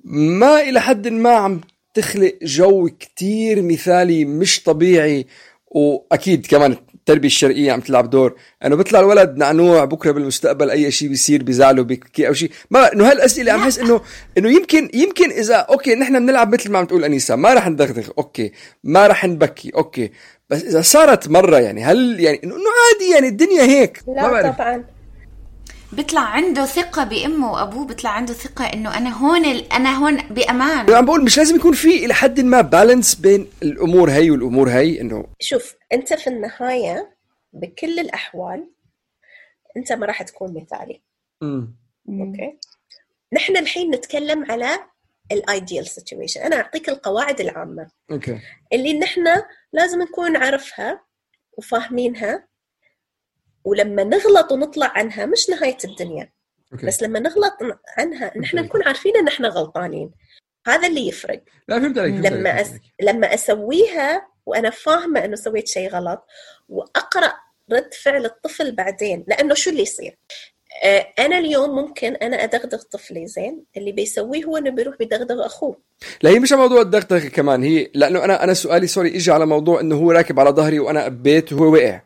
ما 0.05 0.59
إلى 0.61 0.81
حد 0.81 1.07
ما 1.07 1.29
عم 1.31 1.61
تخلق 1.93 2.37
جو 2.43 2.89
كتير 2.99 3.61
مثالي 3.61 4.25
مش 4.25 4.63
طبيعي 4.63 5.27
وأكيد 5.67 6.45
كمان 6.47 6.75
التربية 7.11 7.27
الشرقية 7.27 7.71
عم 7.71 7.79
تلعب 7.79 8.09
دور. 8.09 8.35
انه 8.65 8.75
بيطلع 8.75 8.99
الولد 8.99 9.37
نعنوع 9.37 9.85
بكره 9.85 10.11
بالمستقبل 10.11 10.69
أي 10.69 10.91
شيء 10.91 11.09
بيصير 11.09 11.43
بيزعله 11.43 11.83
بيبكي 11.83 12.27
أو 12.27 12.33
شيء 12.33 12.51
ما 12.71 12.93
إنه 12.93 13.11
هالأسئلة 13.11 13.51
عم 13.51 13.59
حس 13.59 13.79
انه 13.79 14.01
إنه 14.37 14.49
يمكن 14.49 14.89
يمكن 14.93 15.29
اذا 15.31 15.55
okay 15.55 15.95
نحن 15.95 16.25
بنلعب 16.25 16.53
مثل 16.53 16.71
ما 16.71 16.79
عم 16.79 16.85
تقول 16.85 17.03
أنيسة. 17.03 17.35
ما 17.35 17.53
راح 17.53 17.67
ندغدغ 17.67 18.07
okay. 18.17 18.51
ما 18.83 19.07
راح 19.07 19.25
نبكي 19.25 19.71
okay. 19.75 20.11
بس 20.49 20.63
إذا 20.63 20.81
صارت 20.81 21.27
مرة 21.29 21.57
يعني 21.57 21.83
هل 21.83 22.19
يعني 22.19 22.41
انه 22.43 22.53
عادي 22.53 23.13
يعني 23.13 23.27
الدنيا 23.27 23.63
هيك. 23.63 24.01
لا 24.07 24.51
طبعا. 24.51 24.83
بيطلع 25.93 26.21
عنده 26.21 26.65
ثقة 26.65 27.03
بأمه 27.03 27.51
وأبوه 27.51 27.85
بيطلع 27.87 28.09
عنده 28.09 28.33
ثقة 28.33 28.65
إنه 28.65 28.97
أنا 28.97 29.09
هون 29.09 29.45
ال- 29.45 29.73
أنا 29.73 29.97
هون 29.97 30.17
بأمان. 30.17 30.79
أنا 30.87 30.97
عم 30.97 31.05
بقول 31.05 31.23
مش 31.23 31.37
لازم 31.37 31.55
يكون 31.55 31.73
في 31.73 32.05
إلى 32.05 32.13
حد 32.13 32.39
ما 32.39 32.61
balance 32.61 33.15
بين 33.15 33.47
الأمور 33.63 34.11
هي 34.11 34.31
والأمور 34.31 34.69
هي 34.69 35.01
إنه 35.01 35.25
شوف 35.39 35.75
أنت 35.93 36.13
في 36.13 36.27
النهاية 36.27 37.15
بكل 37.53 37.99
الأحوال 37.99 38.69
أنت 39.77 39.91
ما 39.93 40.05
راح 40.05 40.21
تكون 40.21 40.53
مثالي. 40.53 41.01
okay؟ 41.43 42.59
نحن 43.33 43.57
الحين 43.57 43.91
نتكلم 43.95 44.51
على 44.51 44.79
ال 45.31 45.41
ideal 45.41 45.87
situation 45.87 46.41
أنا 46.41 46.55
أعطيك 46.55 46.89
القواعد 46.89 47.41
العامة. 47.41 47.87
okay. 48.11 48.39
اللي 48.73 48.99
نحن 48.99 49.23
لازم 49.73 50.01
نكون 50.01 50.31
نعرفها 50.33 51.01
وفاهمينها 51.57 52.47
ولما 53.65 54.03
نغلط 54.03 54.51
ونطلع 54.51 54.91
عنها 54.95 55.25
مش 55.25 55.49
نهاية 55.49 55.77
الدنيا. 55.85 56.29
okay. 56.73 56.85
بس 56.85 57.03
لما 57.03 57.19
نغلط 57.19 57.53
عنها 57.97 58.37
نحن 58.37 58.57
نكون 58.57 58.83
عارفين 58.83 59.17
إن 59.17 59.27
إحنا 59.27 59.47
غلطانين. 59.47 60.11
هذا 60.67 60.87
اللي 60.87 61.07
يفرق. 61.07 61.43
لا 61.67 61.79
فهمت 61.79 61.97
عليك 61.97 62.13
فهمت 62.13 62.27
لما 62.27 62.49
عليك، 62.49 62.67
أس... 62.67 62.73
لما 63.01 63.33
أسويها 63.33 64.27
وأنا 64.45 64.69
فاهمة 64.69 65.25
إنه 65.25 65.35
سويت 65.35 65.67
شيء 65.67 65.89
غلط 65.89 66.25
وأقرأ 66.69 67.33
رد 67.71 67.93
فعل 67.93 68.25
الطفل 68.25 68.71
بعدين 68.71 69.25
لأنه 69.27 69.53
شو 69.53 69.69
اللي 69.69 69.81
يصير؟ 69.81 70.17
آه، 70.83 71.07
أنا 71.19 71.37
اليوم 71.37 71.75
ممكن 71.75 72.15
أنا 72.15 72.43
أدغدغ 72.43 72.81
طفلي 72.81 73.27
زين؟ 73.27 73.63
اللي 73.77 73.91
بيسويه 73.91 74.45
هو 74.45 74.57
إنه 74.57 74.69
بيروح 74.69 74.97
بيدغدغ 74.97 75.45
أخوه. 75.45 75.77
لا 76.21 76.29
هي 76.29 76.39
مش 76.39 76.53
موضوع 76.53 76.81
الدغدغة 76.81 77.27
كمان 77.27 77.63
هي 77.63 77.91
لأنه 77.93 78.25
أنا 78.25 78.43
أنا 78.43 78.53
سؤالي 78.53 78.87
sorry 78.87 79.15
اجى 79.15 79.31
على 79.31 79.45
موضوع 79.45 79.79
إنه 79.79 79.95
هو 79.95 80.11
راكب 80.11 80.39
على 80.39 80.49
ظهري 80.49 80.79
وأنا 80.79 81.03
قبيت 81.03 81.53
وهو 81.53 81.73
وقع. 81.73 82.01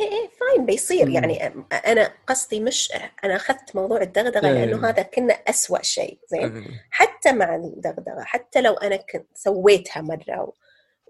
إيه 0.00 0.10
إيه 0.10 0.28
فاين 0.28 0.66
بيصير. 0.66 1.08
يعني 1.08 1.46
أنا 1.86 2.12
قصدي 2.26 2.60
مش 2.60 2.92
أنا 3.24 3.36
أخذت 3.36 3.76
موضوع 3.76 4.02
الدغدغة 4.02 4.46
إيه. 4.46 4.52
لأنه 4.52 4.88
هذا 4.88 5.02
كنا 5.02 5.32
أسوأ 5.32 5.82
شيء 5.82 6.18
زين؟ 6.28 6.80
حتى 6.90 7.32
مع 7.32 7.56
الدغدغة 7.56 8.22
حتى 8.22 8.60
لو 8.60 8.72
أنا 8.72 8.96
كنت 8.96 9.26
سويتها 9.34 10.00
مرة 10.00 10.52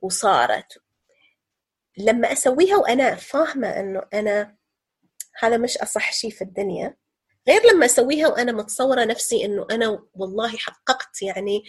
وصارت 0.02 0.78
لما 1.98 2.32
أسويها 2.32 2.76
وأنا 2.76 3.14
فاهمة 3.14 3.68
إنه 3.68 4.02
أنا 4.14 4.56
هذا 5.38 5.56
مش 5.56 5.78
أصح 5.78 6.12
شيء 6.12 6.30
في 6.30 6.42
الدنيا 6.42 6.96
غير 7.48 7.60
لما 7.72 7.86
أسويها 7.86 8.28
وأنا 8.28 8.52
متصورة 8.52 9.04
نفسي 9.04 9.44
إنه 9.44 9.66
أنا 9.70 10.06
والله 10.14 10.56
حققت 10.56 11.22
يعني 11.22 11.64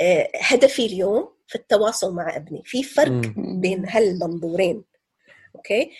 آه، 0.00 0.30
هدفي 0.40 0.86
اليوم 0.86 1.34
في 1.46 1.54
التواصل 1.54 2.14
مع 2.14 2.36
ابني. 2.36 2.62
في 2.64 2.82
فرق. 2.82 3.22
بين 3.36 3.88
هالمنظورين 3.88 4.84
okay؟ 5.56 5.90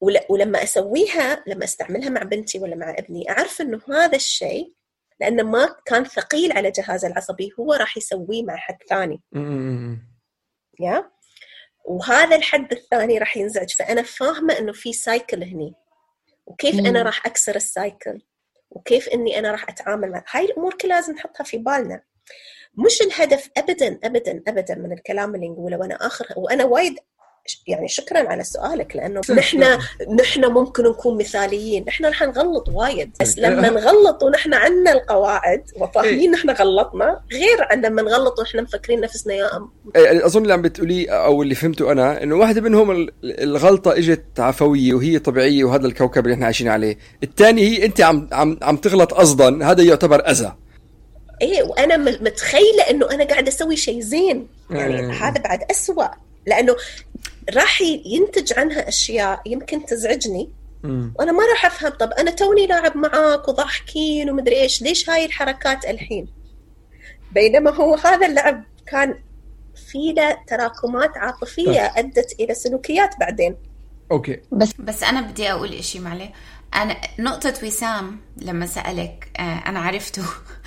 ولما 0.00 0.62
أسويها 0.62 1.44
لما 1.46 1.64
أستعملها 1.64 2.08
مع 2.08 2.22
بنتي 2.22 2.58
ولا 2.58 2.76
مع 2.76 2.90
ابني 2.98 3.30
أعرف 3.30 3.60
إنه 3.60 3.80
هذا 3.88 4.16
الشيء 4.16 4.72
لأنه 5.20 5.42
ما 5.42 5.76
كان 5.84 6.04
ثقيل 6.04 6.52
على 6.52 6.70
جهازه 6.70 7.08
العصبي 7.08 7.52
هو 7.60 7.72
راح 7.72 7.96
يسويه 7.96 8.42
مع 8.42 8.56
حد 8.56 8.76
ثاني. 8.88 9.22
yeah؟ 10.80 11.10
وهذا 11.84 12.36
الحد 12.36 12.72
الثاني 12.72 13.18
راح 13.18 13.36
ينزعج 13.36 13.70
فأنا 13.70 14.02
فاهمة 14.02 14.58
إنه 14.58 14.72
في 14.72 14.92
cycle 14.92 15.42
هني. 15.42 15.74
وكيف 16.46 16.74
مم. 16.74 16.86
أنا 16.86 17.02
راح 17.02 17.26
أكسر 17.26 17.56
ال 17.56 17.67
cycle 17.67 18.22
وكيف 18.70 19.08
إني 19.08 19.38
أنا 19.38 19.50
راح 19.50 19.68
أتعامل 19.68 20.10
مع 20.10 20.24
هاي 20.30 20.44
الأمور 20.44 20.74
كلها 20.74 20.96
لازم 20.96 21.12
نحطها 21.12 21.44
في 21.44 21.58
بالنا. 21.58 22.02
مش 22.86 23.02
الهدف 23.02 23.50
ابدا 23.56 23.98
ابدا 24.04 24.42
ابدا 24.48 24.74
من 24.74 24.92
الكلام 24.92 25.34
اللي 25.34 25.48
نقوله 25.48 25.76
وأنا 25.76 25.94
آخر 26.06 26.26
وأنا 26.36 26.64
وايد 26.64 26.98
يعني 27.66 27.88
شكرا 27.88 28.18
على 28.28 28.44
سؤالك 28.44 28.96
لأنه 28.96 29.20
نحن 29.30 29.78
نحن 30.20 30.44
ممكن 30.44 30.84
نكون 30.84 31.18
مثاليين 31.18 31.84
نحن 31.88 32.06
رح 32.06 32.22
نغلط 32.22 32.68
وايد. 32.68 33.10
بس 33.20 33.38
لما 33.38 33.70
نغلط 33.70 34.22
ونحن 34.22 34.54
عنا 34.54 34.92
القواعد 34.92 35.62
وفاهمين 35.76 36.30
نحن 36.30 36.50
غلطنا 36.50 37.20
غير 37.32 37.56
عن 37.60 37.80
لما 37.80 38.02
نغلط 38.02 38.38
ونحن 38.38 38.62
مفكرين 38.62 39.00
نفسنا 39.00 39.34
يا 39.34 39.56
أم. 39.56 39.68
إيه، 39.96 40.26
أظن 40.26 40.42
اللي 40.42 40.52
عم 40.52 40.62
بتقوليه 40.62 41.10
أو 41.10 41.42
اللي 41.42 41.54
فهمته 41.54 41.92
أنا 41.92 42.22
إنه 42.22 42.36
واحدة 42.36 42.60
منهم 42.60 42.90
ال- 42.90 43.10
الغلطة 43.24 43.92
إجت 43.98 44.40
عفوية 44.40 44.94
وهي 44.94 45.18
طبيعية 45.18 45.64
وهذا 45.64 45.86
الكوكب 45.86 46.24
اللي 46.24 46.34
إحنا 46.34 46.44
عايشين 46.46 46.68
عليه. 46.68 46.98
الثاني 47.22 47.62
هي 47.62 47.84
أنت 47.84 48.00
عم 48.00 48.28
عم 48.32 48.58
عم 48.62 48.76
تغلط 48.76 49.14
قصدا 49.14 49.70
هذا 49.70 49.82
يعتبر 49.82 50.30
أذى. 50.30 50.52
إيه 51.42 51.62
وأنا 51.62 51.96
متخيلة 51.96 52.82
إنه 52.90 53.10
أنا 53.10 53.24
قاعدة 53.24 53.48
أسوي 53.48 53.76
شيء 53.76 54.00
زين. 54.00 54.48
يعني 54.70 55.02
مم. 55.02 55.10
هذا 55.10 55.40
بعد 55.40 55.60
أسوأ. 55.70 56.06
لأنه 56.46 56.76
راح 57.54 57.80
ينتج 57.82 58.58
عنها 58.58 58.88
أشياء 58.88 59.42
يمكن 59.46 59.86
تزعجني. 59.86 60.50
وأنا 60.84 61.32
ما 61.32 61.46
راح 61.50 61.66
أفهم 61.66 61.90
طب 61.92 62.10
أنا 62.10 62.30
توني 62.30 62.66
لاعب 62.66 62.96
معاك 62.96 63.48
وضاحكين 63.48 64.30
ومدري 64.30 64.60
إيش 64.60 64.82
ليش 64.82 65.10
هاي 65.10 65.24
الحركات 65.24 65.84
الحين؟ 65.84 66.28
بينما 67.32 67.70
هو 67.70 67.94
هذا 67.94 68.26
اللعب 68.26 68.64
كان 68.86 69.18
في 69.90 70.12
له 70.12 70.36
تراكمات 70.46 71.16
عاطفية 71.16 71.92
أدت 71.96 72.40
إلى 72.40 72.54
سلوكيات 72.54 73.20
بعدين. 73.20 73.56
أوكي. 74.10 74.40
بس 74.78 75.02
أنا 75.02 75.20
بدي 75.20 75.52
أقول 75.52 75.74
إشي 75.74 75.98
معلي. 75.98 76.30
أنا 76.74 76.96
نقطة 77.18 77.54
وسام 77.62 78.20
لما 78.36 78.66
سألك 78.66 79.30
آه، 79.38 79.42
أنا 79.42 79.80
عرفته 79.80 80.22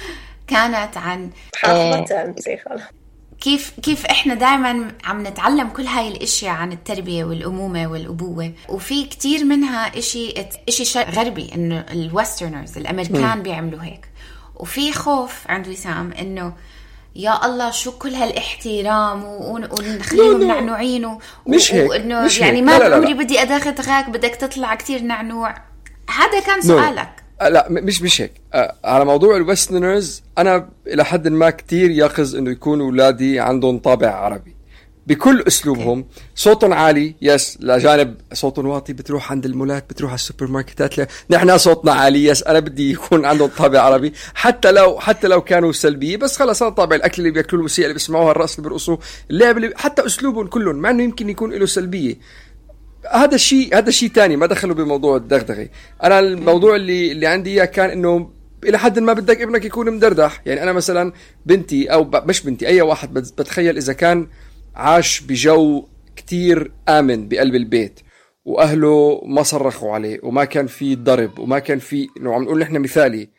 كانت 0.47 0.97
عن 0.97 1.29
حافظتها 1.55 2.25
انت 2.25 2.39
خلاص. 2.65 2.81
كيف 3.41 3.71
كيف 3.83 4.05
إحنا 4.05 4.33
دائما 4.33 4.91
عم 5.03 5.27
نتعلم 5.27 5.67
كل 5.69 5.85
هاي 5.85 6.07
الأشياء 6.07 6.51
عن 6.55 6.71
التربية 6.71 7.23
والأمومة 7.23 7.87
والأبوة 7.87 8.51
وفي 8.69 9.03
كتير 9.05 9.43
منها 9.43 9.97
إشي 9.97 10.33
إشي 10.69 10.99
غربي 10.99 11.51
إنه 11.55 11.85
الويسترنرز 11.91 12.77
الأمريكان 12.77 13.41
بيعملوا 13.43 13.83
هيك 13.83 14.05
وفي 14.55 14.93
خوف 14.93 15.33
عند 15.49 15.67
وسام 15.67 16.11
إنه 16.11 16.53
يا 17.15 17.45
الله 17.45 17.71
شو 17.71 17.91
كل 17.91 18.13
هالإحترام 18.13 19.23
ونخليهم. 19.23 20.43
نعنوعين 20.47 21.05
و- 21.05 21.19
مش 21.47 21.73
هيك، 21.73 21.89
وإنه 21.89 22.21
مش 22.25 22.39
يعني 22.39 22.57
هيك. 22.57 22.63
ما 22.65 22.71
لا، 22.71 22.77
لا، 22.77 22.89
لا. 22.89 22.99
بعمري 22.99 23.13
بدي 23.13 23.41
ادغدغك 23.41 24.09
بدك 24.09 24.35
تطلع 24.35 24.75
كتير 24.75 25.01
نعنوع 25.01 25.55
هذا 26.09 26.39
كان. 26.45 26.61
سؤالك 26.61 27.23
لا 27.41 27.67
م- 27.69 27.85
مش 27.85 28.01
مش 28.01 28.21
هيك. 28.21 28.31
آه، 28.53 28.75
على 28.83 29.05
موضوع 29.05 29.37
ال 29.37 29.45
westerners 29.45 30.23
أنا 30.37 30.69
إلى 30.87 31.05
حد 31.05 31.27
ما 31.27 31.49
كتير 31.49 31.89
يقظ 31.91 32.35
إنه 32.35 32.51
يكونوا 32.51 32.85
اولادي 32.85 33.39
عندهم 33.39 33.79
طابع 33.79 34.09
عربي. 34.09 34.55
بكل 35.07 35.43
أسلوبهم 35.47 36.05
صوتهم 36.35 36.73
عالي 36.73 37.15
yes 37.21 37.57
لجانب 37.61 38.15
صوتهم 38.33 38.65
واطي 38.67 38.93
بتروح 38.93 39.31
عند 39.31 39.45
المولات 39.45 39.89
بتروح 39.89 40.11
على 40.11 40.15
السوبر 40.17 40.47
ماركتات 40.47 40.97
لا. 40.97 41.07
نحن 41.29 41.57
صوتنا 41.57 41.91
عالي 41.93 42.25
yes 42.25 42.43
أنا 42.43 42.59
بدي 42.59 42.91
يكون 42.91 43.25
عندهم 43.25 43.49
طابع 43.57 43.79
عربي. 43.81 44.13
حتى 44.33 44.71
لو 44.71 44.99
حتى 44.99 45.27
لو 45.27 45.41
كانوا 45.41 45.71
سلبية 45.71 46.17
بس 46.17 46.37
خلص 46.37 46.61
أنا 46.63 46.71
طابع 46.71 46.95
الأكل 46.95 47.21
اللي 47.21 47.31
بيأكلوه 47.33 47.59
الموسيقى 47.59 47.85
اللي 47.85 47.93
بيسمعوها 47.93 48.31
الرقص 48.31 48.55
اللي 48.55 48.63
بيرقصوا 48.69 48.97
اللعب 49.31 49.57
اللي 49.57 49.71
حتى 49.75 50.05
أسلوبهم 50.05 50.47
كلهم 50.47 50.75
مع 50.75 50.89
إنه 50.89 51.03
يمكن 51.03 51.29
يكون 51.29 51.53
له 51.53 51.65
سلبية. 51.65 52.15
هذا 53.11 53.35
الشيء 53.35 53.77
هذا 53.77 53.91
شيء 53.91 54.09
ثاني 54.09 54.35
ما 54.35 54.45
دخلوا 54.45 54.75
بموضوع 54.75 55.15
الدغدغة 55.17 55.69
أنا 56.03 56.19
الموضوع 56.19 56.75
اللي 56.75 57.11
اللي 57.11 57.27
عندي 57.27 57.49
إياه 57.49 57.65
كان 57.65 57.89
إنه 57.89 58.31
إلى 58.63 58.79
حد 58.79 58.99
ما 58.99 59.13
بدك 59.13 59.41
ابنك 59.41 59.65
يكون 59.65 59.91
مدردح 59.93 60.41
يعني 60.45 60.63
أنا 60.63 60.73
مثلا 60.73 61.13
بنتي 61.45 61.93
أو. 61.93 62.09
مش 62.13 62.41
بنتي 62.43 62.67
أي 62.67 62.81
واحد 62.81 63.13
بت- 63.13 63.33
بتخيل 63.41 63.77
إذا 63.77 63.93
كان 63.93 64.27
عاش 64.75 65.21
بجو 65.21 65.87
كتير 66.15 66.71
آمن 66.89 67.27
بقلب 67.27 67.55
البيت 67.55 67.99
وأهله 68.45 69.21
ما 69.25 69.43
صرخوا 69.43 69.93
عليه 69.93 70.19
وما 70.23 70.45
كان 70.45 70.67
في 70.67 70.95
ضرب 70.95 71.39
وما 71.39 71.59
كان 71.59 71.79
في 71.79 72.07
إنه 72.17 72.33
عم 72.33 72.43
نقول 72.43 72.59
نحن 72.59 72.77
مثالي 72.79 73.29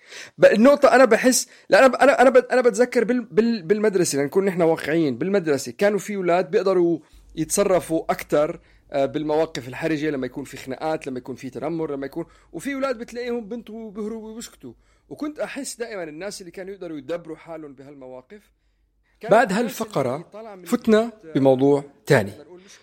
النقطة 0.52 0.94
أنا 0.94 1.04
بحس 1.04 1.46
لا 1.70 1.86
أنا 1.86 2.02
أنا 2.04 2.22
أنا 2.22 2.42
أنا 2.52 2.60
بتذكر 2.60 3.04
بال 3.04 3.20
بال 3.30 3.62
بالمدرسة 3.62 4.18
لنكون 4.18 4.44
نحن 4.44 4.62
واقعيين 4.62 5.18
بالمدرسة 5.18 5.72
كانوا 5.78 5.98
في 5.98 6.16
أولاد 6.16 6.50
بيقدروا 6.50 6.98
يتصرفوا 7.36 8.02
أكثر 8.10 8.60
بالمواقف 8.94 9.68
الحرجة 9.68 10.10
لما 10.10 10.26
يكون 10.26 10.44
في 10.44 10.56
خناقات 10.56 11.06
لما 11.06 11.18
يكون 11.18 11.34
في 11.34 11.50
تنمر 11.50 11.92
لما 11.92 12.06
يكون 12.06 12.24
وفي 12.52 12.74
أولاد 12.74 12.98
بتلاقيهم 12.98 13.48
بنتوا 13.48 13.90
بيهربوا 13.90 14.30
وبيسكتوا. 14.32 14.72
وكنت 15.08 15.38
أحس 15.38 15.76
دائما 15.76 16.04
الناس 16.04 16.40
اللي 16.40 16.50
كانوا 16.50 16.74
يقدروا 16.74 16.98
يدبروا 16.98 17.36
حالهم 17.36 17.72
بهالمواقف 17.74 18.40
بعد 19.30 19.52
هالفقرة 19.52 20.24
فتنا 20.64 21.12
بيت- 21.24 21.34
بموضوع 21.34 21.84
تاني. 22.06 22.30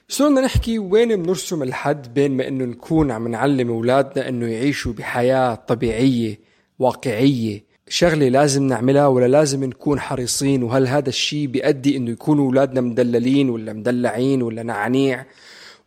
صرنا 0.08 0.42
نحكي 0.42 0.80
وين 0.80 1.24
بنرسم 1.24 1.64
الحد 1.64 2.14
بين 2.14 2.32
ما 2.38 2.48
إنه 2.48 2.66
نكون 2.66 3.12
عم 3.12 3.28
نعلم 3.28 3.70
أولادنا 3.70 4.30
إنه 4.30 4.48
يعيشوا 4.48 4.94
بحياة 4.94 5.56
طبيعية 5.56 6.40
واقعية 6.80 7.64
شغلة 7.90 8.30
لازم 8.30 8.64
نعملها 8.64 9.08
ولا 9.08 9.28
لازم 9.28 9.64
نكون 9.64 10.00
حريصين؟ 10.00 10.64
وهل 10.64 10.88
هذا 10.88 11.10
الشيء 11.10 11.48
بيؤدي 11.48 11.98
إنه 11.98 12.12
يكونوا 12.12 12.46
أولادنا 12.46 12.82
مدللين 12.82 13.50
ولا 13.50 13.74
مدلعين 13.74 14.42
ولا 14.42 14.64
نعنيع؟ 14.64 15.26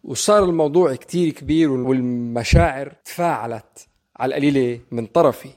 وصار 0.05 0.45
الموضوع 0.45 0.95
كتير 0.95 1.33
كبير 1.33 1.71
والمشاعر 1.71 2.93
تفاعلت 3.05 3.89
على 4.17 4.29
القليلة 4.29 4.81
من 4.91 5.07
طرفي. 5.07 5.51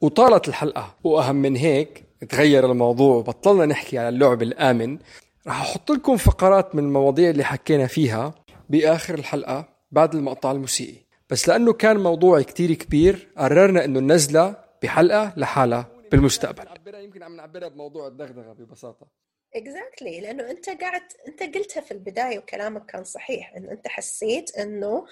وطالت 0.00 0.48
الحلقة. 0.48 0.94
وأهم 1.04 1.36
من 1.36 1.56
هيك 1.56 2.04
تغير 2.28 2.70
الموضوع 2.70 3.16
وبطلنا 3.16 3.66
نحكي 3.66 3.98
على 3.98 4.08
اللعب 4.08 4.42
الآمن. 4.42 4.98
راح 5.46 5.60
أحط 5.60 5.92
لكم 5.92 6.16
فقرات 6.16 6.74
من 6.74 6.84
المواضيع 6.84 7.30
اللي 7.30 7.44
حكينا 7.44 7.86
فيها 7.86 8.34
بآخر 8.70 9.14
الحلقة 9.14 9.68
بعد 9.92 10.14
المقطع 10.14 10.50
الموسيقي. 10.50 11.02
بس 11.30 11.48
لأنه 11.48 11.72
كان 11.72 11.96
موضوع 11.96 12.42
كتير 12.42 12.72
كبير 12.72 13.28
قررنا 13.38 13.84
إنه 13.84 14.00
ننزلها 14.00 14.64
بحلقة 14.82 15.32
لحالها 15.36 15.86
بالمستقبل. 16.12 16.64
يمكن 16.94 17.22
عم 17.22 17.36
نعبرها 17.36 17.68
بموضوع 17.68 18.06
الدغدغة 18.06 18.52
ببساطة. 18.52 19.21
اكزاكتلي 19.54 20.10
exactly. 20.18 20.22
لأنه 20.22 20.50
أنت 20.50 20.70
قاعد 20.70 21.02
أنت 21.28 21.42
قلتها 21.42 21.80
في 21.80 21.90
البداية 21.90 22.38
وكلامك 22.38 22.86
كان 22.86 23.04
صحيح 23.04 23.54
انه 23.56 23.72
أنت 23.72 23.88
حسيت 23.88 24.56
إنه 24.56 25.06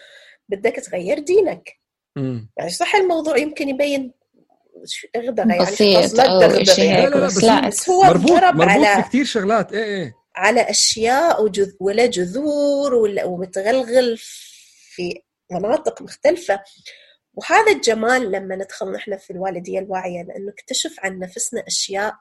بدك 0.48 0.76
تغير 0.76 1.18
دينك. 1.18 1.80
امم 2.16 2.50
يعني 2.56 2.70
صح 2.70 2.94
الموضوع 2.94 3.36
يمكن 3.36 3.68
يبين 3.68 4.12
دغدغه 5.14 5.48
يعني 5.48 5.60
بسيط 5.60 6.14
دغدغة 6.14 6.62
إشي 6.62 6.84
يعني. 6.84 7.02
هيك 7.02 7.08
لا، 7.12 7.16
لا، 7.16 7.26
بس 7.26 7.36
بس 7.36 7.44
لا. 7.44 7.68
بس 7.68 7.90
هو 7.90 8.02
مربوط 8.02 8.30
مربوط 8.30 8.68
على 8.68 9.02
بكثير 9.02 9.24
شغلات 9.24 9.72
إيه 9.72 9.84
إيه. 9.84 10.14
على 10.36 10.60
أشياء 10.60 11.42
وجذ... 11.44 11.72
ولا 11.80 12.06
جذور 12.06 12.94
ولا 12.94 13.24
ومتغلغل 13.24 14.16
في 14.94 15.22
مناطق 15.50 16.02
مختلفة. 16.02 16.60
وهذا 17.34 17.72
الجمال 17.72 18.32
لما 18.32 18.56
ندخل 18.56 18.92
نحن 18.92 19.16
في 19.16 19.30
الوالدية 19.32 19.78
الواعية 19.78 20.22
لأنه 20.22 20.48
نكتشف 20.50 20.96
عن 20.98 21.18
نفسنا 21.18 21.66
أشياء 21.66 22.14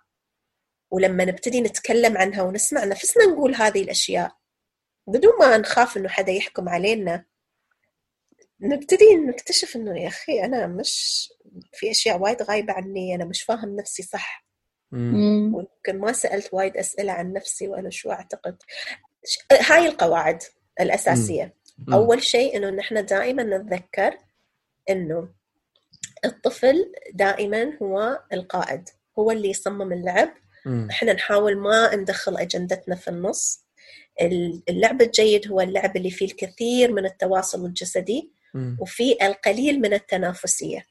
ولما 0.91 1.25
نبتدي 1.25 1.61
نتكلم 1.61 2.17
عنها 2.17 2.41
ونسمع 2.41 2.83
نفسنا 2.83 3.25
نقول 3.25 3.55
هذه 3.55 3.83
الأشياء 3.83 4.35
بدون 5.07 5.33
ما 5.39 5.57
نخاف 5.57 5.97
إنه 5.97 6.09
حدا 6.09 6.31
يحكم 6.31 6.69
علينا 6.69 7.25
نبتدي 8.61 9.15
نكتشف 9.15 9.75
إنه 9.75 9.99
يا 9.99 10.07
أخي 10.07 10.43
أنا 10.43 10.67
مش 10.67 11.27
في 11.73 11.91
أشياء 11.91 12.17
وايد 12.17 12.41
غايبة 12.41 12.73
عني 12.73 13.15
أنا 13.15 13.25
مش 13.25 13.41
فاهم 13.43 13.75
نفسي 13.75 14.03
صح. 14.03 14.45
ويمكن 15.55 15.99
ما 15.99 16.11
سألت 16.11 16.49
وايد 16.53 16.77
أسئلة 16.77 17.11
عن 17.11 17.33
نفسي 17.33 17.67
وأنا 17.67 17.89
شو 17.89 18.11
أعتقد 18.11 18.57
هاي 19.51 19.85
القواعد 19.87 20.43
الأساسية 20.81 21.55
مم. 21.77 21.93
أول 21.93 22.23
شيء 22.23 22.57
إنه 22.57 22.69
نحن 22.69 23.05
دائما 23.05 23.43
نتذكر 23.43 24.17
إنه 24.89 25.29
الطفل 26.25 26.91
دائما 27.13 27.77
هو 27.81 28.23
القائد 28.33 28.89
هو 29.19 29.31
اللي 29.31 29.49
يصمم 29.49 29.93
اللعب. 29.93 30.29
إحنا 30.89 31.13
نحاول 31.13 31.57
ما 31.57 31.95
ندخل 31.95 32.37
أجندتنا 32.37 32.95
في 32.95 33.07
النص. 33.07 33.65
ال- 34.21 34.63
اللعب 34.69 35.01
الجيد 35.01 35.51
هو 35.51 35.61
اللعب 35.61 35.97
اللي 35.97 36.11
فيه 36.11 36.25
الكثير 36.25 36.91
من 36.93 37.05
التواصل 37.05 37.65
الجسدي. 37.65 38.31
وفيه 38.81 39.15
القليل 39.21 39.81
من. 39.81 40.85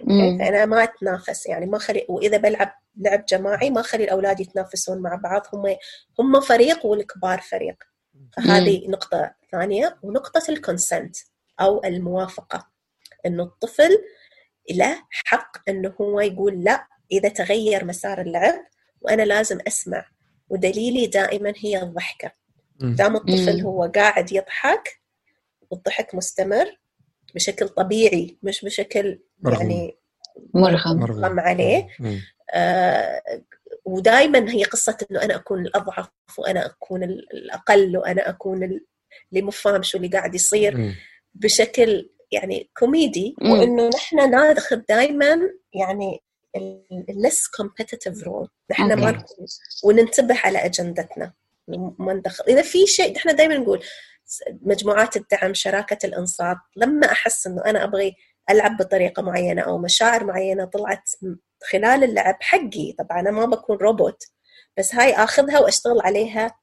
okay؟ 0.00 0.38
فأنا 0.38 0.64
ما 0.64 0.82
أتنافس 0.84 1.46
يعني 1.46 1.66
ما 1.66 1.78
خلي 1.78 2.06
وإذا 2.08 2.36
بلعب 2.36 2.74
لعب 2.96 3.24
جماعي 3.24 3.70
ما 3.70 3.82
خلي 3.82 4.04
الأولاد 4.04 4.40
يتنافسون 4.40 4.98
مع 5.02 5.14
بعض. 5.14 5.42
هم 5.52 5.76
هم 6.20 6.40
فريق 6.40 6.86
والكبار 6.86 7.40
فريق. 7.40 7.76
فهذه 8.36 8.88
نقطة 8.88 9.34
ثانية 9.52 9.98
ونقطة 10.02 10.42
ال 10.48 10.57
consent 10.57 11.16
أو 11.60 11.84
الموافقة. 11.84 12.68
إنه 13.26 13.42
الطفل 13.42 13.98
له 14.70 15.02
حق 15.10 15.56
إنه 15.68 15.94
هو 16.00 16.20
يقول 16.20 16.64
لا 16.64 16.86
إذا 17.12 17.28
تغير 17.28 17.84
مسار 17.84 18.20
اللعب 18.20 18.54
وأنا 19.04 19.22
لازم 19.22 19.58
أسمع 19.66 20.06
ودليلي 20.48 21.06
دائما 21.06 21.52
هي 21.56 21.82
الضحكة. 21.82 22.32
دام 22.80 23.16
الطفل. 23.16 23.60
هو 23.60 23.84
قاعد 23.94 24.32
يضحك 24.32 25.00
والضحك 25.70 26.14
مستمر 26.14 26.78
بشكل 27.34 27.68
طبيعي 27.68 28.36
مش 28.42 28.64
بشكل 28.64 29.18
مرغوم. 29.40 29.60
يعني 29.70 29.96
مرغم 30.54 30.96
مرغم 30.98 31.40
عليه. 31.40 31.88
آه 32.54 33.22
ودائما 33.84 34.50
هي 34.52 34.64
قصة 34.64 34.96
إنه 35.10 35.22
أنا 35.22 35.34
أكون 35.34 35.66
الأضعف 35.66 36.08
وأنا 36.38 36.66
أكون 36.66 37.02
ال- 37.02 37.32
الأقل 37.32 37.96
وأنا 37.96 38.28
أكون 38.28 38.62
ال- 38.64 38.84
اللي 39.32 39.42
مو 39.42 39.50
فاهم 39.50 39.82
شو 39.82 39.96
اللي 39.98 40.08
قاعد 40.08 40.34
يصير. 40.34 40.94
بشكل 41.34 42.10
يعني 42.32 42.70
كوميدي. 42.78 43.34
وإنه 43.42 43.88
نحن 43.88 44.30
ناخذ 44.30 44.76
دائما 44.88 45.40
يعني 45.72 46.22
ال 47.08 47.16
less 47.16 47.48
competitive 47.48 48.22
role 48.22 48.48
نحن 48.70 48.92
ما 48.92 49.08
okay. 49.08 49.18
نكون 49.18 49.46
وننتبه 49.84 50.38
على 50.44 50.58
أجندتنا. 50.58 51.32
ما 51.98 52.12
ندخل 52.14 52.44
إذا 52.48 52.62
في 52.62 52.86
شيء 52.86 53.16
نحن 53.16 53.36
دائما 53.36 53.56
نقول 53.56 53.80
مجموعات 54.62 55.16
الدعم 55.16 55.54
شراكة 55.54 56.06
الإنصات 56.06 56.56
لما 56.76 57.12
أحس 57.12 57.46
إنه 57.46 57.62
أنا 57.66 57.84
أبغي 57.84 58.16
ألعب 58.50 58.76
بطريقة 58.76 59.22
معينة 59.22 59.62
أو 59.62 59.78
مشاعر 59.78 60.24
معينة 60.24 60.64
طلعت 60.64 61.10
خلال 61.70 62.04
اللعب 62.04 62.36
حقي. 62.40 62.92
طبعا 62.98 63.20
أنا 63.20 63.30
ما 63.30 63.44
بكون 63.46 63.76
روبوت 63.76 64.22
بس 64.78 64.94
هاي 64.94 65.12
آخذها 65.12 65.60
وأشتغل 65.60 66.00
عليها 66.00 66.58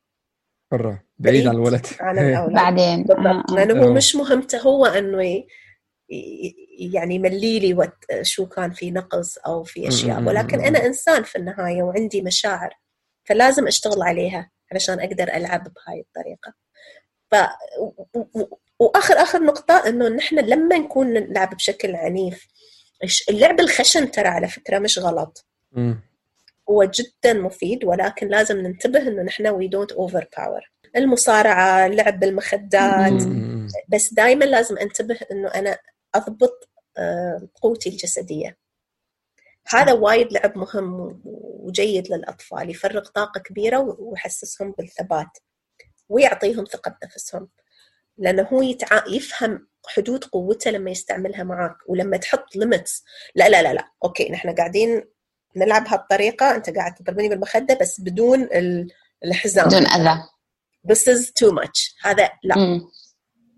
برا 0.71 0.99
بعيد 1.17 1.47
عن 1.47 1.55
الولد. 1.55 1.85
عن 1.99 2.19
الأولاد. 2.19 2.53
بعدين. 2.55 3.03
بالضبط. 3.03 3.19
آه، 3.25 3.43
آه. 3.49 3.55
لأنه 3.55 3.83
هو 3.83 3.89
آه. 3.89 3.93
مش 3.93 4.15
مهمته 4.15 4.59
هو 4.59 4.85
أنه 4.85 5.43
يعني 6.79 7.15
يملي 7.15 7.59
لي 7.59 7.91
شو 8.21 8.45
كان 8.45 8.71
في 8.71 8.91
نقص 8.91 9.37
أو 9.37 9.63
في 9.63 9.87
أشياء. 9.87 10.17
ولكن 10.23 10.61
أنا 10.61 10.85
إنسان 10.85 11.23
في 11.23 11.37
النهاية 11.37 11.83
وعندي 11.83 12.21
مشاعر 12.21 12.73
فلازم 13.23 13.67
أشتغل 13.67 14.01
عليها 14.01 14.51
علشان 14.71 14.99
أقدر 14.99 15.23
ألعب 15.23 15.63
بهاي 15.63 15.99
الطريقة. 15.99 16.53
ف 17.31 17.35
وآخر 18.79 19.13
آخر 19.13 19.43
نقطة 19.43 19.73
إنه 19.87 20.07
نحن 20.07 20.39
لما 20.39 20.77
نكون 20.77 21.07
نلعب 21.07 21.55
بشكل 21.55 21.95
عنيف 21.95 22.47
اللعب 23.29 23.59
الخشن 23.59 24.11
ترى 24.11 24.27
على 24.27 24.47
فكرة 24.47 24.79
مش 24.79 24.99
غلط. 24.99 25.45
هو 26.69 26.83
جدا 26.83 27.33
مفيد 27.33 27.85
ولكن 27.85 28.27
لازم 28.27 28.57
ننتبه 28.57 29.01
إنه 29.01 29.21
نحن 29.21 29.47
we 29.47 29.67
don't 29.67 29.91
overpower 29.91 30.71
المصارعة 30.95 31.85
اللعب 31.85 32.19
بالمخدات. 32.19 33.23
بس 33.89 34.13
دائما 34.13 34.45
لازم 34.45 34.77
أنتبه 34.77 35.19
إنه 35.31 35.47
أنا 35.47 35.77
أضبط 36.15 36.69
آه، 36.97 37.47
قوتي 37.61 37.89
الجسدية. 37.89 38.57
هذا 39.67 39.93
وايد 39.93 40.33
لعب 40.33 40.57
مهم 40.57 41.21
وجيد 41.25 42.11
للأطفال 42.11 42.69
يفرغ 42.69 43.07
طاقة 43.07 43.39
كبيرة 43.39 43.95
ويحسسهم 43.99 44.71
بالثبات 44.71 45.37
ويعطيهم 46.09 46.65
ثقة 46.65 46.97
بنفسهم. 47.01 47.49
لأنه 48.17 48.43
هو 48.43 48.61
يتع... 48.61 49.03
يفهم 49.07 49.67
حدود 49.87 50.23
قوته 50.23 50.71
لما 50.71 50.91
يستعملها 50.91 51.43
معك 51.43 51.75
ولما 51.87 52.17
تحط 52.17 52.55
limits 52.55 53.03
لا 53.35 53.49
لا 53.49 53.61
لا 53.61 53.73
لا. 53.73 53.91
أوكي 54.03 54.29
نحن 54.29 54.55
قاعدين 54.55 55.03
نلعب 55.55 55.87
هالطريقة. 55.87 56.55
أنت 56.55 56.69
قاعد 56.69 56.95
تضربني 56.95 57.29
بالمخدة 57.29 57.77
بس 57.81 58.01
بدون 58.01 58.43
ال... 58.43 58.87
الحزام. 59.25 59.67
بدون 59.67 59.87
أذى. 59.87 60.23
This 60.87 61.01
is 61.13 61.27
too 61.27 61.51
much. 61.51 61.95
هذا 62.03 62.29
لا. 62.43 62.57
مم. 62.57 62.91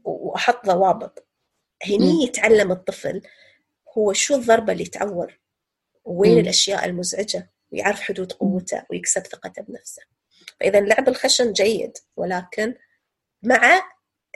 وأحط 0.04 0.66
ضوابط. 0.66 1.28
هني. 1.84 2.24
يتعلم 2.24 2.72
الطفل 2.72 3.22
هو 3.98 4.14
شو 4.14 4.36
الضربة 4.36 4.74
اللي 4.74 4.86
تعور 4.86 5.40
وين 6.06 6.34
مم. 6.34 6.40
الأشياء 6.40 6.86
المزعجة 6.86 7.52
ويعرف 7.72 8.02
حدود 8.02 8.32
قوته 8.32 8.84
ويكسب 8.90 9.22
ثقته 9.22 9.62
بنفسه 9.62 10.02
فاذا 10.60 10.80
اللعب 10.80 11.10
الخشن 11.10 11.54
جيد 11.54 11.98
ولكن 12.16 12.76
مع 13.44 13.84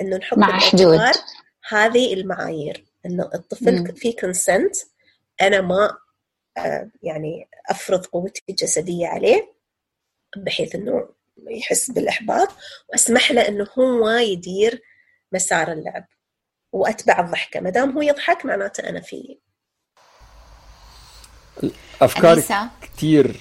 إنه 0.01 0.17
نحط 0.17 0.37
مع 0.37 0.59
حدود. 0.59 0.99
هذه 1.69 2.13
المعايير 2.13 2.85
إنه 3.05 3.29
الطفل 3.35 3.79
مم. 3.79 3.93
في 3.95 4.11
كونسنت 4.11 4.75
أنا 5.41 5.61
ما 5.61 5.97
آه، 6.57 6.91
يعني 7.03 7.49
أفرض 7.69 8.05
قوتي 8.05 8.43
الجسدية 8.49 9.07
عليه 9.07 9.53
بحيث 10.37 10.75
إنه 10.75 11.09
يحس 11.37 11.91
بالإحباط 11.91 12.49
وأسمح 12.89 13.31
له 13.31 13.47
إنه 13.47 13.67
هو 13.79 14.09
يدير 14.09 14.81
مسار 15.31 15.71
اللعب 15.71 16.07
وأتبع 16.71 17.19
الضحكة 17.19 17.59
ما 17.59 17.69
دام 17.69 17.91
هو 17.91 18.01
يضحك 18.01 18.45
معناته 18.45 18.89
أنا 18.89 19.01
في 19.01 19.37
افكار 22.01 22.33
أنيسة 22.33 22.67
كثير 22.97 23.35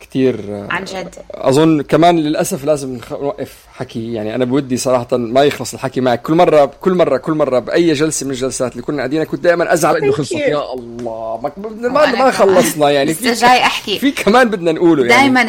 كثير 0.00 0.66
عن 0.70 0.84
جد. 0.84 1.14
أظن 1.30 1.82
كمان 1.82 2.18
للأسف 2.18 2.64
لازم 2.64 2.96
نخ- 2.96 3.12
نوقف 3.12 3.56
حكي. 3.74 4.12
يعني 4.12 4.34
أنا 4.34 4.44
بودي 4.44 4.76
صراحة 4.76 5.06
ما 5.16 5.42
يخلص 5.44 5.74
الحكي 5.74 6.00
معك 6.00 6.22
كل 6.22 6.34
مره 6.34 6.64
كل 6.80 6.94
مره 6.94 7.16
كل 7.16 7.32
مرة 7.32 7.58
بأي 7.58 7.92
جلسة 7.92 8.24
من 8.26 8.30
الجلسات 8.32 8.72
اللي 8.72 8.82
كنا 8.82 8.96
قاعدين 8.96 9.24
كنت 9.24 9.40
دائما 9.44 9.72
أزعل 9.72 9.96
إنه 9.96 10.12
خلصت. 10.12 10.32
يا 10.32 10.72
الله 10.72 11.40
ما 11.56 11.88
ما, 11.88 12.06
ما. 12.24 12.30
خلصنا. 12.30 12.90
يعني 12.90 13.14
في 13.14 13.32
جاي 13.32 13.60
أحكي. 13.62 13.98
في 13.98 14.10
كمان 14.10 14.48
بدنا 14.50 14.72
نقوله 14.72 15.06
يعني. 15.06 15.22
دائما 15.34 15.42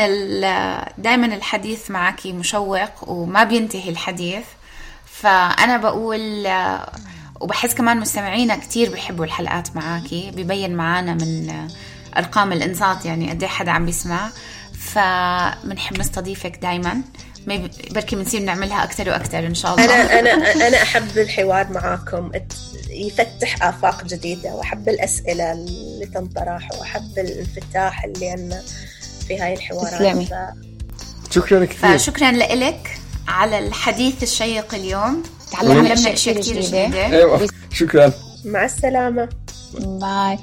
دائما 0.97 1.26
الحديث 1.36 1.91
معك 1.91 2.26
مشوق 2.26 3.09
وما 3.09 3.43
بينتهي 3.43 3.89
الحديث. 3.89 4.45
فأنا 5.05 5.78
بقول 5.78 6.47
وبحس 7.41 7.73
كمان 7.73 7.99
مستمعينا 7.99 8.55
كتير 8.55 8.91
بيحبوا 8.91 9.25
الحلقات 9.25 9.75
معاكي 9.75 10.31
ببين 10.31 10.75
معانا 10.75 11.13
من 11.13 11.51
أرقام 12.17 12.51
الإنصات 12.53 13.05
يعني 13.05 13.29
قد 13.29 13.43
إيه 13.43 13.49
حدا 13.49 13.71
عم 13.71 13.86
بيسمع. 13.86 14.29
فبنحب 14.79 15.99
نستضيفك 15.99 16.57
دائما 16.61 17.01
بركي 17.91 18.15
بنصير 18.15 18.41
نعملها 18.41 18.84
أكثر 18.84 19.09
وأكثر 19.09 19.39
إن 19.47 19.55
شاء 19.55 19.73
الله. 19.73 19.86
أنا 19.86 20.19
أنا 20.19 20.51
أنا 20.67 20.81
أحب 20.81 21.17
الحوار 21.17 21.71
معاكم. 21.71 22.31
يفتح 22.89 23.63
آفاق 23.63 24.03
جديدة. 24.05 24.49
وأحب 24.55 24.89
الأسئلة 24.89 25.51
اللي 25.51 26.05
تنطرح. 26.05 26.71
وأحب 26.79 27.11
الانفتاح 27.17 28.03
اللي 28.03 28.29
عندنا 28.29 28.61
في 29.27 29.39
هاي 29.39 29.53
الحوارات. 29.53 29.93
تسلمي. 29.93 30.25
ف- 30.25 31.34
شكرا 31.34 31.65
كثير. 31.65 31.97
فشكرا 31.97 32.31
لك 32.31 32.97
على 33.27 33.59
الحديث 33.59 34.23
الشيق 34.23 34.75
اليوم. 34.75 35.23
تعلمنا 35.54 35.93
اشياء 35.93 36.16
كثير 36.16 36.62
جديده 36.62 37.06
أيوه. 37.06 37.47
شكرا. 37.72 38.14
مع 38.45 38.66
السلامة. 38.66 39.30
bye. 39.74 40.39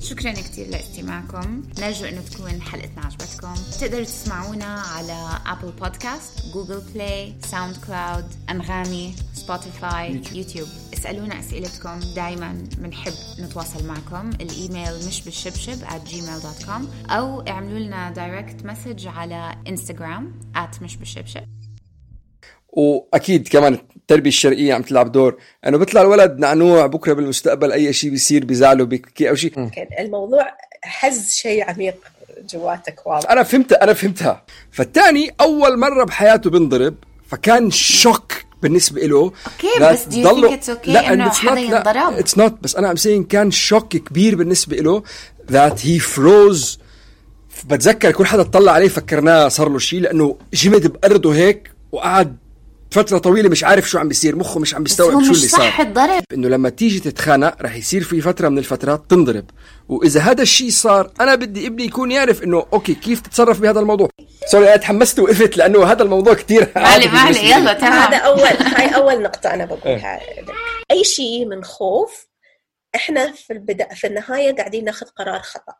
شكرا 0.00 0.32
كثير 0.32 0.68
لاستماعكم. 0.68 1.62
نرجو 1.80 2.04
إنه 2.04 2.20
تكون 2.20 2.62
حلقتنا 2.62 3.04
عجبتكم. 3.04 3.54
تقدروا 3.80 4.04
تسمعونا 4.04 4.64
على 4.64 5.28
Apple 5.46 5.72
Podcasts 5.72 6.46
Google 6.54 6.82
Play 6.94 7.34
SoundCloud 7.50 8.24
انغامي 8.50 9.14
Spotify 9.34 10.22
YouTube 10.32 10.68
اسألونا 10.94 11.40
أسئلتكم. 11.40 12.00
دائما 12.16 12.64
بنحب 12.78 13.12
نتواصل 13.40 13.86
معكم. 13.86 14.30
الإيميل 14.30 15.06
مش 15.08 15.22
بالشبشب 15.22 15.84
at 15.84 16.10
gmail.com 16.10 17.10
أو 17.10 17.40
اعملوا 17.40 17.78
لنا 17.78 18.10
direct 18.10 18.64
message 18.64 19.06
على 19.06 19.54
Instagram 19.68 20.40
at 20.56 20.82
مش 20.82 20.96
بالشبشب 20.96 21.44
وأكيد 22.72 23.48
كمان 23.48 23.78
التربية 23.96 24.30
الشرقية 24.30 24.74
عم 24.74 24.82
تلعب 24.82 25.12
دور. 25.12 25.36
إنه 25.66 25.78
بيطلع 25.78 26.00
الولد 26.00 26.38
نعنوع 26.38 26.86
بكرة 26.86 27.12
بالمستقبل 27.12 27.72
أي 27.72 27.92
شيء 27.92 28.10
بيصير 28.10 28.44
بيزعله 28.44 28.84
بيبكي 28.84 29.30
أو 29.30 29.34
شيء 29.34 29.70
الموضوع 29.98 30.46
حز 30.82 31.32
شيء 31.32 31.70
عميق 31.70 31.94
جواتك 32.52 33.06
واضح. 33.06 33.30
أنا 33.30 33.42
فهمتها 33.42 33.84
أنا 33.84 33.92
فهمتها. 33.92 34.44
فالتاني 34.70 35.34
أول 35.40 35.78
مرة 35.78 36.04
بحياته 36.04 36.50
بنضرب 36.50 36.94
فكان 37.28 37.70
shock 37.70 38.32
بالنسبة 38.62 39.00
له. 39.00 39.18
Okay 39.18 39.80
بس 39.80 40.04
think 40.04 40.60
it's 40.60 40.68
okay 40.68 40.88
إنه 40.88 41.30
حدا 41.30 41.60
ينضرب؟ 41.60 42.18
it's 42.18 42.38
not 42.38 42.54
بس 42.62 42.76
أنا 42.76 42.88
عم 42.88 42.96
saying 42.96 43.24
كان 43.24 43.50
shock 43.50 43.88
كبير 43.96 44.34
بالنسبة 44.34 44.76
له 44.76 45.02
that 45.50 45.86
he 45.86 45.98
froze 45.98 46.80
بتذكر 47.70 48.10
كل 48.12 48.26
حدا 48.26 48.42
اطلع 48.42 48.72
عليه 48.72 48.88
فكرناه 48.88 49.48
صار 49.48 49.68
له 49.68 49.78
شيء 49.78 50.00
لأنه 50.00 50.36
جمد 50.52 50.86
بأرضه 50.86 51.34
هيك 51.34 51.70
وقعد 51.92 52.36
فترة 52.90 53.18
طويلة 53.18 53.48
مش 53.48 53.64
عارف 53.64 53.88
شو 53.90 53.98
عم 53.98 54.08
بيصير 54.08 54.36
مخه 54.36 54.60
مش 54.60 54.74
عم 54.74 54.82
بيستوعب 54.82 55.10
شو 55.24 55.32
اللي 55.32 55.48
صار. 55.48 55.60
صح 55.60 55.80
الضرب. 55.80 56.22
إنه 56.32 56.48
لما 56.48 56.68
تيجي 56.68 57.00
تتخانق 57.00 57.62
رح 57.62 57.76
يصير 57.76 58.02
في 58.02 58.20
فترة 58.20 58.48
من 58.48 58.58
الفترات 58.58 59.02
تنضرب. 59.08 59.44
وإذا 59.88 60.20
هذا 60.20 60.42
الشيء 60.42 60.70
صار 60.70 61.10
أنا 61.20 61.34
بدي 61.34 61.66
ابني 61.66 61.84
يكون 61.84 62.10
يعرف 62.10 62.42
إنه 62.42 62.66
okay 62.72 62.94
كيف 62.94 63.20
تتصرف 63.20 63.60
بهذا 63.60 63.80
الموضوع؟ 63.80 64.08
sorry 64.46 64.68
أنا 64.68 64.76
تحمست 64.76 65.18
وقفت 65.18 65.56
لأنه 65.56 65.84
هذا 65.84 66.02
الموضوع 66.02 66.34
كثير 66.34 66.72
معلي 66.76 67.06
معلي 67.06 67.44
يلا 67.44 67.56
هذا 67.56 67.72
تمام. 67.72 68.14
أول 68.14 68.40
هاي 68.42 68.94
أول 68.94 69.22
نقطة 69.22 69.54
أنا 69.54 69.64
بقولها. 69.64 70.20
لك 70.38 70.54
أي 70.90 71.04
شيء 71.04 71.46
من 71.46 71.64
خوف 71.64 72.26
إحنا 72.94 73.32
في 73.32 73.52
البدا 73.52 73.94
في 73.94 74.06
النهاية 74.06 74.56
قاعدين 74.56 74.84
ناخذ 74.84 75.06
قرار 75.06 75.40
خطأ. 75.40 75.74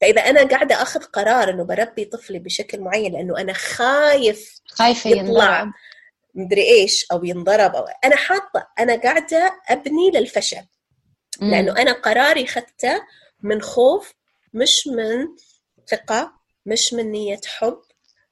فإذا 0.00 0.20
أنا 0.20 0.48
قاعدة 0.48 0.82
أخذ 0.82 1.00
قرار 1.00 1.50
إنه 1.50 1.64
بربي 1.64 2.04
طفلي 2.04 2.38
بشكل 2.38 2.80
معين 2.80 3.12
لأنه 3.12 3.40
أنا 3.40 3.52
خايف 3.52 4.60
خايفة 4.66 5.10
يطلع 5.10 5.72
مدري 6.34 6.62
إيش 6.62 7.06
أو 7.12 7.24
ينضرب 7.24 7.76
أو 7.76 7.84
أنا 8.04 8.16
حاطة 8.16 8.68
أنا 8.78 8.96
قاعدة 8.96 9.60
أبني 9.68 10.10
للفشل. 10.14 10.62
مم. 11.40 11.50
لأنه 11.50 11.82
أنا 11.82 11.92
قراري 11.92 12.44
اخذته 12.44 13.02
من 13.42 13.62
خوف 13.62 14.12
مش 14.54 14.86
من 14.86 15.26
ثقة 15.90 16.32
مش 16.66 16.92
من 16.94 17.10
نية 17.12 17.40
حب 17.46 17.80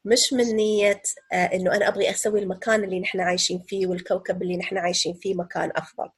مش 0.04 0.32
من 0.32 0.44
نية 0.56 1.02
آه 1.32 1.44
إنه 1.44 1.74
أنا 1.76 1.88
أبغى 1.88 2.10
أسوي 2.10 2.40
المكان 2.40 2.84
اللي 2.84 3.00
نحن 3.00 3.20
عايشين 3.20 3.62
فيه 3.68 3.86
والكوكب 3.86 4.42
اللي 4.42 4.56
نحن 4.56 4.78
عايشين 4.78 5.14
فيه 5.14 5.34
مكان 5.34 5.72
أفضل. 5.76 6.08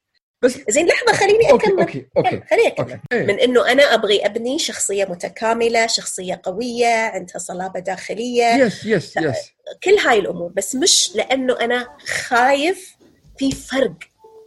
بس 0.41 0.59
زين 0.69 0.87
لحظة 0.87 1.13
خليني 1.13 1.51
okay 1.51 1.67
أكمل. 1.67 1.79
Okay 1.79 2.07
okay. 2.17 2.41
خليني 2.49 2.67
أكمل. 2.67 2.91
Okay. 2.91 3.01
إيه. 3.11 3.25
من 3.25 3.39
إنه 3.39 3.71
أنا 3.71 3.83
أبغي 3.93 4.25
أبني 4.25 4.59
شخصية 4.59 5.05
متكاملة 5.05 5.87
شخصية 5.87 6.41
قوية 6.43 6.95
عندها 6.95 7.37
صلابة 7.37 7.79
داخلية. 7.79 8.45
yes 8.55 8.85
yes 8.85 9.17
yes 9.17 9.51
كل 9.83 9.97
هاي 9.97 10.19
الأمور 10.19 10.51
بس 10.55 10.75
مش 10.75 11.11
لأنه 11.15 11.59
أنا 11.61 11.87
خايف 12.07 12.95
في 13.37 13.51
فرق. 13.51 13.93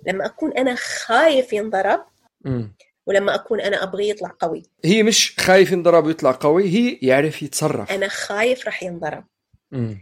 لما 0.07 0.26
أكون 0.26 0.53
أنا 0.53 0.74
خايف 0.74 1.53
ينضرب 1.53 2.05
مم. 2.45 2.74
ولما 3.07 3.34
أكون 3.34 3.61
أنا 3.61 3.82
أبغى 3.82 4.09
يطلع 4.09 4.32
قوي. 4.40 4.62
هي 4.84 5.03
مش 5.03 5.34
خايف 5.38 5.72
ينضرب 5.72 6.07
ويطلع 6.07 6.30
قوي 6.40 6.68
هي 6.68 6.99
يعرف 7.03 7.43
يتصرف. 7.43 7.90
أنا 7.93 8.09
خايف 8.09 8.66
راح 8.66 8.82
ينضرب. 8.82 9.24
مم. 9.70 9.99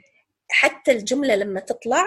حتى 0.48 0.92
الجملة 0.92 1.34
لما 1.34 1.60
تطلع 1.60 2.04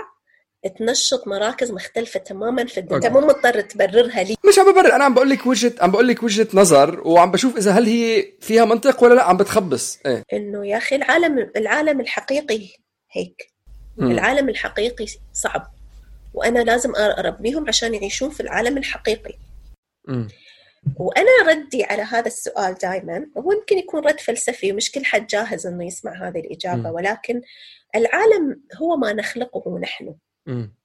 تنشط 0.69 1.27
مراكز 1.27 1.71
مختلفة 1.71 2.19
تماما 2.19 2.65
في 2.65 2.79
الدنيا. 2.79 2.97
أنت 2.97 3.07
مو 3.07 3.19
مضطر 3.19 3.61
تبررها 3.61 4.23
لي 4.23 4.35
مش 4.47 4.59
عم 4.59 4.71
ببرر 4.71 4.95
أنا 4.95 5.03
عم 5.03 5.13
بقول 5.13 5.29
لك 5.29 5.45
وجهه 5.45 5.73
عم 5.81 5.91
بقول 5.91 6.07
لك 6.07 6.23
وجهة 6.23 6.47
نظر 6.53 7.07
وعم 7.07 7.31
بشوف 7.31 7.57
إذا 7.57 7.71
هل 7.71 7.85
هي 7.85 8.25
فيها 8.41 8.65
منطق 8.65 9.03
ولا 9.03 9.13
لا 9.13 9.23
عم 9.23 9.37
بتخبص 9.37 9.99
إيه 10.05 10.23
إنه 10.33 10.67
يا 10.67 10.77
أخي 10.77 10.95
العالم 10.95 11.51
العالم 11.55 12.01
الحقيقي 12.01 12.67
هيك 13.11 13.51
مم. 13.97 14.11
العالم 14.11 14.49
الحقيقي 14.49 15.05
صعب 15.33 15.73
وأنا 16.33 16.59
لازم 16.59 16.95
أربيهم 16.95 17.67
عشان 17.67 17.93
يعيشون 17.93 18.29
في 18.29 18.39
العالم 18.39 18.77
الحقيقي 18.77 19.33
مم. 20.07 20.27
وأنا 20.97 21.31
ردي 21.47 21.83
على 21.83 22.01
هذا 22.01 22.27
السؤال 22.27 22.73
دائما 22.73 23.25
هو 23.37 23.51
يمكن 23.51 23.77
يكون 23.77 24.05
رد 24.05 24.19
فلسفي 24.19 24.71
ومش 24.71 24.91
كل 24.91 25.05
حد 25.05 25.27
جاهز 25.27 25.67
إنه 25.67 25.85
يسمع 25.85 26.27
هذه 26.27 26.39
الإجابة 26.39 26.89
مم. 26.89 26.95
ولكن 26.95 27.41
العالم 27.95 28.61
هو 28.81 28.97
ما 28.97 29.13
نخلقه 29.13 29.79
نحن 29.79 30.15
مم. 30.45 30.75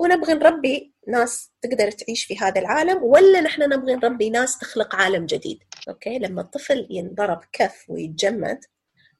ونبغى 0.00 0.34
نربي 0.34 0.94
ناس 1.08 1.52
تقدر 1.62 1.90
تعيش 1.90 2.24
في 2.24 2.38
هذا 2.38 2.60
العالم 2.60 3.02
ولا 3.02 3.40
نحن 3.40 3.62
نبغى 3.62 3.94
نربي 3.94 4.30
ناس 4.30 4.58
تخلق 4.58 4.94
عالم 4.94 5.26
جديد 5.26 5.58
أوكي 5.88 6.18
لما 6.18 6.40
الطفل 6.40 6.86
ينضرب 6.90 7.40
كف 7.52 7.84
ويتجمد 7.88 8.64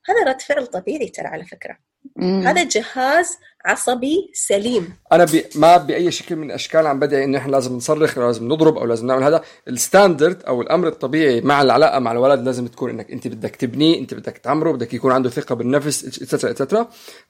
هذا 0.07 0.25
رد 0.25 0.41
فعل 0.41 0.67
طبيعي 0.67 1.09
ترى 1.09 1.27
على 1.27 1.45
فكرة 1.45 1.79
مم. 2.17 2.47
هذا 2.47 2.65
جهاز 2.65 3.39
عصبي 3.65 4.31
سليم. 4.35 4.97
أنا 5.13 5.25
بي 5.25 5.45
ما 5.55 5.77
بأي 5.77 6.11
شكل 6.11 6.37
من 6.37 6.47
الأشكال 6.47 6.87
عم 6.87 7.01
بدعي 7.01 7.25
انه 7.25 7.39
إحنا 7.39 7.53
لازم 7.53 7.77
نصرخ 7.77 8.19
أو 8.19 8.27
لازم 8.27 8.49
نضرب 8.49 8.79
أو 8.79 8.85
لازم 8.85 9.07
نعمل 9.07 9.23
هذا. 9.23 9.43
ال 9.69 9.77
standard 9.77 10.43
أو 10.43 10.63
الأمر 10.63 10.89
الطبيعي 10.89 11.41
مع 11.41 11.63
العلاقة 11.63 11.99
مع 11.99 12.13
الولد 12.13 12.41
لازم 12.41 12.67
تكون 12.67 12.91
إنك 12.91 13.11
أنت 13.11 13.29
بدك 13.29 13.57
تبنيه 13.57 13.99
أنت 13.99 14.15
بدك 14.15 14.39
تعمره 14.39 14.73
بدك 14.73 14.95
يكون 14.95 15.13
عنده 15.13 15.31
ثقة 15.31 15.55
بالنفس 15.55 16.05
et 16.05 16.16
cetera 16.16 16.51
et 16.51 16.60
cetera 16.60 16.89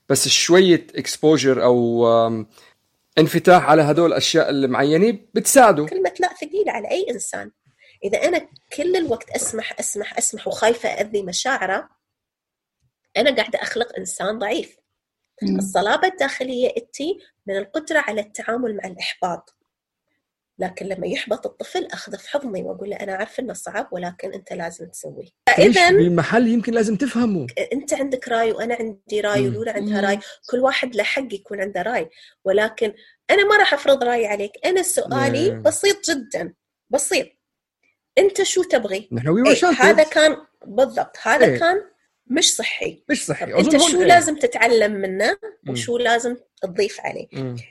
بس 0.08 0.28
شوية 0.28 0.86
exposure 0.96 1.64
أو 1.64 2.06
انفتاح 3.18 3.70
على 3.70 3.82
هدول 3.82 4.06
الأشياء 4.06 4.50
المعينة 4.50 5.18
بتساعده. 5.34 5.86
كلمة 5.86 6.12
لا 6.20 6.28
ثقيلة 6.28 6.72
على 6.72 6.90
أي 6.90 7.06
إنسان. 7.10 7.50
إذا 8.04 8.18
أنا 8.18 8.48
كل 8.76 8.96
الوقت 8.96 9.30
أسمح 9.30 9.80
أسمح 9.80 10.18
أسمح 10.18 10.48
وخايفة 10.48 10.88
أذي 10.88 11.22
مشاعره 11.22 11.88
أنا 13.16 13.36
قاعدة 13.36 13.62
أخلق 13.62 13.96
إنسان 13.98 14.38
ضعيف. 14.38 14.76
مم. 15.42 15.58
الصلابة 15.58 16.08
الداخلية 16.08 16.72
أتي 16.76 17.18
من 17.46 17.56
القدرة 17.56 17.98
على 17.98 18.20
التعامل 18.20 18.76
مع 18.76 18.84
الإحباط. 18.84 19.56
لكن 20.58 20.86
لما 20.86 21.06
يحبط 21.06 21.46
الطفل 21.46 21.86
أخذه 21.86 22.16
في 22.16 22.30
حضني 22.30 22.62
وأقول 22.62 22.90
له 22.90 22.96
أنا 22.96 23.14
عارفة 23.14 23.40
إنه 23.40 23.52
صعب 23.52 23.88
ولكن 23.92 24.32
أنت 24.32 24.52
لازم 24.52 24.86
تسويه. 24.86 25.28
فإذا 25.46 25.90
بمحل 25.90 26.48
يمكن 26.48 26.72
لازم 26.72 26.96
تفهمه. 26.96 27.46
أنت 27.72 27.94
عندك 27.94 28.28
رأي 28.28 28.52
وأنا 28.52 28.74
عندي 28.74 29.20
رأي 29.20 29.40
مم. 29.40 29.48
ولولا 29.48 29.72
عندها 29.72 30.00
مم. 30.00 30.06
رأي. 30.06 30.18
كل 30.50 30.58
واحد 30.58 30.94
له 30.96 31.04
حق 31.04 31.34
يكون 31.34 31.60
عنده 31.60 31.82
رأي. 31.82 32.10
ولكن 32.44 32.94
أنا 33.30 33.44
ما 33.44 33.56
راح 33.56 33.74
أفرض 33.74 34.04
رأيي 34.04 34.26
عليك. 34.26 34.52
أنا 34.64 34.82
سؤالي 34.82 35.50
نعم. 35.50 35.62
بسيط 35.62 36.10
جدا. 36.10 36.54
بسيط. 36.90 37.26
أنت 38.18 38.42
شو 38.42 38.62
تبغي؟ 38.62 39.08
نحن 39.12 39.46
إيه 39.46 39.66
هذا 39.66 40.02
كان 40.02 40.36
بالضبط. 40.66 41.16
هذا 41.22 41.46
إيه. 41.46 41.58
كان 41.58 41.91
مش 42.26 42.54
صحي 42.54 43.04
مش 43.10 43.26
صحي 43.26 43.54
أنت 43.54 43.76
شو 43.76 44.00
إيه. 44.00 44.06
لازم 44.06 44.36
تتعلم 44.36 44.92
منه 44.92 45.38
مم. 45.62 45.72
وشو 45.72 45.98
لازم 45.98 46.36
تضيف 46.62 47.00
عليه. 47.00 47.28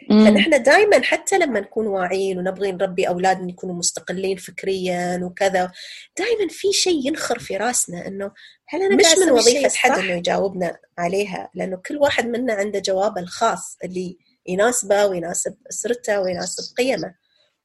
فنحن 0.09 0.63
دائما 0.63 1.01
حتى 1.03 1.37
لما 1.37 1.59
نكون 1.59 1.87
واعيين 1.87 2.37
ونبغي 2.37 2.71
نربي 2.71 3.07
أولادنا 3.07 3.49
يكونوا 3.49 3.75
مستقلين 3.75 4.37
فكريا 4.37 5.19
وكذا 5.23 5.71
دائما 6.17 6.47
في 6.49 6.73
شيء 6.73 7.07
ينخر 7.07 7.39
في 7.39 7.57
راسنا 7.57 8.07
إنه 8.07 8.31
هل 8.67 8.81
أنا 8.81 8.95
مش 8.95 9.05
من 9.17 9.37
الشيء 9.37 9.69
حد؟ 9.69 9.99
إنه 9.99 10.11
يجاوبنا 10.11 10.77
عليها 10.97 11.49
لأنه 11.55 11.81
كل 11.85 11.97
واحد 11.97 12.27
منا 12.27 12.53
عنده 12.53 12.79
جوابه 12.79 13.21
الخاص 13.21 13.77
اللي 13.83 14.17
يناسبه 14.47 15.05
ويناسب 15.05 15.55
أسرته 15.69 16.21
ويناسب 16.21 16.77
قيمه 16.77 17.15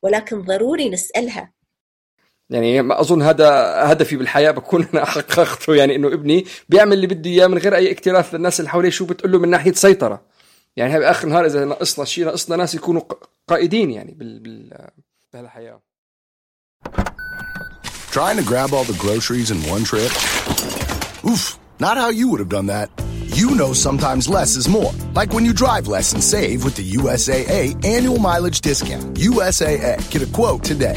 ولكن 0.03 0.43
ضروري 0.43 0.91
نسألها 0.91 1.53
يعني 2.51 2.83
ما 2.83 3.01
أظن 3.01 3.23
هذا 3.23 3.49
هدفي 3.93 4.17
بالحياة 4.17 4.51
بكون 4.51 4.87
أنا 4.95 5.05
حققته 5.05 5.75
يعني 5.75 5.97
إنه 5.97 6.09
ابني 6.09 6.47
بيعمل 6.69 6.93
اللي 6.93 7.07
بده 7.07 7.31
إياه 7.31 7.47
من 7.47 7.59
غير 7.59 7.77
أي 7.77 7.93
اكتراث 7.93 8.35
للناس 8.35 8.61
اللي 8.61 8.71
حواليه 8.71 8.91
شو 8.91 9.05
بتقول 9.05 9.33
له 9.33 9.39
من 9.39 9.49
ناحية 9.49 9.73
سيطرة 9.73 10.23
يعني 10.77 10.99
بآخر 10.99 11.27
النهار 11.27 11.47
إذا 11.47 11.65
ناقصنا 11.65 12.05
شيء 12.05 12.25
ناقصنا 12.25 12.57
ناس 12.57 12.75
يكونوا 12.75 13.03
قائدين 13.49 13.91
يعني 13.91 14.13
بال 14.13 14.39
بال 14.39 14.89
بهالحياة 15.33 15.81
Trying 18.17 18.39
to 18.39 18.47
grab 18.53 18.73
all 18.73 18.85
the 18.85 18.99
groceries 19.05 19.51
in 19.51 19.59
one 19.75 19.85
trip? 19.85 20.11
Oof, 21.31 21.59
not 21.79 21.99
how 21.99 22.09
you 22.09 22.29
would 22.31 22.41
have 22.41 22.49
done 22.49 22.67
that. 22.75 22.89
You 23.39 23.51
know 23.61 23.75
sometimes 23.75 24.27
less 24.27 24.57
is 24.57 24.69
more. 24.69 24.93
Like 25.15 25.35
when 25.35 25.45
you 25.45 25.53
drive 25.53 25.87
less 25.87 26.15
and 26.15 26.23
save 26.25 26.65
with 26.65 26.77
the 26.77 26.89
USAA 27.01 27.63
annual 27.85 28.19
mileage 28.19 28.63
discount. 28.63 29.05
USAA. 29.31 29.93
Get 30.11 30.23
a 30.23 30.33
quote 30.39 30.65
today. 30.65 30.97